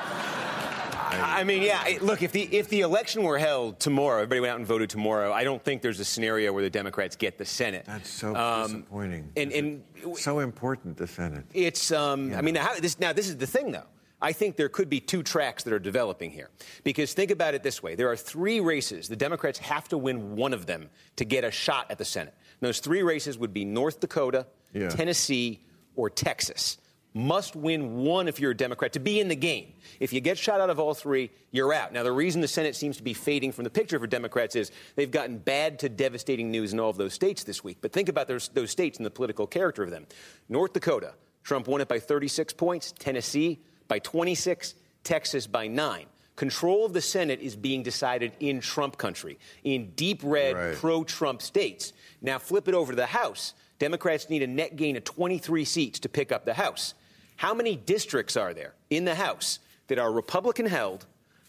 I 1.15 1.43
mean, 1.43 1.61
yeah. 1.61 1.99
Look, 2.01 2.23
if 2.23 2.31
the 2.31 2.41
if 2.41 2.69
the 2.69 2.81
election 2.81 3.21
were 3.21 3.37
held 3.37 3.79
tomorrow, 3.79 4.23
everybody 4.23 4.41
went 4.41 4.51
out 4.51 4.57
and 4.57 4.65
voted 4.65 4.89
tomorrow. 4.89 5.31
I 5.31 5.43
don't 5.43 5.63
think 5.63 5.83
there's 5.83 5.99
a 5.99 6.05
scenario 6.05 6.51
where 6.53 6.63
the 6.63 6.71
Democrats 6.71 7.15
get 7.15 7.37
the 7.37 7.45
Senate. 7.45 7.85
That's 7.85 8.09
so 8.09 8.35
um, 8.35 8.63
disappointing. 8.63 9.31
And, 9.37 9.51
and 9.51 9.83
so 10.15 10.39
important, 10.39 10.97
the 10.97 11.05
Senate. 11.05 11.45
It's. 11.53 11.91
Um, 11.91 12.31
yeah. 12.31 12.39
I 12.39 12.41
mean, 12.41 12.55
now 12.55 12.73
this, 12.79 12.99
now 12.99 13.13
this 13.13 13.29
is 13.29 13.37
the 13.37 13.45
thing, 13.45 13.71
though. 13.71 13.85
I 14.23 14.31
think 14.31 14.55
there 14.55 14.69
could 14.69 14.89
be 14.89 15.01
two 15.01 15.21
tracks 15.21 15.65
that 15.65 15.73
are 15.73 15.79
developing 15.79 16.31
here. 16.31 16.49
Because 16.85 17.13
think 17.13 17.29
about 17.29 17.55
it 17.55 17.61
this 17.61 17.83
way 17.83 17.95
there 17.95 18.09
are 18.09 18.15
three 18.15 18.61
races. 18.61 19.09
The 19.09 19.17
Democrats 19.17 19.59
have 19.59 19.87
to 19.89 19.97
win 19.97 20.37
one 20.37 20.53
of 20.53 20.65
them 20.65 20.89
to 21.17 21.25
get 21.25 21.43
a 21.43 21.51
shot 21.51 21.91
at 21.91 21.97
the 21.97 22.05
Senate. 22.05 22.33
And 22.61 22.67
those 22.67 22.79
three 22.79 23.03
races 23.03 23.37
would 23.37 23.53
be 23.53 23.65
North 23.65 23.99
Dakota, 23.99 24.47
yeah. 24.73 24.89
Tennessee, 24.89 25.59
or 25.95 26.09
Texas. 26.09 26.77
must 27.13 27.55
win 27.55 27.97
one 27.97 28.27
if 28.27 28.39
you're 28.39 28.51
a 28.51 28.57
Democrat 28.57 28.93
to 28.93 28.99
be 28.99 29.19
in 29.19 29.27
the 29.27 29.35
game. 29.35 29.73
If 29.99 30.13
you 30.13 30.21
get 30.21 30.37
shot 30.37 30.61
out 30.61 30.71
of 30.71 30.79
all 30.79 30.95
three, 30.95 31.29
you're 31.51 31.71
out. 31.71 31.93
Now, 31.93 32.01
the 32.01 32.11
reason 32.11 32.41
the 32.41 32.47
Senate 32.47 32.75
seems 32.75 32.97
to 32.97 33.03
be 33.03 33.13
fading 33.13 33.51
from 33.51 33.65
the 33.65 33.69
picture 33.69 33.99
for 33.99 34.07
Democrats 34.07 34.55
is 34.55 34.71
they've 34.95 35.11
gotten 35.11 35.37
bad 35.37 35.79
to 35.79 35.89
devastating 35.89 36.49
news 36.49 36.73
in 36.73 36.79
all 36.79 36.89
of 36.89 36.97
those 36.97 37.13
states 37.13 37.43
this 37.43 37.63
week. 37.63 37.79
But 37.81 37.91
think 37.91 38.09
about 38.09 38.27
those, 38.27 38.47
those 38.47 38.71
states 38.71 38.97
and 38.97 39.05
the 39.05 39.11
political 39.11 39.45
character 39.45 39.83
of 39.83 39.91
them. 39.91 40.07
North 40.49 40.73
Dakota, 40.73 41.13
Trump 41.43 41.67
won 41.67 41.81
it 41.81 41.87
by 41.87 41.99
36 41.99 42.53
points. 42.53 42.93
Tennessee 42.97 43.59
by 43.87 43.99
26. 43.99 44.75
Texas 45.03 45.47
by 45.47 45.67
9 45.67 46.05
control 46.35 46.85
of 46.85 46.93
the 46.93 47.01
Senate 47.01 47.39
is 47.41 47.55
being 47.55 47.83
decided 47.83 48.31
in 48.39 48.59
Trump 48.59 48.97
country, 48.97 49.37
in 49.63 49.91
deep 49.91 50.21
red, 50.23 50.55
right. 50.55 50.75
pro 50.75 51.03
Trump 51.03 51.41
states. 51.41 51.93
Now 52.21 52.39
flip 52.39 52.67
it 52.67 52.73
over 52.73 52.91
to 52.91 52.95
the 52.95 53.05
House. 53.05 53.53
Democrats 53.79 54.29
need 54.29 54.41
a 54.41 54.47
net 54.47 54.75
gain 54.75 54.95
of 54.95 55.03
23 55.03 55.65
seats 55.65 55.99
to 55.99 56.09
pick 56.09 56.31
up 56.31 56.45
the 56.45 56.53
House. 56.53 56.93
How 57.35 57.53
many 57.53 57.75
districts 57.75 58.37
are 58.37 58.53
there 58.53 58.73
in 58.89 59.05
the 59.05 59.15
House 59.15 59.59
that 59.87 59.99
are 59.99 60.11
Republican 60.11 60.65
held, 60.65 61.05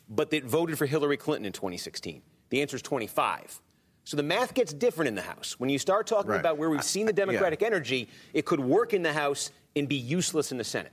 but 0.09 0.31
that 0.31 0.45
voted 0.45 0.77
for 0.77 0.87
Hillary 0.87 1.17
Clinton 1.17 1.47
in 1.47 1.53
2016? 1.53 2.23
The 2.51 2.61
answer 2.61 2.77
is 2.77 2.83
25. 2.83 3.61
So 4.07 4.17
the 4.19 4.23
math 4.23 4.53
gets 4.53 4.73
different 4.73 5.09
in 5.09 5.15
the 5.15 5.23
House. 5.23 5.59
When 5.59 5.71
you 5.71 5.79
start 5.79 6.07
talking 6.07 6.33
right. 6.33 6.41
about 6.41 6.59
where 6.59 6.69
we've 6.69 6.85
seen 6.85 7.07
the 7.07 7.13
Democratic 7.13 7.63
yeah. 7.63 7.69
energy, 7.69 8.09
it 8.35 8.45
could 8.45 8.61
work 8.61 8.93
in 8.93 9.03
the 9.03 9.13
House 9.13 9.51
and 9.77 9.89
be 9.89 9.97
useless 9.97 10.53
in 10.53 10.59
the 10.59 10.65
Senate. 10.65 10.93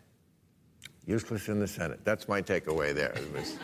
Useless 1.06 1.48
in 1.50 1.60
the 1.60 1.68
Senate. 1.68 2.00
That's 2.04 2.28
my 2.28 2.42
takeaway 2.42 2.94
there. 2.94 3.16
Was, 3.36 3.58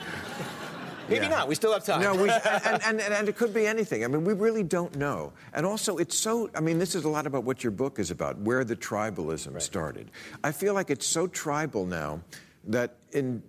Maybe 1.10 1.26
yeah. 1.26 1.30
not. 1.30 1.48
We 1.48 1.56
still 1.56 1.72
have 1.72 1.86
time. 1.86 2.02
No, 2.02 2.16
we, 2.16 2.30
and, 2.30 2.82
and, 2.86 3.02
and, 3.02 3.30
it 3.30 3.38
could 3.38 3.54
be 3.54 3.66
anything. 3.66 4.04
I 4.04 4.08
mean, 4.08 4.24
we 4.24 4.34
really 4.34 4.64
don't 4.64 4.96
know. 4.96 5.32
And 5.54 5.66
also, 5.66 5.98
it's 5.98 6.18
so, 6.18 6.50
I 6.56 6.60
mean, 6.60 6.80
this 6.80 6.96
is 6.96 7.06
a 7.06 7.10
lot 7.10 7.26
about 7.26 7.44
what 7.44 7.64
your 7.64 7.72
book 7.72 8.00
is 8.00 8.12
about, 8.12 8.38
where 8.40 8.64
the 8.64 8.76
tribalism 8.76 9.54
right. 9.54 9.62
started. 9.62 10.12
I 10.44 10.52
feel 10.52 10.74
like 10.74 10.90
it's 10.90 11.06
so 11.06 11.28
tribal 11.28 11.86
now 11.86 12.22
that 12.66 12.96
in 13.14 13.42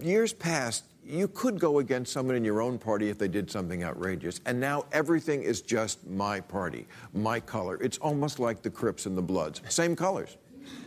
years 0.00 0.32
past, 0.32 0.84
you 1.04 1.26
could 1.26 1.58
go 1.58 1.78
against 1.78 2.12
someone 2.12 2.36
in 2.36 2.44
your 2.44 2.60
own 2.60 2.78
party 2.78 3.08
if 3.08 3.18
they 3.18 3.28
did 3.28 3.50
something 3.50 3.82
outrageous. 3.82 4.40
And 4.44 4.60
now 4.60 4.84
everything 4.92 5.42
is 5.42 5.62
just 5.62 6.06
my 6.06 6.40
party, 6.40 6.86
my 7.14 7.40
color. 7.40 7.78
It's 7.82 7.98
almost 7.98 8.38
like 8.38 8.62
the 8.62 8.70
Crips 8.70 9.06
and 9.06 9.16
the 9.16 9.22
Bloods. 9.22 9.62
Same 9.68 9.96
colors. 9.96 10.36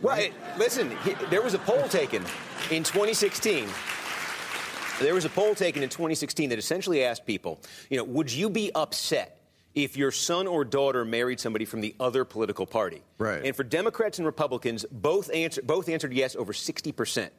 Well, 0.00 0.18
it, 0.18 0.32
listen, 0.58 0.90
he, 1.04 1.14
there 1.30 1.42
was 1.42 1.54
a 1.54 1.58
poll 1.58 1.88
taken 1.88 2.22
in 2.70 2.82
2016. 2.82 3.68
There 5.00 5.14
was 5.14 5.24
a 5.24 5.28
poll 5.28 5.54
taken 5.54 5.82
in 5.82 5.88
2016 5.88 6.50
that 6.50 6.58
essentially 6.58 7.04
asked 7.04 7.26
people, 7.26 7.60
you 7.90 7.96
know, 7.96 8.04
would 8.04 8.32
you 8.32 8.50
be 8.50 8.72
upset 8.74 9.38
if 9.74 9.96
your 9.96 10.10
son 10.10 10.46
or 10.46 10.64
daughter 10.64 11.04
married 11.04 11.40
somebody 11.40 11.64
from 11.64 11.80
the 11.80 11.94
other 11.98 12.24
political 12.24 12.66
party? 12.66 13.02
Right. 13.18 13.44
And 13.44 13.56
for 13.56 13.64
Democrats 13.64 14.18
and 14.18 14.26
Republicans, 14.26 14.84
both, 14.90 15.32
answer, 15.32 15.62
both 15.62 15.88
answered 15.88 16.12
yes 16.12 16.36
over 16.36 16.52
60 16.52 16.92
percent. 16.92 17.32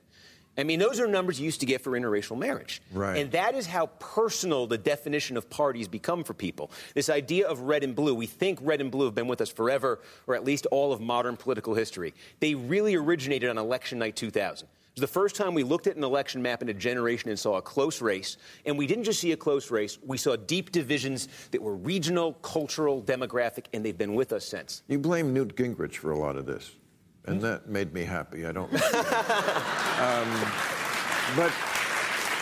I 0.58 0.64
mean, 0.64 0.80
those 0.80 1.00
are 1.00 1.08
numbers 1.08 1.40
you 1.40 1.46
used 1.46 1.62
to 1.62 1.66
get 1.66 1.82
for 1.82 1.92
interracial 1.92 2.38
marriage. 2.38 2.82
Right. 2.92 3.18
And 3.18 3.32
that 3.32 3.56
is 3.56 3.66
how 3.66 3.88
personal 4.00 4.68
the 4.68 4.78
definition 4.78 5.36
of 5.36 5.50
parties 5.50 5.88
become 5.88 6.24
for 6.24 6.34
people. 6.34 6.70
This 6.94 7.10
idea 7.10 7.48
of 7.48 7.62
red 7.62 7.84
and 7.84 7.96
blue, 7.96 8.14
we 8.14 8.28
think 8.28 8.60
red 8.62 8.80
and 8.80 8.92
blue 8.92 9.06
have 9.06 9.16
been 9.16 9.28
with 9.28 9.42
us 9.42 9.50
forever, 9.50 10.00
or 10.28 10.36
at 10.36 10.44
least 10.44 10.68
all 10.68 10.94
of 10.94 11.02
modern 11.02 11.38
political 11.38 11.74
history. 11.74 12.14
They 12.40 12.54
really 12.54 12.96
originated 12.96 13.50
on 13.50 13.58
election 13.58 14.00
night 14.00 14.16
2000. 14.16 14.68
It 14.68 15.02
was 15.02 15.10
the 15.10 15.20
first 15.20 15.36
time 15.36 15.56
we 15.56 15.64
looked 15.64 15.88
at 15.88 15.96
an 15.96 16.04
election 16.04 16.40
map 16.44 16.62
in 16.62 16.70
a 16.70 16.74
generation 16.74 17.32
and 17.32 17.40
saw 17.40 17.56
a 17.56 17.62
close 17.64 18.00
race. 18.00 18.38
And 18.68 18.78
we 18.78 18.86
didn't 18.86 19.06
just 19.06 19.20
see 19.20 19.32
a 19.32 19.38
close 19.38 19.72
race, 19.72 19.98
we 20.06 20.18
saw 20.18 20.36
deep 20.36 20.72
divisions 20.72 21.30
that 21.50 21.60
were 21.60 21.76
regional, 21.76 22.34
cultural, 22.34 23.02
demographic, 23.02 23.66
and 23.74 23.84
they've 23.84 23.98
been 23.98 24.14
with 24.14 24.32
us 24.32 24.46
since. 24.46 24.84
You 24.88 25.00
blame 25.00 25.34
Newt 25.34 25.56
Gingrich 25.56 25.96
for 25.96 26.12
a 26.12 26.20
lot 26.20 26.36
of 26.36 26.46
this 26.46 26.74
and 27.26 27.42
that 27.42 27.70
made 27.70 27.94
me 27.94 28.04
happy. 28.04 28.46
I 28.46 28.52
don't. 28.52 28.72
um, 28.74 28.82
but 31.36 31.52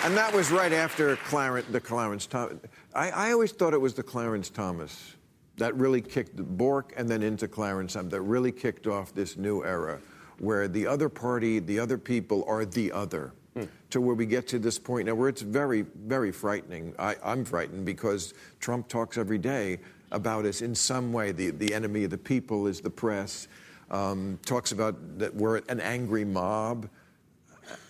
and 0.03 0.17
that 0.17 0.33
was 0.33 0.51
right 0.51 0.73
after 0.73 1.15
Clarence, 1.17 1.67
the 1.69 1.79
Clarence 1.79 2.25
Thomas. 2.25 2.57
I, 2.95 3.11
I, 3.11 3.31
always 3.31 3.51
thought 3.51 3.73
it 3.73 3.81
was 3.81 3.93
the 3.93 4.03
Clarence 4.03 4.49
Thomas 4.49 5.15
that 5.57 5.75
really 5.75 6.01
kicked 6.01 6.37
Bork 6.37 6.93
and 6.97 7.07
then 7.07 7.21
into 7.21 7.47
Clarence 7.47 7.93
that 7.93 8.21
really 8.21 8.51
kicked 8.51 8.87
off 8.87 9.13
this 9.13 9.37
new 9.37 9.63
era 9.63 9.99
where 10.39 10.67
the 10.67 10.87
other 10.87 11.07
party, 11.07 11.59
the 11.59 11.77
other 11.77 11.99
people 11.99 12.43
are 12.47 12.65
the 12.65 12.91
other. 12.91 13.33
Hmm. 13.53 13.65
To 13.91 14.01
where 14.01 14.15
we 14.15 14.25
get 14.25 14.47
to 14.47 14.59
this 14.59 14.79
point 14.79 15.07
now 15.07 15.13
where 15.13 15.27
it's 15.27 15.41
very, 15.41 15.81
very 15.81 16.31
frightening. 16.31 16.95
I, 16.97 17.17
I'm 17.23 17.43
frightened 17.43 17.85
because 17.85 18.33
Trump 18.61 18.87
talks 18.87 19.17
every 19.17 19.37
day 19.37 19.79
about 20.11 20.45
us 20.45 20.61
in 20.61 20.73
some 20.73 21.11
way. 21.11 21.31
The, 21.33 21.51
the 21.51 21.73
enemy 21.73 22.05
of 22.05 22.11
the 22.11 22.17
people 22.17 22.65
is 22.65 22.79
the 22.79 22.89
press 22.89 23.49
um, 23.91 24.39
talks 24.45 24.71
about 24.71 25.19
that 25.19 25.35
we're 25.35 25.57
an 25.69 25.79
angry 25.79 26.25
mob. 26.25 26.89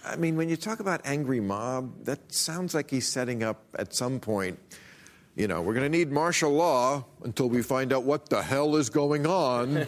I 0.06 0.16
mean, 0.16 0.36
when 0.36 0.50
you 0.50 0.58
talk 0.58 0.80
about 0.80 1.02
angry 1.06 1.40
mob, 1.40 2.06
that 2.06 2.34
sounds 2.34 2.74
like 2.74 2.90
he's 2.90 3.08
setting 3.08 3.44
up 3.44 3.64
at 3.78 3.94
some 3.94 4.20
point, 4.20 4.60
you 5.36 5.48
know, 5.48 5.62
we're 5.62 5.74
going 5.74 5.90
to 5.90 5.98
need 5.98 6.12
martial 6.12 6.52
law 6.52 7.06
until 7.24 7.48
we 7.48 7.62
find 7.62 7.94
out 7.94 8.04
what 8.04 8.30
the 8.30 8.42
hell 8.42 8.76
is 8.76 8.90
going 8.90 9.26
on. 9.26 9.88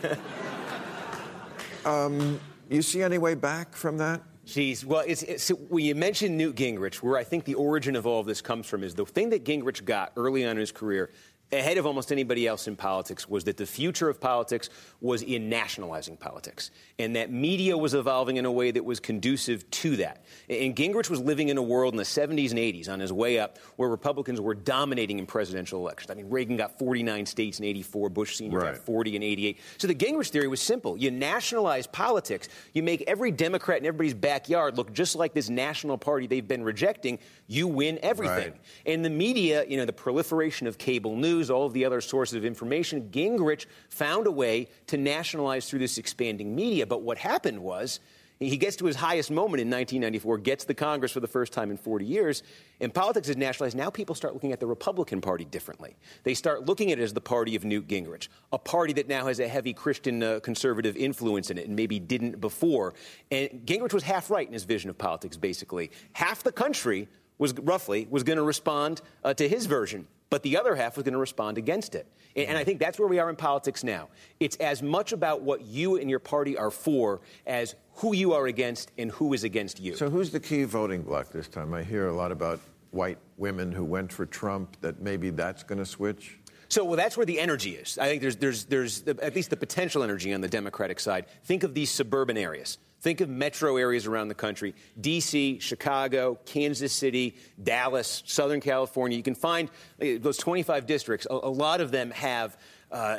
um, 1.85 2.39
you 2.69 2.81
see 2.81 3.01
any 3.01 3.17
way 3.17 3.35
back 3.35 3.75
from 3.75 3.97
that? 3.97 4.21
Jeez, 4.45 4.83
well, 4.83 5.03
it's, 5.05 5.23
it's, 5.23 5.47
when 5.49 5.85
you 5.85 5.95
mentioned 5.95 6.37
Newt 6.37 6.55
Gingrich, 6.55 6.95
where 6.97 7.17
I 7.17 7.23
think 7.23 7.45
the 7.45 7.55
origin 7.55 7.95
of 7.95 8.05
all 8.05 8.19
of 8.19 8.25
this 8.25 8.41
comes 8.41 8.67
from 8.67 8.83
is 8.83 8.93
the 8.93 9.05
thing 9.05 9.29
that 9.29 9.45
Gingrich 9.45 9.85
got 9.85 10.11
early 10.17 10.43
on 10.43 10.51
in 10.51 10.57
his 10.57 10.71
career 10.71 11.11
ahead 11.53 11.77
of 11.77 11.85
almost 11.85 12.11
anybody 12.11 12.47
else 12.47 12.67
in 12.67 12.75
politics 12.75 13.29
was 13.29 13.43
that 13.45 13.57
the 13.57 13.65
future 13.65 14.09
of 14.09 14.19
politics 14.19 14.69
was 15.01 15.21
in 15.21 15.49
nationalizing 15.49 16.17
politics, 16.17 16.71
and 16.99 17.15
that 17.15 17.31
media 17.31 17.77
was 17.77 17.93
evolving 17.93 18.37
in 18.37 18.45
a 18.45 18.51
way 18.51 18.71
that 18.71 18.83
was 18.83 18.99
conducive 18.99 19.69
to 19.71 19.95
that. 19.97 20.25
And 20.49 20.75
Gingrich 20.75 21.09
was 21.09 21.19
living 21.19 21.49
in 21.49 21.57
a 21.57 21.61
world 21.61 21.93
in 21.93 21.97
the 21.97 22.03
70s 22.03 22.51
and 22.51 22.59
80s 22.59 22.89
on 22.89 22.99
his 22.99 23.13
way 23.13 23.39
up 23.39 23.57
where 23.75 23.89
Republicans 23.89 24.41
were 24.41 24.55
dominating 24.55 25.19
in 25.19 25.25
presidential 25.25 25.79
elections. 25.79 26.11
I 26.11 26.15
mean, 26.15 26.29
Reagan 26.29 26.57
got 26.57 26.77
49 26.77 27.25
states 27.25 27.59
in 27.59 27.65
84, 27.65 28.09
Bush 28.09 28.35
Sr. 28.37 28.57
Right. 28.57 28.73
got 28.73 28.77
40 28.77 29.15
in 29.15 29.23
88. 29.23 29.59
So 29.77 29.87
the 29.87 29.95
Gingrich 29.95 30.29
theory 30.29 30.47
was 30.47 30.61
simple. 30.61 30.97
You 30.97 31.11
nationalize 31.11 31.87
politics, 31.87 32.49
you 32.73 32.83
make 32.83 33.03
every 33.07 33.31
Democrat 33.31 33.79
in 33.79 33.85
everybody's 33.85 34.13
backyard 34.13 34.77
look 34.77 34.93
just 34.93 35.15
like 35.15 35.33
this 35.33 35.49
national 35.49 35.97
party 35.97 36.27
they've 36.27 36.47
been 36.47 36.63
rejecting, 36.63 37.19
you 37.47 37.67
win 37.67 37.99
everything. 38.01 38.51
Right. 38.51 38.61
And 38.85 39.03
the 39.03 39.09
media, 39.09 39.65
you 39.67 39.77
know, 39.77 39.85
the 39.85 39.93
proliferation 39.93 40.67
of 40.67 40.77
cable 40.77 41.15
news, 41.15 41.42
all 41.49 41.65
of 41.65 41.73
the 41.73 41.85
other 41.85 42.01
sources 42.01 42.35
of 42.35 42.45
information, 42.45 43.09
Gingrich 43.11 43.65
found 43.89 44.27
a 44.27 44.31
way 44.31 44.67
to 44.87 44.97
nationalize 44.97 45.69
through 45.69 45.79
this 45.79 45.97
expanding 45.97 46.55
media. 46.55 46.85
But 46.85 47.01
what 47.01 47.17
happened 47.17 47.59
was 47.59 47.99
he 48.39 48.57
gets 48.57 48.75
to 48.77 48.85
his 48.85 48.95
highest 48.95 49.31
moment 49.31 49.61
in 49.61 49.67
1994, 49.67 50.37
gets 50.39 50.65
the 50.65 50.73
Congress 50.73 51.11
for 51.11 51.19
the 51.19 51.27
first 51.27 51.53
time 51.53 51.71
in 51.71 51.77
40 51.77 52.05
years, 52.05 52.43
and 52.81 52.93
politics 52.93 53.29
is 53.29 53.37
nationalized. 53.37 53.77
Now 53.77 53.89
people 53.89 54.15
start 54.15 54.33
looking 54.33 54.51
at 54.51 54.59
the 54.59 54.67
Republican 54.67 55.21
Party 55.21 55.45
differently. 55.45 55.95
They 56.23 56.33
start 56.33 56.65
looking 56.65 56.91
at 56.91 56.99
it 56.99 57.03
as 57.03 57.13
the 57.13 57.21
party 57.21 57.55
of 57.55 57.63
Newt 57.63 57.87
Gingrich, 57.87 58.27
a 58.51 58.57
party 58.57 58.93
that 58.93 59.07
now 59.07 59.27
has 59.27 59.39
a 59.39 59.47
heavy 59.47 59.73
Christian 59.73 60.21
uh, 60.23 60.39
conservative 60.41 60.97
influence 60.97 61.49
in 61.49 61.57
it 61.57 61.67
and 61.67 61.75
maybe 61.75 61.99
didn't 61.99 62.41
before. 62.41 62.93
And 63.31 63.49
Gingrich 63.65 63.93
was 63.93 64.03
half 64.03 64.29
right 64.29 64.47
in 64.47 64.53
his 64.53 64.63
vision 64.63 64.89
of 64.89 64.97
politics, 64.97 65.37
basically. 65.37 65.91
Half 66.13 66.43
the 66.43 66.51
country 66.51 67.07
was 67.37 67.53
roughly 67.53 68.07
was 68.09 68.23
going 68.23 68.37
to 68.37 68.43
respond 68.43 69.01
uh, 69.23 69.33
to 69.33 69.47
his 69.47 69.65
version 69.65 70.07
but 70.33 70.41
the 70.41 70.57
other 70.57 70.73
half 70.73 70.97
was 70.97 71.03
going 71.03 71.13
to 71.13 71.19
respond 71.19 71.59
against 71.59 71.93
it. 71.93 72.07
And, 72.35 72.47
and, 72.47 72.57
I 72.57 72.63
think 72.63 72.79
that's 72.79 72.97
where 72.97 73.07
we 73.07 73.19
are 73.19 73.29
in 73.29 73.35
politics 73.35 73.83
now. 73.83 74.09
It's 74.39 74.55
as 74.55 74.81
much 74.81 75.11
about 75.11 75.43
what 75.43 75.61
you 75.61 75.97
and 75.99 76.09
your 76.09 76.17
party 76.17 76.57
are 76.57 76.71
for 76.71 77.21
as 77.45 77.75
who 77.97 78.15
you 78.15 78.33
are 78.33 78.47
against 78.47 78.91
and 78.97 79.11
who 79.11 79.33
is 79.33 79.43
against 79.43 79.79
you. 79.79 79.95
So, 79.95 80.09
who's 80.09 80.31
the 80.31 80.39
key 80.39 80.63
voting 80.63 81.03
bloc 81.03 81.29
this 81.29 81.47
time? 81.47 81.71
I 81.75 81.83
hear 81.83 82.07
a 82.07 82.13
lot 82.13 82.31
about 82.31 82.59
white 82.89 83.19
women 83.37 83.71
who 83.71 83.85
went 83.85 84.11
for 84.11 84.25
Trump, 84.25 84.75
that 84.81 84.99
maybe 85.03 85.29
that's 85.29 85.61
going 85.61 85.77
to 85.77 85.85
switch. 85.85 86.39
So, 86.67 86.83
well, 86.83 86.97
that's 86.97 87.15
where 87.15 87.27
the 87.27 87.39
energy 87.39 87.75
is. 87.75 87.99
I 87.99 88.07
think 88.07 88.23
there's, 88.23 88.37
there's, 88.37 88.65
there's 88.65 89.03
at 89.07 89.35
least 89.35 89.51
the 89.51 89.57
potential 89.57 90.01
energy 90.01 90.33
on 90.33 90.41
the 90.41 90.47
Democratic 90.47 90.99
side. 90.99 91.27
Think 91.43 91.61
of 91.61 91.75
these 91.75 91.91
suburban 91.91 92.37
areas. 92.37 92.79
Think 93.03 93.19
of 93.19 93.27
metro 93.27 93.75
areas 93.75 94.07
around 94.07 94.29
the 94.29 94.33
country 94.33 94.73
D.C., 94.99 95.59
Chicago, 95.59 96.39
Kansas 96.45 96.93
City, 96.93 97.35
Dallas, 97.61 98.23
Southern 98.25 98.61
California. 98.61 99.17
You 99.17 99.23
can 99.23 99.35
find 99.35 99.69
uh, 100.01 100.05
those 100.21 100.37
25 100.37 100.85
districts, 100.85 101.27
a, 101.29 101.33
a 101.33 101.51
lot 101.51 101.81
of 101.81 101.91
them 101.91 102.09
have. 102.11 102.57
Uh, 102.91 103.17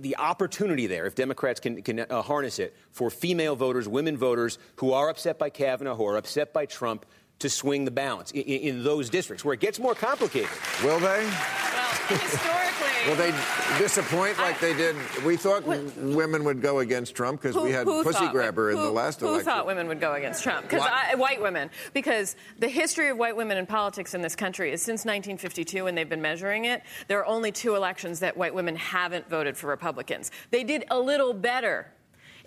the 0.00 0.16
opportunity 0.18 0.88
there, 0.88 1.06
if 1.06 1.14
Democrats 1.14 1.60
can, 1.60 1.80
can 1.80 2.00
uh, 2.00 2.22
harness 2.22 2.58
it, 2.58 2.74
for 2.90 3.08
female 3.08 3.54
voters, 3.54 3.86
women 3.86 4.16
voters 4.16 4.58
who 4.74 4.92
are 4.92 5.08
upset 5.08 5.38
by 5.38 5.48
Kavanaugh, 5.48 5.94
who 5.94 6.04
are 6.04 6.16
upset 6.16 6.52
by 6.52 6.66
Trump, 6.66 7.06
to 7.38 7.48
swing 7.48 7.84
the 7.84 7.92
balance 7.92 8.32
in, 8.32 8.42
in, 8.42 8.82
those 8.82 9.08
districts 9.08 9.44
where 9.44 9.54
it 9.54 9.60
gets 9.60 9.78
more 9.78 9.94
complicated. 9.94 10.50
Will 10.82 10.98
they? 10.98 11.24
Well, 11.24 12.18
historically. 12.18 12.85
Will 13.06 13.14
they 13.14 13.32
disappoint 13.78 14.36
like 14.38 14.58
they 14.58 14.74
did? 14.74 14.96
We 15.24 15.36
thought 15.36 15.64
women 15.64 16.42
would 16.42 16.60
go 16.60 16.80
against 16.80 17.14
Trump 17.14 17.40
because 17.40 17.56
we 17.56 17.70
had 17.70 17.86
Pussy 17.86 18.12
thought, 18.12 18.32
Grabber 18.32 18.72
who, 18.72 18.78
in 18.78 18.82
the 18.82 18.90
last 18.90 19.20
who 19.20 19.28
election. 19.28 19.44
Who 19.44 19.50
thought 19.50 19.66
women 19.66 19.86
would 19.86 20.00
go 20.00 20.14
against 20.14 20.42
Trump? 20.42 20.62
Because 20.62 20.82
white 21.16 21.40
women. 21.40 21.70
Because 21.92 22.34
the 22.58 22.68
history 22.68 23.08
of 23.08 23.16
white 23.16 23.36
women 23.36 23.58
in 23.58 23.66
politics 23.66 24.14
in 24.14 24.22
this 24.22 24.34
country 24.34 24.72
is 24.72 24.82
since 24.82 25.04
1952, 25.04 25.86
and 25.86 25.96
they've 25.96 26.08
been 26.08 26.20
measuring 26.20 26.64
it. 26.64 26.82
There 27.06 27.20
are 27.20 27.26
only 27.26 27.52
two 27.52 27.76
elections 27.76 28.18
that 28.20 28.36
white 28.36 28.54
women 28.54 28.74
haven't 28.74 29.28
voted 29.30 29.56
for 29.56 29.68
Republicans. 29.68 30.32
They 30.50 30.64
did 30.64 30.84
a 30.90 30.98
little 30.98 31.32
better 31.32 31.86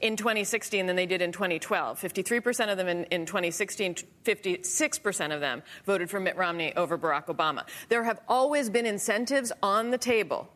in 0.02 0.16
2016 0.16 0.86
than 0.86 0.96
they 0.96 1.06
did 1.06 1.22
in 1.22 1.32
2012. 1.32 2.00
53% 2.00 2.72
of 2.72 2.78
them 2.78 2.88
in, 2.88 3.04
in 3.06 3.26
2016, 3.26 3.96
56% 4.24 5.34
of 5.34 5.42
them 5.42 5.64
voted 5.86 6.10
for 6.10 6.20
Mitt 6.20 6.38
Romney 6.38 6.76
over 6.76 6.98
Barack 6.98 7.28
Obama. 7.28 7.68
There 7.90 8.04
have 8.04 8.22
always 8.28 8.70
been 8.70 8.86
incentives 8.86 9.52
on 9.62 9.92
the 9.92 9.98
table 9.98 10.50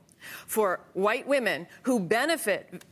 for 0.47 0.79
white 0.93 1.27
women 1.27 1.67
who 1.83 1.99
benefit 1.99 2.83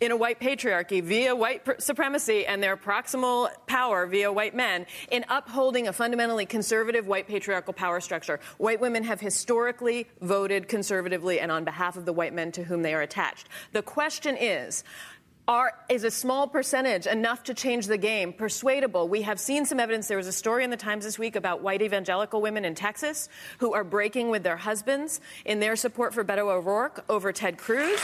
in 0.00 0.10
a 0.10 0.16
white 0.16 0.38
patriarchy 0.38 1.02
via 1.02 1.34
white 1.34 1.82
supremacy 1.82 2.46
and 2.46 2.62
their 2.62 2.76
proximal 2.76 3.48
power 3.66 4.06
via 4.06 4.30
white 4.30 4.54
men 4.54 4.84
in 5.10 5.24
upholding 5.30 5.88
a 5.88 5.92
fundamentally 5.92 6.44
conservative 6.44 7.06
white 7.06 7.26
patriarchal 7.26 7.72
power 7.72 8.00
structure. 8.00 8.38
White 8.58 8.80
women 8.80 9.04
have 9.04 9.20
historically 9.20 10.06
voted 10.20 10.68
conservatively 10.68 11.40
and 11.40 11.50
on 11.50 11.64
behalf 11.64 11.96
of 11.96 12.04
the 12.04 12.12
white 12.12 12.34
men 12.34 12.52
to 12.52 12.64
whom 12.64 12.82
they 12.82 12.92
are 12.92 13.00
attached. 13.00 13.48
The 13.72 13.82
question 13.82 14.36
is, 14.38 14.84
are, 15.48 15.72
is 15.88 16.02
a 16.04 16.10
small 16.10 16.48
percentage 16.48 17.06
enough 17.06 17.44
to 17.44 17.54
change 17.54 17.86
the 17.86 17.98
game 17.98 18.32
persuadable? 18.32 19.08
We 19.08 19.22
have 19.22 19.38
seen 19.38 19.64
some 19.64 19.78
evidence. 19.78 20.08
There 20.08 20.16
was 20.16 20.26
a 20.26 20.32
story 20.32 20.64
in 20.64 20.70
the 20.70 20.76
Times 20.76 21.04
this 21.04 21.18
week 21.18 21.36
about 21.36 21.62
white 21.62 21.82
evangelical 21.82 22.40
women 22.40 22.64
in 22.64 22.74
Texas 22.74 23.28
who 23.58 23.72
are 23.72 23.84
breaking 23.84 24.30
with 24.30 24.42
their 24.42 24.56
husbands 24.56 25.20
in 25.44 25.60
their 25.60 25.76
support 25.76 26.12
for 26.12 26.24
Beto 26.24 26.50
O'Rourke 26.50 27.04
over 27.08 27.32
Ted 27.32 27.58
Cruz. 27.58 28.00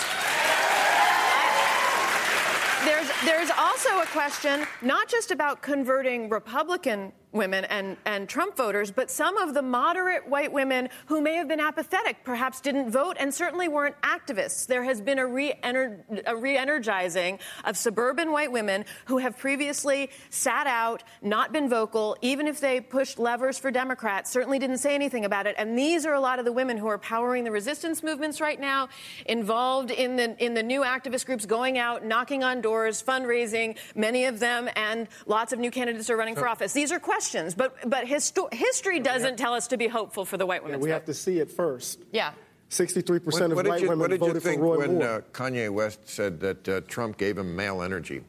There's, 2.85 3.09
there's 3.25 3.51
also 3.59 4.01
a 4.01 4.07
question 4.07 4.67
not 4.81 5.09
just 5.09 5.31
about 5.31 5.63
converting 5.63 6.29
Republican 6.29 7.13
women 7.33 7.65
and, 7.65 7.97
and 8.05 8.29
Trump 8.29 8.57
voters, 8.57 8.91
but 8.91 9.11
some 9.11 9.37
of 9.39 9.55
the 9.55 9.63
moderate 9.63 10.29
white 10.29 10.53
women 10.53 10.89
who 11.07 11.21
may 11.21 11.35
have 11.35 11.49
been 11.49 11.61
apathetic, 11.61 12.23
perhaps 12.25 12.61
didn't 12.61 12.91
vote, 12.91 13.17
and 13.19 13.33
certainly 13.33 13.69
weren't 13.69 14.01
activists. 14.03 14.67
There 14.67 14.85
has 14.85 15.01
been 15.01 15.19
a 15.19 15.27
re 15.27 15.55
energizing 15.63 17.39
of 17.65 17.77
suburban 17.77 18.33
white 18.33 18.53
women 18.53 18.85
who 19.07 19.19
have 19.19 19.39
previously 19.39 20.11
sat 20.31 20.67
out, 20.67 21.03
not 21.23 21.53
been 21.53 21.69
vocal, 21.69 22.17
even 22.21 22.47
if 22.47 22.61
they 22.61 22.81
pushed 22.81 23.19
levers 23.19 23.59
for 23.59 23.71
Democrats, 23.71 24.31
certainly 24.31 24.59
didn't 24.59 24.79
say 24.79 24.95
anything 24.95 25.25
about 25.25 25.47
it. 25.47 25.55
And 25.59 25.79
these 25.79 26.05
are 26.05 26.15
a 26.15 26.21
lot 26.21 26.39
of 26.39 26.45
the 26.45 26.53
women 26.53 26.77
who 26.77 26.87
are 26.87 26.99
powering 26.99 27.45
the 27.45 27.51
resistance 27.51 28.03
movements 28.03 28.41
right 28.41 28.61
now, 28.61 28.89
involved 29.27 29.91
in 29.91 30.17
the, 30.17 30.37
in 30.45 30.55
the 30.55 30.63
new 30.63 30.83
activist 30.83 31.27
groups, 31.27 31.47
going 31.47 31.79
out, 31.79 32.05
knocking 32.05 32.45
on 32.45 32.61
doors, 32.61 33.03
fundraising, 33.03 33.77
many 33.95 34.27
of 34.27 34.39
them, 34.39 34.69
and 34.77 35.09
lots 35.27 35.53
of 35.53 35.59
new 35.59 35.71
candidates 35.71 36.11
are 36.11 36.17
running 36.17 36.35
for 36.35 36.47
office. 36.47 36.73
These 36.73 36.93
are 36.93 37.01
questions 37.01 37.22
questions, 37.23 37.55
but 37.55 37.77
but 37.89 38.05
histo- 38.07 38.53
history 38.53 39.01
doesn't 39.01 39.37
tell 39.37 39.55
us 39.55 39.69
to 39.69 39.77
be 39.77 39.87
hopeful 39.87 40.25
for 40.25 40.37
the 40.37 40.47
white 40.47 40.63
women. 40.63 40.81
Yeah, 40.81 40.85
we 40.85 40.91
have 40.91 41.05
to 41.07 41.15
see 41.15 41.39
it 41.39 41.51
first. 41.51 42.01
Yeah. 42.13 42.33
63% 42.71 43.25
what, 43.27 43.43
of 43.43 43.53
what 43.53 43.67
white 43.69 43.83
you, 43.83 43.89
women 43.89 44.01
what 44.01 44.11
did 44.11 44.21
voted 44.21 44.37
you 44.37 44.41
think 44.41 44.61
for 44.61 44.77
Roy 44.77 44.79
when 44.79 44.95
Moore. 44.95 45.05
Uh, 45.05 45.21
Kanye 45.33 45.71
West 45.71 46.09
said 46.09 46.41
that 46.41 46.67
uh, 46.69 46.81
Trump 46.89 47.19
gave 47.19 47.37
him 47.37 47.55
male 47.55 47.83
energy? 47.83 48.23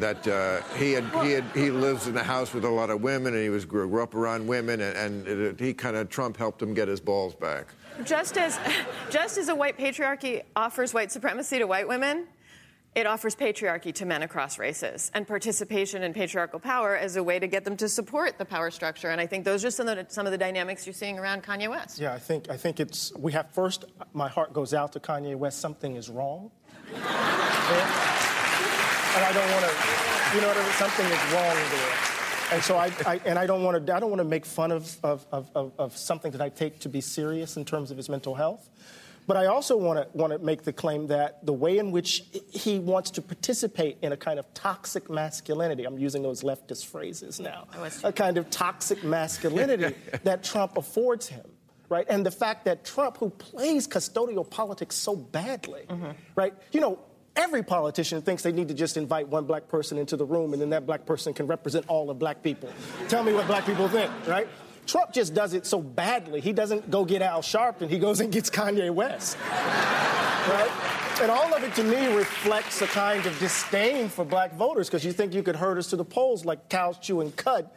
That 0.00 0.28
uh, 0.28 0.60
he 0.76 0.92
had 0.92 1.04
he 1.24 1.32
had 1.32 1.44
he 1.54 1.70
lives 1.70 2.06
in 2.06 2.16
a 2.16 2.22
house 2.22 2.52
with 2.52 2.64
a 2.64 2.68
lot 2.68 2.90
of 2.90 3.00
women 3.00 3.32
and 3.32 3.42
he 3.42 3.48
was 3.48 3.64
grew 3.64 4.02
up 4.02 4.14
around 4.14 4.46
women 4.46 4.80
and, 4.80 4.96
and 4.96 5.28
it, 5.28 5.60
he 5.60 5.72
kind 5.72 5.96
of 5.96 6.10
Trump 6.10 6.36
helped 6.36 6.60
him 6.60 6.74
get 6.74 6.88
his 6.88 7.00
balls 7.00 7.34
back. 7.34 7.68
Just 8.04 8.36
as 8.36 8.58
just 9.10 9.38
as 9.38 9.48
a 9.48 9.54
white 9.54 9.78
patriarchy 9.78 10.42
offers 10.54 10.92
white 10.92 11.10
supremacy 11.10 11.58
to 11.58 11.66
white 11.66 11.88
women, 11.88 12.26
it 12.94 13.06
offers 13.06 13.34
patriarchy 13.34 13.92
to 13.94 14.06
men 14.06 14.22
across 14.22 14.58
races 14.58 15.10
and 15.14 15.26
participation 15.26 16.02
in 16.04 16.14
patriarchal 16.14 16.60
power 16.60 16.96
as 16.96 17.16
a 17.16 17.22
way 17.22 17.38
to 17.38 17.46
get 17.46 17.64
them 17.64 17.76
to 17.76 17.88
support 17.88 18.38
the 18.38 18.44
power 18.44 18.70
structure. 18.70 19.10
And 19.10 19.20
I 19.20 19.26
think 19.26 19.44
those 19.44 19.64
are 19.64 19.70
some 19.70 19.88
of 19.88 19.96
the, 19.96 20.06
some 20.08 20.26
of 20.26 20.32
the 20.32 20.38
dynamics 20.38 20.86
you're 20.86 20.94
seeing 20.94 21.18
around 21.18 21.42
Kanye 21.42 21.68
West. 21.68 21.98
Yeah, 21.98 22.12
I 22.12 22.18
think 22.18 22.48
I 22.50 22.56
think 22.56 22.78
it's 22.80 23.12
we 23.16 23.32
have 23.32 23.50
first. 23.50 23.84
My 24.12 24.28
heart 24.28 24.52
goes 24.52 24.72
out 24.74 24.92
to 24.92 25.00
Kanye 25.00 25.34
West. 25.36 25.60
Something 25.60 25.96
is 25.96 26.08
wrong, 26.08 26.50
and 26.86 27.02
I 29.24 29.32
don't 29.32 29.50
want 29.50 29.64
to. 29.64 29.72
You 30.34 30.40
know, 30.40 30.52
something 30.72 31.06
is 31.06 31.32
wrong 31.32 31.56
there. 31.70 32.14
And 32.52 32.62
so 32.62 32.76
I, 32.76 32.92
I, 33.06 33.20
and 33.24 33.38
I 33.38 33.46
don't 33.46 33.62
want 33.62 33.86
to 33.86 33.94
I 33.94 34.00
don't 34.00 34.10
want 34.10 34.20
to 34.20 34.28
make 34.28 34.44
fun 34.44 34.70
of, 34.72 34.96
of, 35.02 35.26
of, 35.32 35.72
of 35.78 35.96
something 35.96 36.32
that 36.32 36.40
I 36.40 36.48
take 36.48 36.80
to 36.80 36.88
be 36.88 37.00
serious 37.00 37.56
in 37.56 37.64
terms 37.64 37.90
of 37.90 37.96
his 37.96 38.08
mental 38.08 38.34
health. 38.34 38.68
But 39.26 39.36
I 39.36 39.46
also 39.46 39.76
want 39.76 39.98
to 39.98 40.16
want 40.16 40.32
to 40.32 40.38
make 40.38 40.64
the 40.64 40.72
claim 40.72 41.06
that 41.06 41.44
the 41.44 41.52
way 41.52 41.78
in 41.78 41.90
which 41.90 42.24
he 42.50 42.78
wants 42.78 43.10
to 43.12 43.22
participate 43.22 43.98
in 44.02 44.12
a 44.12 44.16
kind 44.16 44.38
of 44.38 44.52
toxic 44.54 45.08
masculinity, 45.08 45.84
I'm 45.84 45.98
using 45.98 46.22
those 46.22 46.42
leftist 46.42 46.86
phrases 46.86 47.40
now, 47.40 47.66
a 48.02 48.12
kind 48.12 48.36
of 48.36 48.50
toxic 48.50 49.02
masculinity 49.02 49.94
that 50.24 50.44
Trump 50.44 50.76
affords 50.76 51.28
him. 51.28 51.44
Right, 51.90 52.06
and 52.08 52.24
the 52.24 52.30
fact 52.30 52.64
that 52.64 52.84
Trump, 52.84 53.18
who 53.18 53.28
plays 53.28 53.86
custodial 53.86 54.48
politics 54.48 54.96
so 54.96 55.14
badly, 55.14 55.82
mm-hmm. 55.86 56.12
right? 56.34 56.54
You 56.72 56.80
know, 56.80 56.98
every 57.36 57.62
politician 57.62 58.22
thinks 58.22 58.42
they 58.42 58.52
need 58.52 58.68
to 58.68 58.74
just 58.74 58.96
invite 58.96 59.28
one 59.28 59.44
black 59.44 59.68
person 59.68 59.98
into 59.98 60.16
the 60.16 60.24
room 60.24 60.52
and 60.52 60.62
then 60.62 60.70
that 60.70 60.86
black 60.86 61.04
person 61.04 61.34
can 61.34 61.46
represent 61.46 61.84
all 61.88 62.10
of 62.10 62.18
black 62.18 62.42
people. 62.42 62.72
Tell 63.08 63.22
me 63.22 63.32
what 63.32 63.46
black 63.46 63.66
people 63.66 63.88
think, 63.88 64.10
right? 64.26 64.48
Trump 64.86 65.12
just 65.12 65.34
does 65.34 65.54
it 65.54 65.66
so 65.66 65.80
badly. 65.80 66.40
He 66.40 66.52
doesn't 66.52 66.90
go 66.90 67.04
get 67.04 67.22
Al 67.22 67.42
Sharpton, 67.42 67.88
he 67.88 67.98
goes 67.98 68.20
and 68.20 68.32
gets 68.32 68.50
Kanye 68.50 68.90
West. 68.90 69.36
right? 70.48 70.70
And 71.20 71.30
all 71.30 71.54
of 71.54 71.62
it 71.62 71.74
to 71.76 71.84
me 71.84 72.14
reflects 72.14 72.82
a 72.82 72.86
kind 72.86 73.24
of 73.24 73.38
disdain 73.38 74.08
for 74.08 74.24
black 74.24 74.54
voters 74.54 74.88
because 74.88 75.04
you 75.04 75.12
think 75.12 75.32
you 75.32 75.42
could 75.42 75.56
herd 75.56 75.78
us 75.78 75.88
to 75.90 75.96
the 75.96 76.04
polls 76.04 76.44
like 76.44 76.68
cows 76.68 76.98
chewing 76.98 77.30
cud 77.32 77.70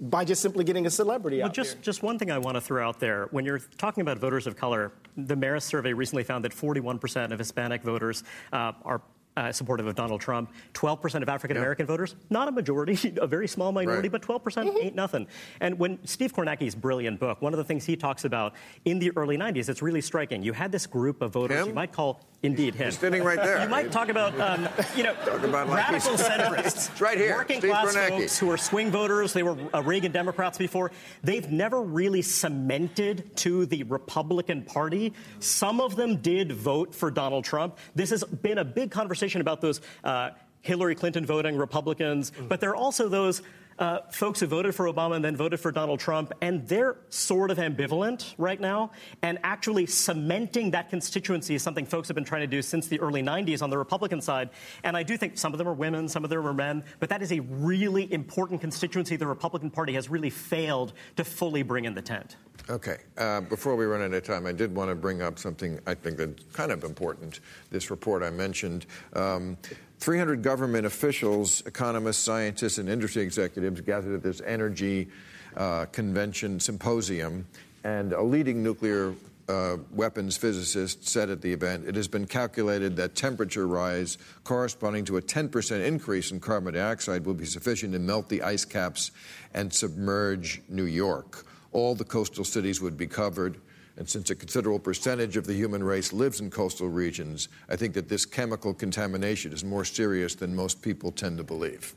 by 0.00 0.24
just 0.24 0.40
simply 0.40 0.64
getting 0.64 0.86
a 0.86 0.90
celebrity 0.90 1.38
well, 1.38 1.48
out 1.48 1.54
just, 1.54 1.74
here. 1.74 1.82
Just 1.82 2.02
one 2.02 2.18
thing 2.18 2.30
I 2.30 2.38
want 2.38 2.56
to 2.56 2.60
throw 2.60 2.86
out 2.86 3.00
there. 3.00 3.28
When 3.30 3.44
you're 3.44 3.60
talking 3.76 4.00
about 4.00 4.18
voters 4.18 4.46
of 4.46 4.56
color, 4.56 4.92
the 5.16 5.36
Marist 5.36 5.62
survey 5.62 5.92
recently 5.92 6.24
found 6.24 6.44
that 6.44 6.52
41% 6.52 7.32
of 7.32 7.38
Hispanic 7.38 7.82
voters 7.82 8.24
uh, 8.52 8.72
are 8.84 9.02
uh, 9.38 9.52
supportive 9.52 9.86
of 9.86 9.94
Donald 9.94 10.20
Trump. 10.20 10.50
12% 10.74 11.22
of 11.22 11.28
African 11.28 11.56
American 11.56 11.84
yep. 11.84 11.88
voters, 11.88 12.16
not 12.28 12.48
a 12.48 12.52
majority, 12.52 13.14
a 13.20 13.26
very 13.26 13.48
small 13.48 13.72
minority, 13.72 14.08
right. 14.08 14.20
but 14.20 14.42
12% 14.42 14.42
mm-hmm. 14.42 14.76
ain't 14.78 14.94
nothing. 14.94 15.26
And 15.60 15.78
when 15.78 15.98
Steve 16.04 16.34
Kornacki's 16.34 16.74
brilliant 16.74 17.20
book, 17.20 17.40
one 17.40 17.52
of 17.52 17.58
the 17.58 17.64
things 17.64 17.84
he 17.84 17.96
talks 17.96 18.24
about 18.24 18.54
in 18.84 18.98
the 18.98 19.10
early 19.16 19.38
90s, 19.38 19.68
it's 19.68 19.82
really 19.82 20.00
striking. 20.00 20.42
You 20.42 20.52
had 20.52 20.72
this 20.72 20.86
group 20.86 21.22
of 21.22 21.32
voters 21.32 21.60
him? 21.60 21.68
you 21.68 21.74
might 21.74 21.92
call 21.92 22.20
Indeed, 22.42 22.76
him. 22.76 22.86
He's 22.86 22.98
sitting 22.98 23.24
right 23.24 23.42
there. 23.42 23.60
You 23.60 23.68
might 23.68 23.90
talk 23.90 24.10
about, 24.10 24.38
um, 24.40 24.68
you 24.96 25.02
know, 25.02 25.12
about 25.42 25.68
radical 25.68 26.12
centrists. 26.12 26.88
it's 26.88 27.00
right 27.00 27.18
here. 27.18 27.34
Working 27.34 27.58
Steve 27.58 27.70
class 27.70 27.96
Kornacki. 27.96 28.08
folks 28.10 28.38
who 28.38 28.48
are 28.52 28.56
swing 28.56 28.92
voters. 28.92 29.32
They 29.32 29.42
were 29.42 29.56
uh, 29.74 29.82
Reagan 29.82 30.12
Democrats 30.12 30.56
before. 30.56 30.92
They've 31.24 31.50
never 31.50 31.82
really 31.82 32.22
cemented 32.22 33.34
to 33.38 33.66
the 33.66 33.82
Republican 33.82 34.62
Party. 34.62 35.14
Some 35.40 35.80
of 35.80 35.96
them 35.96 36.18
did 36.18 36.52
vote 36.52 36.94
for 36.94 37.10
Donald 37.10 37.44
Trump. 37.44 37.76
This 37.96 38.10
has 38.10 38.22
been 38.22 38.58
a 38.58 38.64
big 38.64 38.92
conversation 38.92 39.40
about 39.40 39.60
those 39.60 39.80
uh, 40.04 40.30
Hillary 40.62 40.94
Clinton 40.94 41.26
voting 41.26 41.56
Republicans, 41.56 42.30
mm. 42.30 42.48
but 42.48 42.60
there 42.60 42.70
are 42.70 42.76
also 42.76 43.08
those 43.08 43.42
uh, 43.78 44.00
folks 44.10 44.40
who 44.40 44.46
voted 44.46 44.74
for 44.74 44.86
Obama 44.86 45.16
and 45.16 45.24
then 45.24 45.36
voted 45.36 45.60
for 45.60 45.70
Donald 45.70 46.00
Trump, 46.00 46.32
and 46.40 46.66
they're 46.66 46.96
sort 47.10 47.50
of 47.50 47.58
ambivalent 47.58 48.34
right 48.38 48.60
now. 48.60 48.90
And 49.22 49.38
actually 49.42 49.86
cementing 49.86 50.70
that 50.72 50.90
constituency 50.90 51.54
is 51.54 51.62
something 51.62 51.86
folks 51.86 52.08
have 52.08 52.14
been 52.14 52.24
trying 52.24 52.42
to 52.42 52.46
do 52.46 52.62
since 52.62 52.88
the 52.88 53.00
early 53.00 53.22
90s 53.22 53.62
on 53.62 53.70
the 53.70 53.78
Republican 53.78 54.20
side. 54.20 54.50
And 54.82 54.96
I 54.96 55.02
do 55.02 55.16
think 55.16 55.38
some 55.38 55.52
of 55.52 55.58
them 55.58 55.68
are 55.68 55.74
women, 55.74 56.08
some 56.08 56.24
of 56.24 56.30
them 56.30 56.46
are 56.46 56.54
men, 56.54 56.84
but 56.98 57.08
that 57.08 57.22
is 57.22 57.32
a 57.32 57.40
really 57.40 58.12
important 58.12 58.60
constituency 58.60 59.16
the 59.16 59.26
Republican 59.26 59.70
Party 59.70 59.92
has 59.94 60.08
really 60.08 60.30
failed 60.30 60.92
to 61.16 61.24
fully 61.24 61.62
bring 61.62 61.84
in 61.84 61.94
the 61.94 62.02
tent. 62.02 62.36
Okay. 62.68 62.98
Uh, 63.16 63.40
before 63.40 63.76
we 63.76 63.86
run 63.86 64.02
out 64.02 64.12
of 64.12 64.22
time, 64.24 64.44
I 64.44 64.52
did 64.52 64.74
want 64.74 64.90
to 64.90 64.94
bring 64.94 65.22
up 65.22 65.38
something 65.38 65.78
I 65.86 65.94
think 65.94 66.18
that's 66.18 66.44
kind 66.52 66.70
of 66.70 66.84
important. 66.84 67.40
This 67.70 67.90
report 67.90 68.22
I 68.22 68.30
mentioned. 68.30 68.86
Um, 69.14 69.56
300 69.98 70.42
government 70.42 70.86
officials, 70.86 71.62
economists, 71.66 72.24
scientists, 72.24 72.78
and 72.78 72.88
industry 72.88 73.22
executives 73.22 73.80
gathered 73.80 74.14
at 74.14 74.22
this 74.22 74.40
energy 74.42 75.08
uh, 75.56 75.86
convention 75.86 76.60
symposium, 76.60 77.46
and 77.84 78.12
a 78.12 78.22
leading 78.22 78.62
nuclear 78.62 79.14
uh, 79.48 79.78
weapons 79.92 80.36
physicist 80.36 81.08
said 81.08 81.30
at 81.30 81.40
the 81.40 81.52
event, 81.52 81.86
it 81.86 81.94
has 81.94 82.06
been 82.06 82.26
calculated 82.26 82.96
that 82.96 83.14
temperature 83.14 83.66
rise 83.66 84.18
corresponding 84.44 85.04
to 85.06 85.16
a 85.16 85.22
10% 85.22 85.84
increase 85.84 86.30
in 86.30 86.38
carbon 86.38 86.74
dioxide 86.74 87.24
will 87.24 87.34
be 87.34 87.46
sufficient 87.46 87.92
to 87.92 87.98
melt 87.98 88.28
the 88.28 88.42
ice 88.42 88.64
caps 88.64 89.10
and 89.54 89.72
submerge 89.72 90.60
New 90.68 90.84
York. 90.84 91.46
All 91.72 91.94
the 91.94 92.04
coastal 92.04 92.44
cities 92.44 92.80
would 92.80 92.96
be 92.96 93.06
covered. 93.06 93.58
And 93.98 94.08
since 94.08 94.30
a 94.30 94.36
considerable 94.36 94.78
percentage 94.78 95.36
of 95.36 95.44
the 95.44 95.52
human 95.52 95.82
race 95.82 96.12
lives 96.12 96.40
in 96.40 96.50
coastal 96.50 96.88
regions, 96.88 97.48
I 97.68 97.74
think 97.74 97.94
that 97.94 98.08
this 98.08 98.24
chemical 98.24 98.72
contamination 98.72 99.52
is 99.52 99.64
more 99.64 99.84
serious 99.84 100.36
than 100.36 100.54
most 100.54 100.80
people 100.82 101.10
tend 101.10 101.36
to 101.38 101.44
believe. 101.44 101.96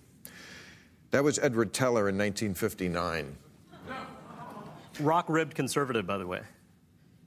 That 1.11 1.23
was 1.23 1.37
Edward 1.37 1.73
Teller 1.73 2.09
in 2.09 2.17
1959. 2.17 3.37
Rock 4.99 5.25
ribbed 5.29 5.53
conservative, 5.53 6.07
by 6.07 6.17
the 6.17 6.25
way. 6.25 6.41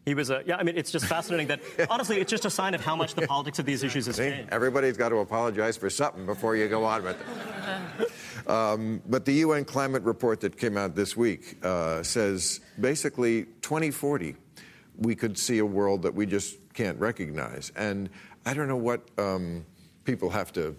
He 0.06 0.14
was 0.14 0.30
a, 0.30 0.42
yeah, 0.44 0.56
I 0.56 0.64
mean, 0.64 0.76
it's 0.76 0.90
just 0.90 1.06
fascinating 1.06 1.46
that, 1.46 1.60
honestly, 1.88 2.20
it's 2.20 2.30
just 2.30 2.44
a 2.44 2.50
sign 2.50 2.74
of 2.74 2.84
how 2.84 2.96
much 2.96 3.14
the 3.14 3.22
politics 3.28 3.60
of 3.60 3.66
these 3.66 3.84
issues 3.84 4.06
has 4.06 4.16
See, 4.16 4.24
changed. 4.24 4.52
Everybody's 4.52 4.96
got 4.96 5.10
to 5.10 5.18
apologize 5.18 5.76
for 5.76 5.88
something 5.88 6.26
before 6.26 6.56
you 6.56 6.68
go 6.68 6.84
on 6.84 7.04
with 7.04 7.16
it. 8.00 8.10
Um, 8.46 9.00
but 9.08 9.24
the 9.24 9.32
UN 9.32 9.64
climate 9.64 10.02
report 10.02 10.42
that 10.42 10.58
came 10.58 10.76
out 10.76 10.94
this 10.94 11.16
week 11.16 11.56
uh, 11.64 12.02
says 12.02 12.60
basically 12.78 13.44
2040 13.62 14.36
we 14.98 15.14
could 15.14 15.36
see 15.36 15.58
a 15.58 15.66
world 15.66 16.02
that 16.02 16.14
we 16.14 16.26
just 16.26 16.56
can't 16.74 16.98
recognize. 16.98 17.72
And 17.76 18.10
I 18.46 18.54
don't 18.54 18.68
know 18.68 18.76
what 18.76 19.08
um, 19.18 19.64
people 20.04 20.30
have 20.30 20.52
to 20.54 20.76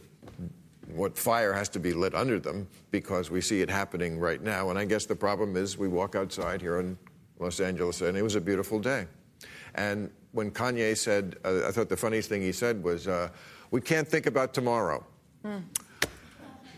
what 0.93 1.17
fire 1.17 1.51
has 1.51 1.67
to 1.69 1.79
be 1.79 1.93
lit 1.93 2.13
under 2.13 2.39
them 2.39 2.67
because 2.91 3.31
we 3.31 3.41
see 3.41 3.61
it 3.61 3.69
happening 3.69 4.19
right 4.19 4.41
now. 4.41 4.69
And 4.69 4.77
I 4.77 4.85
guess 4.85 5.05
the 5.05 5.15
problem 5.15 5.55
is 5.55 5.77
we 5.77 5.87
walk 5.87 6.15
outside 6.15 6.61
here 6.61 6.79
in 6.79 6.97
Los 7.39 7.59
Angeles 7.59 8.01
and 8.01 8.15
it 8.15 8.21
was 8.21 8.35
a 8.35 8.41
beautiful 8.41 8.79
day. 8.79 9.07
And 9.73 10.11
when 10.31 10.51
Kanye 10.51 10.95
said, 10.95 11.37
uh, 11.43 11.67
I 11.67 11.71
thought 11.71 11.89
the 11.89 11.97
funniest 11.97 12.29
thing 12.29 12.41
he 12.41 12.51
said 12.51 12.83
was, 12.83 13.07
uh, 13.07 13.29
We 13.71 13.81
can't 13.81 14.07
think 14.07 14.25
about 14.25 14.53
tomorrow. 14.53 15.03
Hmm. 15.41 15.57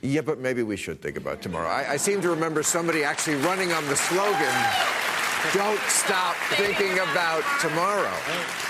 Yeah, 0.02 0.22
but 0.22 0.40
maybe 0.40 0.64
we 0.64 0.78
should 0.78 1.02
think 1.02 1.18
about 1.18 1.42
tomorrow. 1.42 1.68
I, 1.68 1.94
I 1.94 1.98
seem 1.98 2.22
to 2.22 2.30
remember 2.30 2.64
somebody 2.64 3.04
actually 3.04 3.38
running 3.38 3.72
on 3.74 3.86
the 3.88 3.96
slogan, 3.96 4.54
Don't 5.54 5.80
stop 5.88 6.36
thinking 6.56 7.00
about 7.00 7.44
tomorrow. 7.62 8.67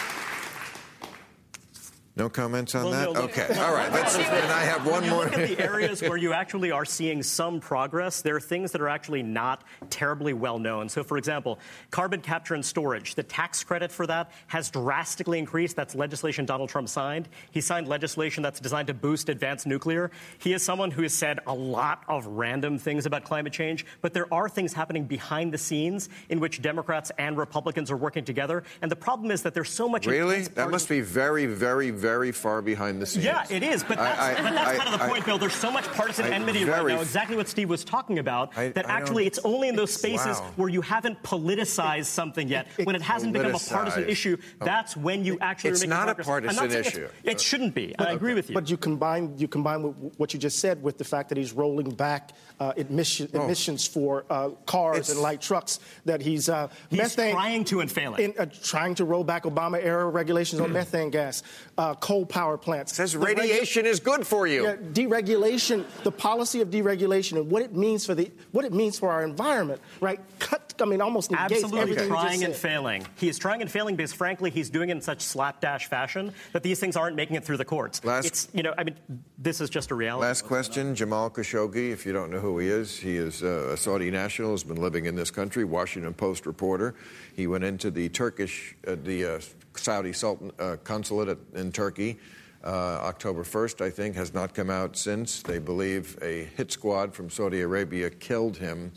No 2.17 2.29
comments 2.29 2.73
on 2.73 2.85
well, 2.85 3.13
that? 3.13 3.13
No, 3.13 3.25
okay. 3.25 3.47
All 3.59 3.75
right. 3.75 3.93
Let's, 3.93 4.17
and 4.17 4.51
I 4.51 4.63
have 4.63 4.87
one 4.87 5.07
more. 5.07 5.25
Look 5.25 5.37
at 5.37 5.49
the 5.49 5.59
areas 5.63 6.01
where 6.01 6.17
you 6.17 6.33
actually 6.33 6.71
are 6.71 6.83
seeing 6.83 7.21
some 7.21 7.59
progress. 7.59 8.23
There 8.23 8.35
are 8.35 8.39
things 8.39 8.71
that 8.71 8.81
are 8.81 8.89
actually 8.89 9.21
not 9.21 9.63
terribly 9.91 10.33
well 10.33 10.57
known. 10.57 10.89
So, 10.89 11.03
for 11.03 11.19
example, 11.19 11.59
carbon 11.91 12.21
capture 12.21 12.55
and 12.55 12.65
storage. 12.65 13.13
The 13.13 13.21
tax 13.21 13.63
credit 13.63 13.91
for 13.91 14.07
that 14.07 14.31
has 14.47 14.71
drastically 14.71 15.37
increased. 15.37 15.75
That's 15.75 15.93
legislation 15.93 16.47
Donald 16.47 16.69
Trump 16.69 16.89
signed. 16.89 17.29
He 17.51 17.61
signed 17.61 17.87
legislation 17.87 18.41
that's 18.41 18.59
designed 18.59 18.87
to 18.87 18.95
boost 18.95 19.29
advanced 19.29 19.67
nuclear. 19.67 20.09
He 20.39 20.53
is 20.53 20.63
someone 20.63 20.89
who 20.89 21.03
has 21.03 21.13
said 21.13 21.39
a 21.45 21.53
lot 21.53 22.01
of 22.07 22.25
random 22.25 22.79
things 22.79 23.05
about 23.05 23.25
climate 23.25 23.53
change, 23.53 23.85
but 24.01 24.15
there 24.15 24.31
are 24.33 24.49
things 24.49 24.73
happening 24.73 25.05
behind 25.05 25.53
the 25.53 25.59
scenes 25.59 26.09
in 26.29 26.39
which 26.39 26.63
Democrats 26.63 27.11
and 27.19 27.37
Republicans 27.37 27.91
are 27.91 27.97
working 27.97 28.25
together. 28.25 28.63
And 28.81 28.89
the 28.89 28.95
problem 28.95 29.29
is 29.29 29.43
that 29.43 29.53
there's 29.53 29.69
so 29.69 29.87
much. 29.87 30.07
Really? 30.07 30.41
That 30.41 30.71
must 30.71 30.89
be 30.89 31.01
very, 31.01 31.45
very, 31.45 31.91
very 31.91 32.06
very 32.07 32.31
far 32.31 32.61
behind 32.61 33.01
the 33.01 33.05
scenes. 33.05 33.25
Yeah, 33.25 33.45
it 33.49 33.63
is. 33.63 33.83
But 33.83 33.97
that's, 33.97 34.19
I, 34.19 34.31
I, 34.31 34.41
but 34.41 34.53
that's 34.53 34.69
I, 34.69 34.77
kind 34.77 34.93
of 34.93 34.99
the 34.99 35.05
point, 35.07 35.25
Bill. 35.25 35.37
There's 35.37 35.53
so 35.67 35.71
much 35.71 35.85
partisan 35.99 36.25
enmity 36.31 36.63
right 36.63 36.85
now, 36.85 37.01
exactly 37.01 37.35
what 37.35 37.49
Steve 37.49 37.69
was 37.69 37.83
talking 37.83 38.19
about, 38.19 38.53
that 38.55 38.85
actually 38.85 39.27
it's 39.27 39.39
only 39.43 39.67
in 39.67 39.75
those 39.75 39.93
spaces 39.93 40.39
wow. 40.39 40.53
where 40.55 40.69
you 40.69 40.81
haven't 40.81 41.21
politicized 41.23 42.05
something 42.05 42.47
yet. 42.47 42.67
It, 42.77 42.85
when 42.87 42.95
it 42.95 43.01
hasn't 43.01 43.33
become 43.33 43.55
a 43.55 43.59
partisan 43.59 44.07
issue, 44.07 44.37
oh. 44.61 44.65
that's 44.65 44.95
when 44.95 45.25
you 45.25 45.37
actually 45.41 45.71
it's 45.71 45.83
are 45.83 45.87
making 45.87 46.05
not 46.05 46.17
progress. 46.17 46.55
a 46.55 46.59
partisan 46.59 46.85
issue. 46.85 47.07
It 47.23 47.41
shouldn't 47.41 47.75
be. 47.75 47.93
But, 47.97 48.07
I 48.07 48.11
agree 48.13 48.33
with 48.33 48.49
you. 48.49 48.55
But 48.55 48.69
you 48.69 48.77
combine 48.77 49.37
you 49.37 49.47
combine 49.47 49.81
what 50.17 50.33
you 50.33 50.39
just 50.39 50.59
said 50.59 50.81
with 50.81 50.97
the 50.97 51.03
fact 51.03 51.29
that 51.29 51.37
he's 51.37 51.53
rolling 51.53 51.89
back 51.91 52.31
uh, 52.59 52.73
admission, 52.77 53.29
oh. 53.33 53.43
emissions 53.43 53.85
for 53.85 54.25
uh, 54.29 54.49
cars 54.65 54.97
it's, 54.99 55.09
and 55.11 55.19
light 55.19 55.41
trucks. 55.41 55.79
That 56.05 56.21
he's 56.21 56.47
uh, 56.47 56.69
he's 56.89 56.99
methane, 56.99 57.33
trying 57.33 57.63
to 57.65 57.81
and 57.81 57.91
failing. 57.91 58.23
In, 58.23 58.33
uh, 58.39 58.45
trying 58.63 58.95
to 58.95 59.05
roll 59.05 59.23
back 59.23 59.43
Obama 59.43 59.83
era 59.83 60.07
regulations 60.07 60.61
on 60.61 60.71
methane 60.71 61.09
gas, 61.09 61.43
uh, 61.77 61.93
coal 61.99 62.25
power 62.25 62.57
plants. 62.57 62.91
It 62.91 62.95
says 62.95 63.15
radiation 63.15 63.85
regu- 63.85 63.89
is 63.89 63.99
good 63.99 64.25
for 64.25 64.47
you. 64.47 64.63
Yeah, 64.63 64.75
deregulation, 64.75 65.85
the 66.03 66.11
policy 66.11 66.61
of 66.61 66.69
deregulation, 66.69 67.37
and 67.37 67.49
what 67.49 67.61
it 67.61 67.75
means 67.75 68.05
for 68.05 68.15
the 68.15 68.31
what 68.51 68.65
it 68.65 68.73
means 68.73 68.97
for 68.99 69.09
our 69.11 69.23
environment. 69.23 69.81
Right? 69.99 70.19
Cut. 70.39 70.63
I 70.79 70.85
mean, 70.85 71.01
almost 71.01 71.31
negates 71.31 71.63
Absolutely 71.63 71.81
everything 71.81 72.07
trying 72.07 72.43
and 72.43 72.53
said. 72.53 72.61
failing. 72.61 73.07
He 73.15 73.29
is 73.29 73.39
trying 73.39 73.61
and 73.61 73.71
failing 73.71 73.95
because, 73.95 74.13
frankly, 74.13 74.51
he's 74.51 74.69
doing 74.69 74.89
it 74.89 74.91
in 74.91 75.01
such 75.01 75.21
slapdash 75.21 75.87
fashion 75.87 76.31
that 76.53 76.61
these 76.61 76.79
things 76.79 76.95
aren't 76.95 77.15
making 77.15 77.35
it 77.35 77.43
through 77.43 77.57
the 77.57 77.65
courts. 77.65 78.03
Last, 78.05 78.25
it's 78.25 78.47
you 78.53 78.61
know, 78.61 78.75
I 78.77 78.83
mean, 78.83 78.95
this 79.39 79.59
is 79.59 79.71
just 79.71 79.89
a 79.89 79.95
reality. 79.95 80.27
Last 80.27 80.45
question, 80.45 80.93
Jamal 80.93 81.31
Khashoggi. 81.31 81.91
If 81.91 82.05
you 82.05 82.13
don't 82.13 82.29
know 82.29 82.39
who 82.39 82.59
he 82.59 82.67
is, 82.67 82.95
he 82.95 83.17
is 83.17 83.41
uh, 83.41 83.69
a 83.73 83.77
Saudi 83.77 84.11
national. 84.11 84.51
Has 84.51 84.63
been 84.63 84.79
living 84.79 85.05
in 85.05 85.15
this 85.15 85.31
country. 85.31 85.63
Washington 85.63 86.13
Post 86.13 86.45
reporter. 86.45 86.93
He 87.35 87.47
went 87.47 87.63
into 87.63 87.89
the 87.89 88.09
Turkish, 88.09 88.75
uh, 88.87 88.95
the 89.03 89.25
uh, 89.25 89.39
Saudi 89.79 90.13
Sultan 90.13 90.51
uh, 90.59 90.77
consulate 90.83 91.29
at, 91.29 91.37
in 91.55 91.71
Turkey. 91.71 92.17
Uh, 92.63 92.69
October 93.03 93.43
1st, 93.43 93.85
I 93.85 93.89
think, 93.89 94.15
has 94.15 94.33
not 94.33 94.53
come 94.53 94.69
out 94.69 94.97
since. 94.97 95.41
They 95.41 95.59
believe 95.59 96.17
a 96.21 96.45
hit 96.55 96.71
squad 96.71 97.13
from 97.13 97.29
Saudi 97.29 97.61
Arabia 97.61 98.09
killed 98.09 98.57
him. 98.57 98.91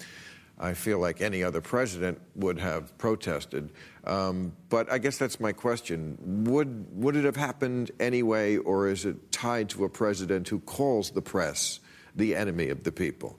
I 0.58 0.74
feel 0.74 0.98
like 0.98 1.20
any 1.22 1.42
other 1.42 1.60
president 1.60 2.20
would 2.34 2.58
have 2.58 2.96
protested. 2.98 3.70
Um, 4.04 4.52
but 4.68 4.90
I 4.92 4.98
guess 4.98 5.16
that's 5.16 5.40
my 5.40 5.52
question. 5.52 6.44
Would, 6.44 6.86
would 6.92 7.16
it 7.16 7.24
have 7.24 7.36
happened 7.36 7.90
anyway, 7.98 8.58
or 8.58 8.88
is 8.88 9.04
it 9.06 9.32
tied 9.32 9.70
to 9.70 9.84
a 9.84 9.88
president 9.88 10.48
who 10.48 10.60
calls 10.60 11.10
the 11.10 11.22
press 11.22 11.80
the 12.14 12.36
enemy 12.36 12.68
of 12.68 12.82
the 12.82 12.92
people? 12.92 13.38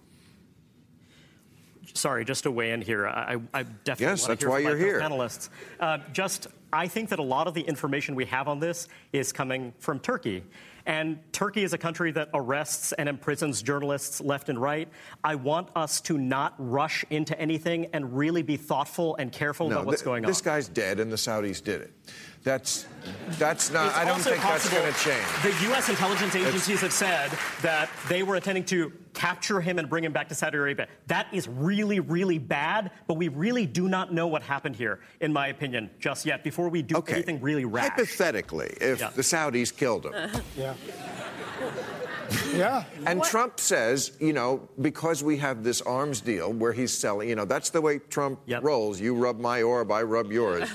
Sorry, 1.94 2.26
just 2.26 2.44
to 2.44 2.52
weigh 2.52 2.72
in 2.72 2.82
here. 2.82 3.08
I, 3.08 3.38
I 3.54 3.64
definitely 3.64 4.06
yes, 4.06 4.22
want 4.22 4.28
that's 4.30 4.40
to 4.40 4.46
hear 4.46 4.50
why 4.50 4.62
from 4.62 4.70
you're 4.70 4.78
my 4.78 4.84
here. 4.84 5.02
panelists. 5.02 5.50
Uh, 5.80 5.98
just, 6.14 6.48
I 6.74 6.88
think 6.88 7.10
that 7.10 7.20
a 7.20 7.24
lot 7.24 7.48
of 7.48 7.54
the 7.54 7.62
information 7.62 8.16
we 8.16 8.26
have 8.26 8.48
on 8.48 8.60
this 8.60 8.88
is 9.12 9.32
coming 9.32 9.74
from 9.80 10.00
Turkey. 10.00 10.44
And 10.86 11.20
Turkey 11.32 11.64
is 11.64 11.74
a 11.74 11.78
country 11.78 12.12
that 12.14 12.30
arrests 12.34 12.92
and 12.94 13.08
imprisons 13.08 13.62
journalists 13.62 14.22
left 14.22 14.50
and 14.50 14.60
right. 14.60 14.88
I 15.24 15.36
want 15.36 15.70
us 15.76 16.02
to 16.02 16.18
not 16.18 16.56
rush 16.58 17.06
into 17.10 17.40
anything 17.40 17.88
and 17.94 18.18
really 18.18 18.42
be 18.42 18.58
thoughtful 18.58 19.16
and 19.18 19.32
careful 19.32 19.70
no, 19.70 19.76
about 19.76 19.86
what's 19.86 20.02
th- 20.02 20.06
going 20.06 20.26
on. 20.26 20.28
This 20.28 20.42
guy's 20.42 20.68
dead, 20.68 21.00
and 21.00 21.12
the 21.12 21.18
Saudis 21.18 21.64
did 21.64 21.82
it. 21.82 21.94
That's 22.44 22.88
that's 23.38 23.72
not. 23.72 23.88
It's 23.88 23.98
I 23.98 24.06
don't 24.06 24.20
think 24.20 24.42
that's 24.42 24.70
going 24.70 24.92
to 24.92 25.00
change. 25.00 25.26
The 25.44 25.66
U.S. 25.68 25.90
intelligence 25.90 26.36
agencies 26.36 26.82
it's, 26.82 26.82
have 26.82 26.94
said 26.94 27.32
that 27.62 27.90
they 28.10 28.24
were 28.24 28.36
intending 28.36 28.64
to 28.66 28.92
capture 29.14 29.62
him 29.62 29.80
and 29.80 29.90
bring 29.90 30.04
him 30.04 30.12
back 30.12 30.30
to 30.30 30.36
Saudi 30.36 30.58
Arabia. 30.58 30.88
That 31.08 31.28
is 31.32 31.48
really, 31.48 32.00
really 32.00 32.38
bad. 32.38 32.92
But 33.08 33.16
we 33.16 33.28
really 33.28 33.66
do 33.66 33.88
not 33.88 34.14
know 34.14 34.28
what 34.28 34.44
happened 34.44 34.76
here, 34.76 35.00
in 35.20 35.34
my 35.34 35.48
opinion, 35.48 35.90
just 36.00 36.26
yet. 36.26 36.44
Before 36.44 36.70
we 36.70 36.82
do 36.82 36.98
okay. 36.98 37.14
anything 37.14 37.42
really 37.42 37.66
rash. 37.66 37.90
Hypothetically, 37.90 38.76
if 38.80 39.00
yeah. 39.00 39.10
the 39.10 39.22
Saudis 39.22 39.76
killed 39.76 40.06
him. 40.06 40.42
yeah. 40.58 40.74
Yeah. 42.56 42.86
And 43.06 43.20
what? 43.20 43.30
Trump 43.30 43.60
says, 43.60 44.14
you 44.22 44.32
know, 44.32 44.70
because 44.80 45.22
we 45.22 45.38
have 45.40 45.66
this 45.66 45.82
arms 45.82 46.22
deal 46.22 46.54
where 46.54 46.72
he's 46.72 46.94
selling, 46.94 47.28
you 47.28 47.36
know, 47.36 47.44
that's 47.44 47.72
the 47.72 47.82
way 47.82 48.00
Trump 48.00 48.40
yep. 48.46 48.64
rolls. 48.64 49.02
You 49.02 49.16
rub 49.16 49.40
my 49.40 49.62
orb, 49.62 49.92
I 49.92 50.04
rub 50.04 50.32
yours. 50.32 50.70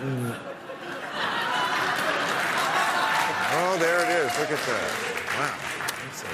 Mm. 0.00 0.36
Oh, 3.50 3.78
there 3.78 4.02
it 4.02 4.10
is. 4.10 4.38
Look 4.38 4.50
at 4.50 4.66
that. 4.66 5.08
Wow. 5.38 5.67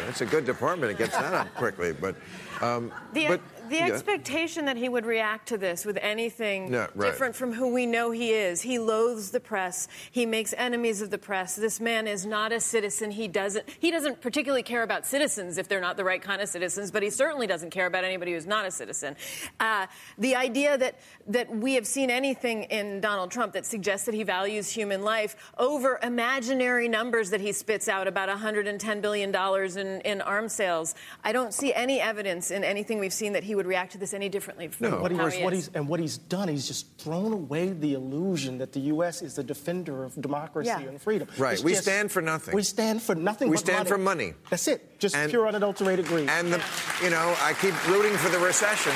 That's 0.06 0.20
a, 0.20 0.26
good 0.26 0.44
department. 0.44 0.92
It 0.92 0.98
gets 0.98 1.16
that 1.16 1.32
up 1.32 1.52
quickly. 1.54 1.92
But, 1.92 2.16
um, 2.60 2.92
but 3.12 3.40
the 3.68 3.76
yeah. 3.76 3.86
expectation 3.86 4.64
that 4.66 4.76
he 4.76 4.88
would 4.88 5.06
react 5.06 5.48
to 5.48 5.58
this 5.58 5.84
with 5.84 5.98
anything 6.00 6.70
right. 6.70 6.90
different 7.00 7.34
from 7.34 7.52
who 7.52 7.72
we 7.72 7.86
know 7.86 8.10
he 8.10 8.30
is. 8.30 8.62
He 8.62 8.78
loathes 8.78 9.30
the 9.30 9.40
press. 9.40 9.88
He 10.10 10.26
makes 10.26 10.54
enemies 10.56 11.00
of 11.00 11.10
the 11.10 11.18
press. 11.18 11.56
This 11.56 11.80
man 11.80 12.06
is 12.06 12.26
not 12.26 12.52
a 12.52 12.60
citizen. 12.60 13.10
He 13.10 13.28
doesn't. 13.28 13.64
He 13.78 13.90
doesn't 13.90 14.20
particularly 14.20 14.62
care 14.62 14.82
about 14.82 15.06
citizens 15.06 15.58
if 15.58 15.68
they're 15.68 15.80
not 15.80 15.96
the 15.96 16.04
right 16.04 16.20
kind 16.22 16.40
of 16.40 16.48
citizens. 16.48 16.90
But 16.90 17.02
he 17.02 17.10
certainly 17.10 17.46
doesn't 17.46 17.70
care 17.70 17.86
about 17.86 18.04
anybody 18.04 18.32
who's 18.32 18.46
not 18.46 18.66
a 18.66 18.70
citizen. 18.70 19.16
Uh, 19.60 19.86
the 20.18 20.36
idea 20.36 20.78
that 20.78 20.98
that 21.28 21.54
we 21.54 21.74
have 21.74 21.86
seen 21.86 22.10
anything 22.10 22.64
in 22.64 23.00
Donald 23.00 23.30
Trump 23.30 23.52
that 23.54 23.66
suggests 23.66 24.06
that 24.06 24.14
he 24.14 24.22
values 24.22 24.70
human 24.70 25.02
life 25.02 25.36
over 25.58 25.98
imaginary 26.02 26.88
numbers 26.88 27.30
that 27.30 27.40
he 27.40 27.52
spits 27.52 27.88
out 27.88 28.06
about 28.06 28.28
110 28.28 29.00
billion 29.00 29.30
dollars 29.30 29.76
in, 29.76 30.00
in 30.02 30.20
arms 30.20 30.52
sales. 30.52 30.94
I 31.22 31.32
don't 31.32 31.52
see 31.52 31.72
any 31.72 32.00
evidence 32.00 32.50
in 32.50 32.64
anything 32.64 32.98
we've 32.98 33.12
seen 33.12 33.32
that 33.32 33.44
he 33.44 33.53
would 33.54 33.66
react 33.66 33.92
to 33.92 33.98
this 33.98 34.14
any 34.14 34.28
differently. 34.28 34.70
no, 34.80 35.00
what, 35.00 35.10
he, 35.10 35.16
was, 35.16 35.34
he 35.34 35.44
what 35.44 35.52
he's 35.52 35.68
and 35.74 35.88
what 35.88 36.00
he's 36.00 36.18
done, 36.18 36.48
he's 36.48 36.66
just 36.66 36.98
thrown 36.98 37.32
away 37.32 37.70
the 37.70 37.94
illusion 37.94 38.58
that 38.58 38.72
the 38.72 38.80
U.S. 38.80 39.22
is 39.22 39.34
the 39.34 39.44
defender 39.44 40.04
of 40.04 40.20
democracy 40.20 40.68
yeah. 40.68 40.80
and 40.80 41.00
freedom. 41.00 41.28
Right, 41.38 41.54
it's 41.54 41.62
we 41.62 41.72
just, 41.72 41.82
stand 41.82 42.12
for 42.12 42.22
nothing. 42.22 42.54
We 42.54 42.62
stand 42.62 43.02
for 43.02 43.14
nothing. 43.14 43.48
We 43.48 43.56
but 43.56 43.60
stand 43.60 43.78
money. 43.78 43.88
for 43.88 43.98
money. 43.98 44.32
That's 44.50 44.68
it, 44.68 44.98
just 44.98 45.16
and, 45.16 45.30
pure 45.30 45.46
unadulterated 45.46 46.06
greed. 46.06 46.28
And 46.28 46.52
the, 46.52 46.62
you 47.02 47.10
know, 47.10 47.34
I 47.40 47.54
keep 47.60 47.74
rooting 47.88 48.16
for 48.16 48.30
the 48.30 48.38
recession 48.38 48.92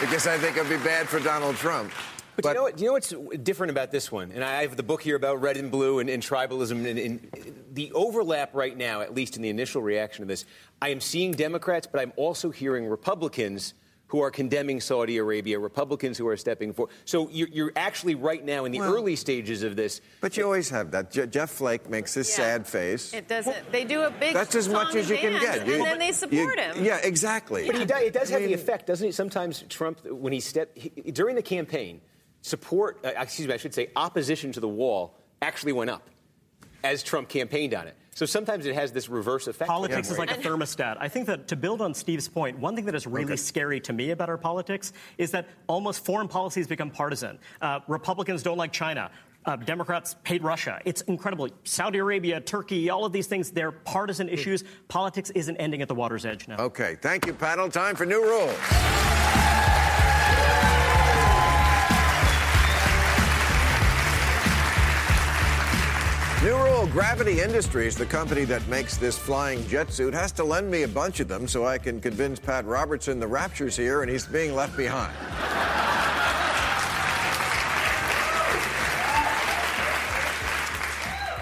because 0.00 0.26
I 0.26 0.38
think 0.38 0.56
it'll 0.56 0.68
be 0.68 0.82
bad 0.82 1.08
for 1.08 1.20
Donald 1.20 1.56
Trump. 1.56 1.92
But, 2.34 2.44
but 2.44 2.48
you, 2.50 2.54
know 2.54 2.62
what, 2.62 2.80
you 2.80 2.86
know 2.86 2.92
what's 2.92 3.38
different 3.42 3.70
about 3.72 3.90
this 3.90 4.10
one? 4.10 4.32
And 4.32 4.42
I 4.42 4.62
have 4.62 4.76
the 4.76 4.82
book 4.82 5.02
here 5.02 5.16
about 5.16 5.42
red 5.42 5.58
and 5.58 5.70
blue 5.70 5.98
and, 5.98 6.08
and 6.08 6.22
tribalism. 6.22 6.86
And, 6.86 6.98
and, 6.98 7.62
the 7.72 7.92
overlap 7.92 8.54
right 8.54 8.76
now, 8.76 9.02
at 9.02 9.14
least 9.14 9.36
in 9.36 9.42
the 9.42 9.48
initial 9.50 9.82
reaction 9.82 10.22
to 10.22 10.26
this, 10.26 10.44
I 10.80 10.88
am 10.88 11.00
seeing 11.00 11.32
Democrats, 11.32 11.86
but 11.86 12.00
I'm 12.00 12.12
also 12.16 12.50
hearing 12.50 12.86
Republicans 12.86 13.74
who 14.12 14.20
are 14.20 14.30
condemning 14.30 14.78
Saudi 14.78 15.16
Arabia, 15.16 15.58
Republicans 15.58 16.18
who 16.18 16.28
are 16.28 16.36
stepping 16.36 16.74
forward. 16.74 16.92
So 17.06 17.30
you're, 17.30 17.48
you're 17.48 17.72
actually 17.74 18.14
right 18.14 18.44
now 18.44 18.66
in 18.66 18.72
the 18.72 18.80
well, 18.80 18.94
early 18.94 19.16
stages 19.16 19.62
of 19.62 19.74
this. 19.74 20.02
But 20.20 20.36
you 20.36 20.44
always 20.44 20.68
have 20.68 20.90
that. 20.90 21.10
Je- 21.10 21.28
Jeff 21.28 21.48
Flake 21.48 21.88
makes 21.88 22.12
this 22.12 22.28
yeah. 22.28 22.44
sad 22.44 22.66
face. 22.66 23.14
It 23.14 23.26
doesn't. 23.26 23.72
They 23.72 23.84
do 23.84 24.02
a 24.02 24.10
big. 24.10 24.34
That's 24.34 24.54
as 24.54 24.68
much 24.68 24.94
as 24.94 25.08
you 25.08 25.16
can 25.16 25.40
get. 25.40 25.66
You, 25.66 25.76
and 25.76 25.86
then 25.86 25.98
they 25.98 26.12
support 26.12 26.58
you, 26.58 26.62
him. 26.62 26.84
Yeah, 26.84 26.98
exactly. 27.02 27.66
But 27.66 27.76
he 27.76 27.86
does, 27.86 28.02
it 28.02 28.12
does 28.12 28.28
have 28.28 28.42
the 28.42 28.52
effect, 28.52 28.86
doesn't 28.86 29.08
it? 29.08 29.14
Sometimes 29.14 29.64
Trump, 29.70 30.04
when 30.04 30.34
he 30.34 30.40
stepped 30.40 30.76
he, 30.76 30.90
during 30.90 31.34
the 31.34 31.42
campaign, 31.42 32.02
support. 32.42 33.00
Uh, 33.02 33.12
excuse 33.16 33.48
me, 33.48 33.54
I 33.54 33.56
should 33.56 33.72
say, 33.72 33.88
opposition 33.96 34.52
to 34.52 34.60
the 34.60 34.68
wall 34.68 35.16
actually 35.40 35.72
went 35.72 35.88
up 35.88 36.06
as 36.84 37.02
Trump 37.02 37.30
campaigned 37.30 37.72
on 37.72 37.86
it. 37.86 37.96
So 38.14 38.26
sometimes 38.26 38.66
it 38.66 38.74
has 38.74 38.92
this 38.92 39.08
reverse 39.08 39.46
effect. 39.46 39.68
Politics 39.68 40.10
is 40.10 40.18
like 40.18 40.30
a 40.30 40.34
thermostat. 40.34 40.96
I 41.00 41.08
think 41.08 41.26
that 41.26 41.48
to 41.48 41.56
build 41.56 41.80
on 41.80 41.94
Steve's 41.94 42.28
point, 42.28 42.58
one 42.58 42.76
thing 42.76 42.84
that 42.84 42.94
is 42.94 43.06
really 43.06 43.32
okay. 43.32 43.36
scary 43.36 43.80
to 43.80 43.92
me 43.92 44.10
about 44.10 44.28
our 44.28 44.36
politics 44.36 44.92
is 45.16 45.30
that 45.30 45.48
almost 45.66 46.04
foreign 46.04 46.28
policies 46.28 46.66
become 46.66 46.90
partisan. 46.90 47.38
Uh, 47.62 47.80
Republicans 47.88 48.42
don't 48.42 48.58
like 48.58 48.72
China. 48.72 49.10
Uh, 49.44 49.56
Democrats 49.56 50.14
hate 50.24 50.42
Russia. 50.42 50.80
It's 50.84 51.00
incredible. 51.02 51.48
Saudi 51.64 51.98
Arabia, 51.98 52.40
Turkey, 52.40 52.90
all 52.90 53.04
of 53.04 53.12
these 53.12 53.26
things, 53.26 53.50
they're 53.50 53.72
partisan 53.72 54.28
issues. 54.28 54.62
Politics 54.88 55.30
isn't 55.30 55.56
ending 55.56 55.82
at 55.82 55.88
the 55.88 55.94
water's 55.94 56.26
edge 56.26 56.46
now. 56.46 56.58
Okay. 56.58 56.96
Thank 57.00 57.26
you, 57.26 57.32
panel. 57.32 57.68
Time 57.68 57.96
for 57.96 58.06
new 58.06 58.22
rules. 58.22 58.56
Gravity 66.92 67.40
Industries, 67.40 67.96
the 67.96 68.04
company 68.04 68.44
that 68.44 68.68
makes 68.68 68.98
this 68.98 69.16
flying 69.16 69.66
jet 69.66 69.90
suit, 69.90 70.12
has 70.12 70.30
to 70.32 70.44
lend 70.44 70.70
me 70.70 70.82
a 70.82 70.88
bunch 70.88 71.20
of 71.20 71.28
them 71.28 71.48
so 71.48 71.64
I 71.64 71.78
can 71.78 72.02
convince 72.02 72.38
Pat 72.38 72.66
Robertson 72.66 73.18
the 73.18 73.26
rapture's 73.26 73.74
here 73.74 74.02
and 74.02 74.10
he's 74.10 74.26
being 74.26 74.54
left 74.54 74.76
behind. 74.76 75.10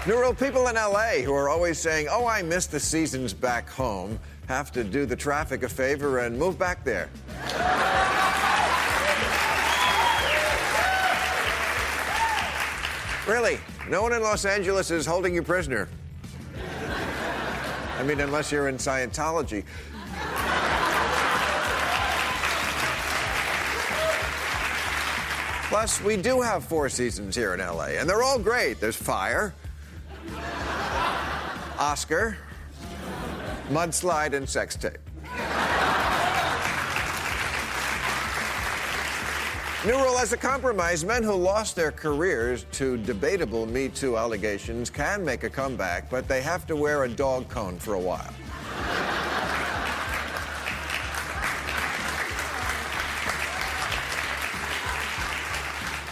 New 0.07 0.17
rule 0.17 0.33
people 0.33 0.69
in 0.69 0.75
LA 0.75 1.21
who 1.21 1.33
are 1.33 1.49
always 1.49 1.77
saying, 1.77 2.07
Oh, 2.09 2.25
I 2.25 2.41
miss 2.43 2.67
the 2.67 2.79
seasons 2.79 3.33
back 3.33 3.69
home, 3.69 4.17
have 4.47 4.71
to 4.71 4.85
do 4.85 5.05
the 5.05 5.17
traffic 5.17 5.63
a 5.63 5.69
favor 5.69 6.19
and 6.19 6.39
move 6.39 6.57
back 6.57 6.85
there. 6.85 7.09
Really? 13.27 13.59
No 13.91 14.01
one 14.01 14.13
in 14.13 14.23
Los 14.23 14.45
Angeles 14.45 14.89
is 14.89 15.05
holding 15.05 15.35
you 15.35 15.43
prisoner. 15.43 15.89
I 17.99 18.03
mean, 18.03 18.21
unless 18.21 18.49
you're 18.49 18.69
in 18.69 18.77
Scientology. 18.77 19.65
Plus, 25.67 26.01
we 26.01 26.15
do 26.15 26.39
have 26.39 26.63
four 26.63 26.87
seasons 26.87 27.35
here 27.35 27.53
in 27.53 27.59
LA, 27.59 27.97
and 27.99 28.09
they're 28.09 28.23
all 28.23 28.39
great. 28.39 28.79
There's 28.79 28.95
Fire, 28.95 29.53
Oscar, 31.77 32.37
Mudslide, 33.69 34.31
and 34.31 34.47
Sex 34.47 34.77
Tape. 34.77 34.99
New 39.83 39.93
rule 39.93 40.19
as 40.19 40.31
a 40.31 40.37
compromise, 40.37 41.03
men 41.03 41.23
who 41.23 41.33
lost 41.33 41.75
their 41.75 41.91
careers 41.91 42.67
to 42.71 42.97
debatable 42.97 43.65
Me 43.65 43.89
Too 43.89 44.15
allegations 44.15 44.91
can 44.91 45.25
make 45.25 45.43
a 45.43 45.49
comeback, 45.49 46.07
but 46.07 46.27
they 46.27 46.39
have 46.39 46.67
to 46.67 46.75
wear 46.75 47.05
a 47.05 47.09
dog 47.09 47.49
cone 47.49 47.79
for 47.79 47.95
a 47.95 47.99
while. 47.99 48.31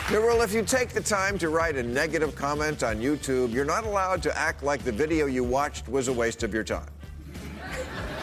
New 0.09 0.27
rule 0.27 0.41
if 0.41 0.51
you 0.51 0.63
take 0.63 0.89
the 0.89 1.01
time 1.01 1.37
to 1.37 1.49
write 1.49 1.75
a 1.75 1.83
negative 1.83 2.35
comment 2.35 2.81
on 2.81 2.95
YouTube, 2.95 3.53
you're 3.53 3.65
not 3.65 3.83
allowed 3.83 4.23
to 4.23 4.35
act 4.35 4.63
like 4.63 4.83
the 4.83 4.91
video 4.91 5.27
you 5.27 5.43
watched 5.43 5.87
was 5.87 6.07
a 6.07 6.13
waste 6.13 6.41
of 6.41 6.55
your 6.55 6.63
time. 6.63 6.89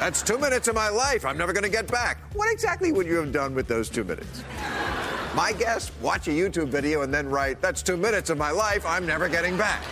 That's 0.01 0.22
two 0.22 0.38
minutes 0.38 0.66
of 0.66 0.74
my 0.74 0.88
life 0.88 1.24
I'm 1.24 1.38
never 1.38 1.53
going 1.53 1.62
to 1.62 1.70
get 1.70 1.86
back. 1.86 2.18
What 2.34 2.53
exactly 2.53 2.90
would 2.90 3.07
you 3.07 3.14
have 3.14 3.30
done 3.30 3.55
with 3.55 3.68
those 3.68 3.88
two 3.88 4.03
minutes? 4.03 4.42
My 5.37 5.53
guess, 5.53 5.93
watch 6.01 6.28
a 6.28 6.30
YouTube 6.30 6.68
video 6.68 7.03
and 7.03 7.12
then 7.12 7.28
write, 7.28 7.61
that's 7.61 7.82
two 7.82 7.99
minutes 7.99 8.30
of 8.30 8.39
my 8.39 8.51
life 8.51 8.87
I'm 8.87 9.05
never 9.05 9.28
getting 9.28 9.55
back. 9.59 9.82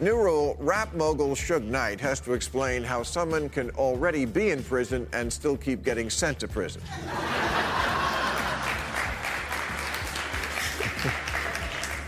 New 0.00 0.16
rule 0.16 0.56
rap 0.58 0.94
mogul 0.94 1.34
Suge 1.34 1.62
Knight 1.64 2.00
has 2.00 2.20
to 2.20 2.32
explain 2.32 2.82
how 2.82 3.02
someone 3.02 3.50
can 3.50 3.68
already 3.72 4.24
be 4.24 4.48
in 4.48 4.62
prison 4.62 5.06
and 5.12 5.30
still 5.30 5.58
keep 5.58 5.84
getting 5.84 6.08
sent 6.08 6.40
to 6.40 6.48
prison. 6.48 6.80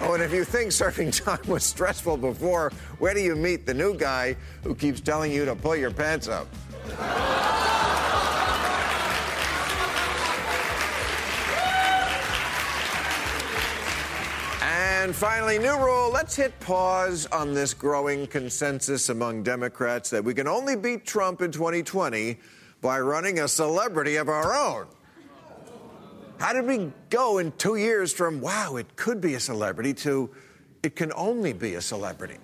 oh, 0.01 0.15
and 0.15 0.23
if 0.23 0.33
you 0.33 0.43
think 0.43 0.73
serving 0.73 1.11
time 1.11 1.47
was 1.49 1.65
stressful 1.65 2.17
before, 2.17 2.73
where 2.99 3.13
do 3.13 3.21
you 3.21 3.37
meet 3.37 3.67
the 3.67 3.75
new 3.75 3.95
guy 3.95 4.35
who 4.63 4.75
keeps 4.75 5.03
telling 5.03 5.31
you 5.31 5.45
to 5.45 5.55
pull 5.55 5.77
your 5.77 5.91
pants 5.91 6.29
up? 6.29 6.49
And 15.05 15.14
finally, 15.14 15.59
new 15.59 15.76
rule 15.76 16.11
let's 16.11 16.35
hit 16.35 16.59
pause 16.61 17.26
on 17.26 17.53
this 17.53 17.74
growing 17.74 18.26
consensus 18.26 19.11
among 19.11 19.43
Democrats 19.43 20.09
that 20.09 20.24
we 20.24 20.32
can 20.32 20.49
only 20.49 20.76
beat 20.76 21.05
Trump 21.05 21.43
in 21.43 21.53
2020 21.53 22.39
by 22.80 23.01
running 23.01 23.41
a 23.41 23.49
celebrity 23.49 24.16
of 24.16 24.30
our 24.30 24.55
own. 24.55 24.87
How 26.39 26.55
did 26.55 26.66
we 26.66 26.91
go 27.11 27.37
in 27.37 27.53
two 27.59 27.76
years 27.76 28.12
from, 28.12 28.41
wow, 28.41 28.76
it 28.76 28.97
could 28.97 29.20
be 29.20 29.35
a 29.35 29.41
celebrity, 29.41 29.93
to 29.95 30.30
it 30.82 30.97
can 30.97 31.12
only 31.14 31.53
be 31.53 31.74
a 31.74 31.82
celebrity? 31.82 32.39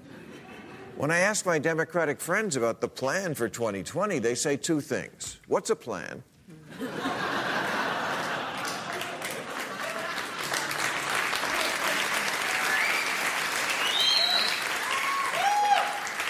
When 1.00 1.10
I 1.10 1.20
ask 1.20 1.46
my 1.46 1.58
Democratic 1.58 2.20
friends 2.20 2.56
about 2.56 2.82
the 2.82 2.88
plan 2.88 3.32
for 3.34 3.48
2020, 3.48 4.18
they 4.18 4.34
say 4.34 4.58
two 4.58 4.82
things. 4.82 5.40
What's 5.46 5.70
a 5.70 5.74
plan? 5.74 6.22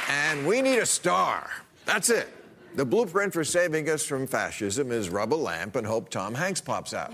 and 0.09 0.47
we 0.47 0.63
need 0.63 0.79
a 0.79 0.87
star. 0.87 1.51
That's 1.85 2.09
it. 2.09 2.29
The 2.77 2.85
blueprint 2.85 3.33
for 3.33 3.43
saving 3.43 3.91
us 3.91 4.07
from 4.07 4.29
fascism 4.29 4.93
is 4.93 5.11
rub 5.11 5.35
a 5.35 5.35
lamp 5.35 5.75
and 5.75 5.85
hope 5.85 6.11
Tom 6.11 6.33
Hanks 6.33 6.61
pops 6.61 6.95
out. 6.95 7.13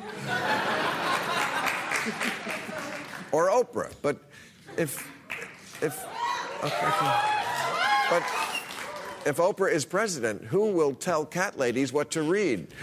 or 3.33 3.49
Oprah. 3.49 3.95
But 4.03 4.19
if. 4.77 5.11
if. 5.81 6.05
Okay. 6.63 7.45
But 8.09 8.23
if 9.25 9.39
Oprah 9.39 9.73
is 9.73 9.85
president, 9.85 10.45
who 10.45 10.71
will 10.71 10.95
tell 10.95 11.25
cat 11.25 11.59
ladies 11.59 11.93
what 11.93 12.13
to 12.13 12.23
read? 12.23 12.69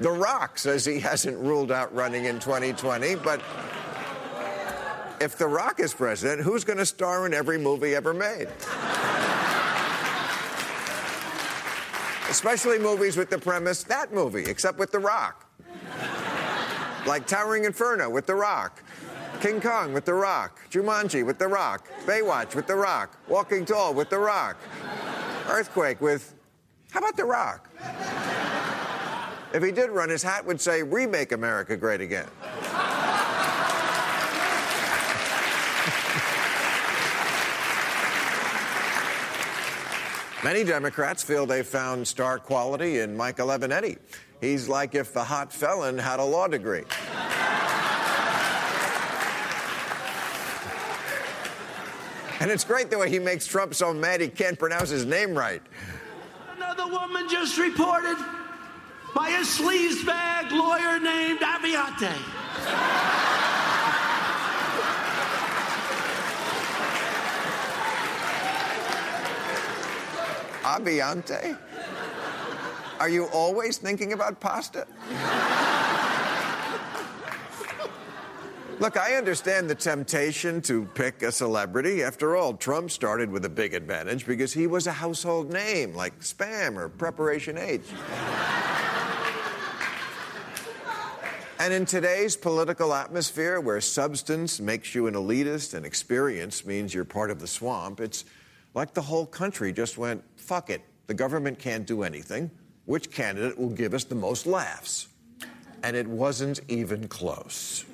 the 0.00 0.10
Rock 0.10 0.58
says 0.58 0.84
he 0.84 0.98
hasn't 0.98 1.38
ruled 1.38 1.70
out 1.70 1.94
running 1.94 2.24
in 2.24 2.40
2020, 2.40 3.14
but 3.16 3.40
if 5.20 5.38
The 5.38 5.46
Rock 5.46 5.78
is 5.78 5.94
president, 5.94 6.42
who's 6.42 6.64
going 6.64 6.78
to 6.78 6.86
star 6.86 7.26
in 7.26 7.34
every 7.34 7.58
movie 7.58 7.94
ever 7.94 8.12
made? 8.12 8.48
Especially 12.28 12.78
movies 12.80 13.16
with 13.16 13.30
the 13.30 13.38
premise 13.38 13.84
that 13.84 14.12
movie, 14.12 14.44
except 14.44 14.78
with 14.78 14.90
The 14.90 14.98
Rock 14.98 15.46
like 17.06 17.26
Towering 17.26 17.64
Inferno 17.64 18.10
with 18.10 18.26
The 18.26 18.34
Rock, 18.34 18.82
King 19.40 19.60
Kong 19.60 19.92
with 19.92 20.04
The 20.04 20.14
Rock, 20.14 20.60
Jumanji 20.70 21.24
with 21.24 21.38
The 21.38 21.48
Rock, 21.48 21.88
Baywatch 22.06 22.54
with 22.54 22.66
The 22.66 22.74
Rock, 22.74 23.16
Walking 23.28 23.64
Tall 23.64 23.94
with 23.94 24.10
The 24.10 24.18
Rock, 24.18 24.56
Earthquake 25.48 26.00
with. 26.00 26.34
How 26.90 27.00
about 27.00 27.16
The 27.16 27.24
Rock? 27.24 27.68
If 29.52 29.64
he 29.64 29.72
did 29.72 29.90
run, 29.90 30.10
his 30.10 30.22
hat 30.22 30.46
would 30.46 30.60
say, 30.60 30.82
Remake 30.82 31.32
America 31.32 31.76
Great 31.76 32.00
Again. 32.00 32.28
Many 40.42 40.64
Democrats 40.64 41.22
feel 41.22 41.44
they 41.44 41.62
found 41.62 42.08
star 42.08 42.38
quality 42.38 43.00
in 43.00 43.14
Michael 43.14 43.48
Avenatti. 43.48 43.98
He's 44.40 44.68
like 44.68 44.94
if 44.94 45.12
the 45.12 45.24
hot 45.24 45.52
felon 45.52 45.98
had 45.98 46.18
a 46.18 46.24
law 46.24 46.48
degree. 46.48 46.84
and 52.40 52.50
it's 52.50 52.64
great 52.64 52.90
the 52.90 52.98
way 52.98 53.10
he 53.10 53.18
makes 53.18 53.46
Trump 53.46 53.74
so 53.74 53.92
mad 53.92 54.20
he 54.20 54.28
can't 54.28 54.58
pronounce 54.58 54.88
his 54.88 55.04
name 55.04 55.34
right. 55.34 55.62
Another 56.56 56.86
woman 56.86 57.28
just 57.28 57.58
reported 57.58 58.16
by 59.14 59.28
a 59.28 59.42
sleazebag 59.42 60.50
lawyer 60.50 60.98
named 60.98 61.40
Aviante. 61.40 62.14
Aviante? 70.62 71.58
Are 73.00 73.08
you 73.08 73.24
always 73.32 73.78
thinking 73.78 74.12
about 74.12 74.40
pasta? 74.40 74.86
Look, 78.78 78.98
I 78.98 79.14
understand 79.14 79.70
the 79.70 79.74
temptation 79.74 80.60
to 80.62 80.84
pick 80.94 81.22
a 81.22 81.32
celebrity. 81.32 82.02
After 82.02 82.36
all, 82.36 82.54
Trump 82.54 82.90
started 82.90 83.30
with 83.30 83.46
a 83.46 83.48
big 83.48 83.72
advantage 83.72 84.26
because 84.26 84.52
he 84.52 84.66
was 84.66 84.86
a 84.86 84.92
household 84.92 85.50
name 85.50 85.94
like 85.94 86.20
Spam 86.20 86.76
or 86.76 86.90
Preparation 86.90 87.56
H. 87.56 87.82
and 91.58 91.72
in 91.72 91.86
today's 91.86 92.36
political 92.36 92.92
atmosphere 92.92 93.60
where 93.60 93.80
substance 93.80 94.60
makes 94.60 94.94
you 94.94 95.06
an 95.06 95.14
elitist 95.14 95.72
and 95.72 95.86
experience 95.86 96.66
means 96.66 96.92
you're 96.92 97.06
part 97.06 97.30
of 97.30 97.40
the 97.40 97.46
swamp, 97.46 97.98
it's 97.98 98.24
Like 98.74 98.94
the 98.94 99.02
whole 99.02 99.26
country 99.26 99.72
just 99.72 99.98
went, 99.98 100.22
fuck 100.36 100.70
it, 100.70 100.82
the 101.06 101.14
government 101.14 101.58
can't 101.58 101.86
do 101.86 102.02
anything. 102.02 102.50
Which 102.86 103.10
candidate 103.10 103.58
will 103.58 103.70
give 103.70 103.94
us 103.94 104.04
the 104.04 104.14
most 104.14 104.46
laughs? 104.46 105.08
And 105.82 105.96
it 105.96 106.06
wasn't 106.06 106.60
even 106.68 107.08
close. 107.08 107.84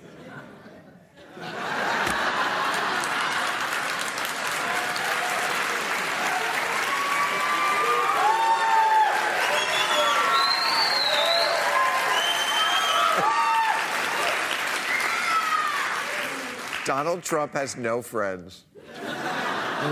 Donald 16.86 17.24
Trump 17.24 17.52
has 17.52 17.76
no 17.76 18.00
friends. 18.00 18.64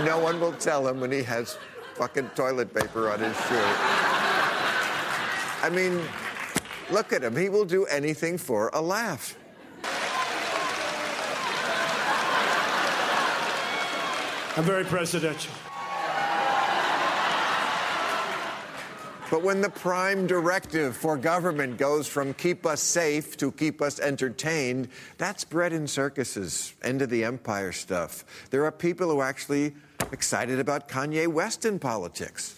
No 0.05 0.17
one 0.17 0.39
will 0.39 0.53
tell 0.53 0.87
him 0.87 1.01
when 1.01 1.11
he 1.11 1.23
has 1.23 1.57
fucking 1.95 2.29
toilet 2.35 2.73
paper 2.73 3.11
on 3.11 3.19
his 3.19 3.35
shoe. 3.47 4.04
I 5.65 5.69
mean, 5.71 5.99
look 6.91 7.11
at 7.11 7.23
him. 7.23 7.35
He 7.35 7.49
will 7.49 7.65
do 7.65 7.87
anything 7.87 8.37
for 8.37 8.69
a 8.71 8.79
laugh. 8.79 9.35
I'm 14.55 14.63
very 14.63 14.83
presidential. 14.83 15.51
But 19.31 19.41
when 19.41 19.61
the 19.61 19.71
prime 19.71 20.27
directive 20.27 20.95
for 20.95 21.17
government 21.17 21.79
goes 21.79 22.07
from 22.07 22.35
keep 22.35 22.67
us 22.67 22.79
safe 22.79 23.35
to 23.37 23.51
keep 23.51 23.81
us 23.81 23.99
entertained, 23.99 24.89
that's 25.17 25.43
bread 25.43 25.73
and 25.73 25.89
circuses, 25.89 26.75
end 26.83 27.01
of 27.01 27.09
the 27.09 27.23
empire 27.23 27.71
stuff. 27.71 28.23
There 28.51 28.65
are 28.65 28.71
people 28.71 29.09
who 29.09 29.17
are 29.17 29.27
actually 29.27 29.73
excited 30.11 30.59
about 30.59 30.87
Kanye 30.87 31.27
West 31.27 31.65
in 31.65 31.79
politics. 31.79 32.55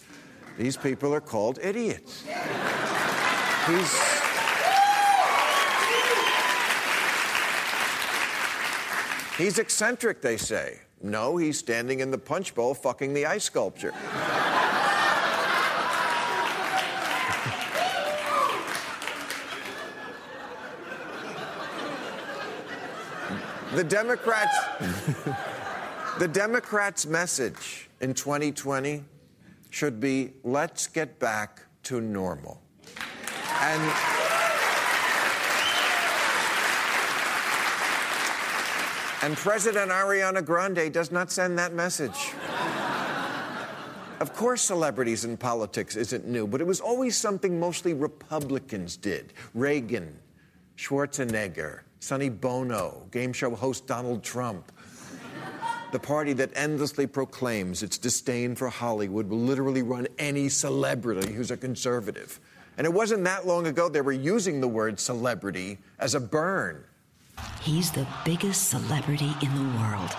These 0.58 0.76
people 0.76 1.14
are 1.14 1.20
called 1.20 1.60
idiots. 1.62 2.24
He's. 3.68 4.18
He's 9.38 9.60
eccentric, 9.60 10.20
they 10.20 10.36
say. 10.36 10.80
No, 11.00 11.36
he's 11.36 11.60
standing 11.60 12.00
in 12.00 12.10
the 12.10 12.18
punch 12.18 12.56
bowl 12.56 12.74
fucking 12.74 13.14
the 13.14 13.24
ice 13.24 13.44
sculpture. 13.44 13.94
The 23.76 23.84
Democrats, 23.84 24.58
the 26.18 26.26
Democrats' 26.26 27.06
message 27.06 27.88
in 28.00 28.12
2020 28.12 29.04
should 29.70 30.00
be 30.00 30.32
let's 30.44 30.86
get 30.86 31.18
back 31.18 31.62
to 31.84 32.00
normal. 32.00 32.62
And 33.60 33.92
And 39.20 39.36
President 39.36 39.90
Ariana 39.90 40.44
Grande 40.44 40.92
does 40.92 41.10
not 41.10 41.32
send 41.32 41.58
that 41.58 41.74
message. 41.74 42.32
of 44.20 44.32
course, 44.32 44.62
celebrities 44.62 45.24
in 45.24 45.36
politics 45.36 45.96
isn't 45.96 46.24
new, 46.24 46.46
but 46.46 46.60
it 46.60 46.66
was 46.66 46.80
always 46.80 47.16
something 47.16 47.58
mostly 47.58 47.94
Republicans 47.94 48.96
did. 48.96 49.32
Reagan, 49.54 50.16
Schwarzenegger, 50.76 51.80
Sonny 51.98 52.28
Bono, 52.28 53.08
game 53.10 53.32
show 53.32 53.54
host 53.56 53.88
Donald 53.88 54.22
Trump. 54.22 54.70
The 55.90 55.98
party 55.98 56.34
that 56.34 56.50
endlessly 56.54 57.06
proclaims 57.06 57.82
its 57.82 57.96
disdain 57.96 58.54
for 58.54 58.68
Hollywood 58.68 59.28
will 59.28 59.38
literally 59.38 59.82
run 59.82 60.06
any 60.18 60.50
celebrity 60.50 61.32
who's 61.32 61.50
a 61.50 61.56
conservative. 61.56 62.38
And 62.76 62.86
it 62.86 62.92
wasn't 62.92 63.24
that 63.24 63.46
long 63.46 63.66
ago 63.66 63.88
they 63.88 64.02
were 64.02 64.12
using 64.12 64.60
the 64.60 64.68
word 64.68 65.00
celebrity 65.00 65.78
as 65.98 66.14
a 66.14 66.20
burn. 66.20 66.84
He's 67.62 67.90
the 67.90 68.06
biggest 68.24 68.68
celebrity 68.68 69.32
in 69.40 69.54
the 69.54 69.78
world. 69.78 70.10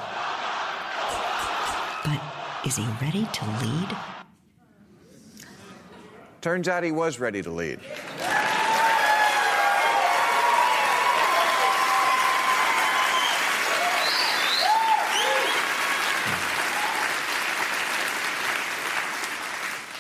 But 2.04 2.22
is 2.66 2.78
he 2.78 2.88
ready 3.00 3.28
to 3.32 3.46
lead? 3.62 3.98
Turns 6.42 6.68
out 6.68 6.84
he 6.84 6.92
was 6.92 7.20
ready 7.20 7.44
to 7.44 7.52
lead. 7.52 7.80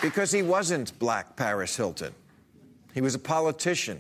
Because 0.01 0.31
he 0.31 0.41
wasn't 0.41 0.97
black 0.97 1.35
Paris 1.35 1.75
Hilton. 1.75 2.13
He 2.93 3.01
was 3.01 3.15
a 3.15 3.19
politician. 3.19 3.99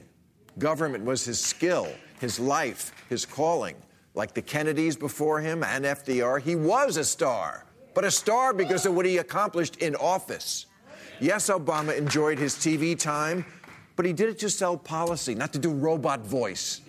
Government 0.57 1.03
was 1.03 1.25
his 1.25 1.39
skill, 1.39 1.87
his 2.19 2.39
life, 2.39 2.91
his 3.09 3.25
calling. 3.25 3.75
Like 4.15 4.33
the 4.33 4.41
Kennedys 4.41 4.95
before 4.95 5.39
him 5.39 5.63
and 5.63 5.85
FDR, 5.85 6.41
he 6.41 6.55
was 6.55 6.97
a 6.97 7.03
star, 7.03 7.65
but 7.93 8.03
a 8.03 8.11
star 8.11 8.53
because 8.53 8.85
of 8.85 8.95
what 8.95 9.05
he 9.05 9.17
accomplished 9.17 9.77
in 9.77 9.95
office. 9.95 10.65
Yes, 11.19 11.49
Obama 11.49 11.97
enjoyed 11.97 12.39
his 12.39 12.55
TV 12.55 12.97
time, 12.97 13.45
but 13.95 14.05
he 14.05 14.13
did 14.13 14.29
it 14.29 14.39
to 14.39 14.49
sell 14.49 14.77
policy, 14.77 15.35
not 15.35 15.53
to 15.53 15.59
do 15.59 15.71
robot 15.71 16.21
voice. 16.21 16.81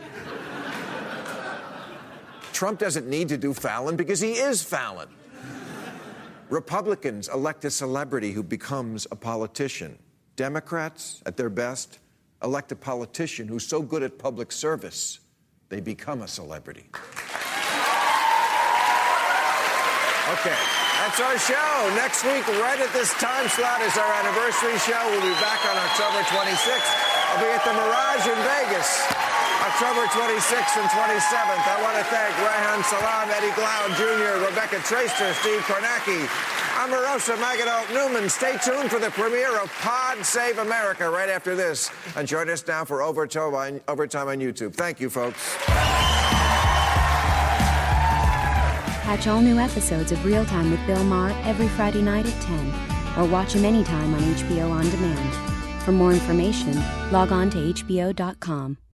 Trump 2.52 2.78
doesn't 2.78 3.08
need 3.08 3.28
to 3.28 3.36
do 3.36 3.54
Fallon 3.54 3.96
because 3.96 4.20
he 4.20 4.32
is 4.32 4.62
Fallon. 4.62 5.08
Republicans 6.50 7.28
elect 7.28 7.64
a 7.64 7.70
celebrity 7.70 8.32
who 8.32 8.42
becomes 8.42 9.06
a 9.12 9.16
politician. 9.16 9.96
Democrats, 10.34 11.22
at 11.24 11.36
their 11.36 11.48
best, 11.48 12.00
elect 12.42 12.72
a 12.72 12.76
politician 12.76 13.46
who's 13.46 13.64
so 13.64 13.80
good 13.80 14.02
at 14.02 14.18
public 14.18 14.50
service, 14.50 15.20
they 15.68 15.80
become 15.80 16.22
a 16.22 16.28
celebrity. 16.28 16.86
Okay, 20.30 20.58
that's 20.98 21.20
our 21.20 21.38
show. 21.38 21.94
Next 21.94 22.24
week, 22.24 22.46
right 22.58 22.80
at 22.80 22.92
this 22.92 23.12
time 23.14 23.48
slot, 23.48 23.80
is 23.82 23.96
our 23.96 24.12
anniversary 24.18 24.78
show. 24.78 24.98
We'll 25.10 25.22
be 25.22 25.34
back 25.38 25.62
on 25.70 25.76
October 25.78 26.22
26th. 26.34 26.90
I'll 27.30 27.38
be 27.38 27.46
at 27.46 27.64
the 27.64 27.74
Mirage 27.74 28.26
in 28.26 28.38
Vegas. 28.42 29.29
October 29.60 30.06
26th 30.06 30.80
and 30.80 30.88
27th. 30.88 31.64
I 31.68 31.82
want 31.82 31.96
to 31.98 32.04
thank 32.04 32.32
Reihan 32.40 32.82
Salam, 32.88 33.28
Eddie 33.28 33.52
Glaude 33.52 33.92
Jr., 33.96 34.46
Rebecca 34.48 34.76
Traister, 34.76 35.34
Steve 35.40 35.60
Kornacki, 35.68 36.24
Omarosa 36.80 37.36
Manigault 37.36 37.92
Newman. 37.92 38.30
Stay 38.30 38.56
tuned 38.64 38.90
for 38.90 38.98
the 38.98 39.10
premiere 39.10 39.60
of 39.60 39.70
Pod 39.80 40.24
Save 40.24 40.58
America 40.58 41.10
right 41.10 41.28
after 41.28 41.54
this. 41.54 41.90
And 42.16 42.26
join 42.26 42.48
us 42.48 42.66
now 42.66 42.86
for 42.86 43.02
Overtime 43.02 43.54
on, 43.54 43.80
Overtime 43.86 44.28
on 44.28 44.38
YouTube. 44.38 44.74
Thank 44.74 44.98
you, 44.98 45.10
folks. 45.10 45.56
Catch 49.04 49.26
all 49.26 49.40
new 49.42 49.58
episodes 49.58 50.10
of 50.12 50.24
Real 50.24 50.46
Time 50.46 50.70
with 50.70 50.86
Bill 50.86 51.04
Maher 51.04 51.36
every 51.44 51.68
Friday 51.68 52.00
night 52.00 52.24
at 52.24 52.42
10, 52.42 53.18
or 53.18 53.28
watch 53.28 53.54
him 53.54 53.64
anytime 53.66 54.14
on 54.14 54.20
HBO 54.20 54.70
On 54.70 54.88
Demand. 54.88 55.82
For 55.82 55.92
more 55.92 56.12
information, 56.12 56.80
log 57.10 57.32
on 57.32 57.50
to 57.50 57.58
HBO.com. 57.58 58.78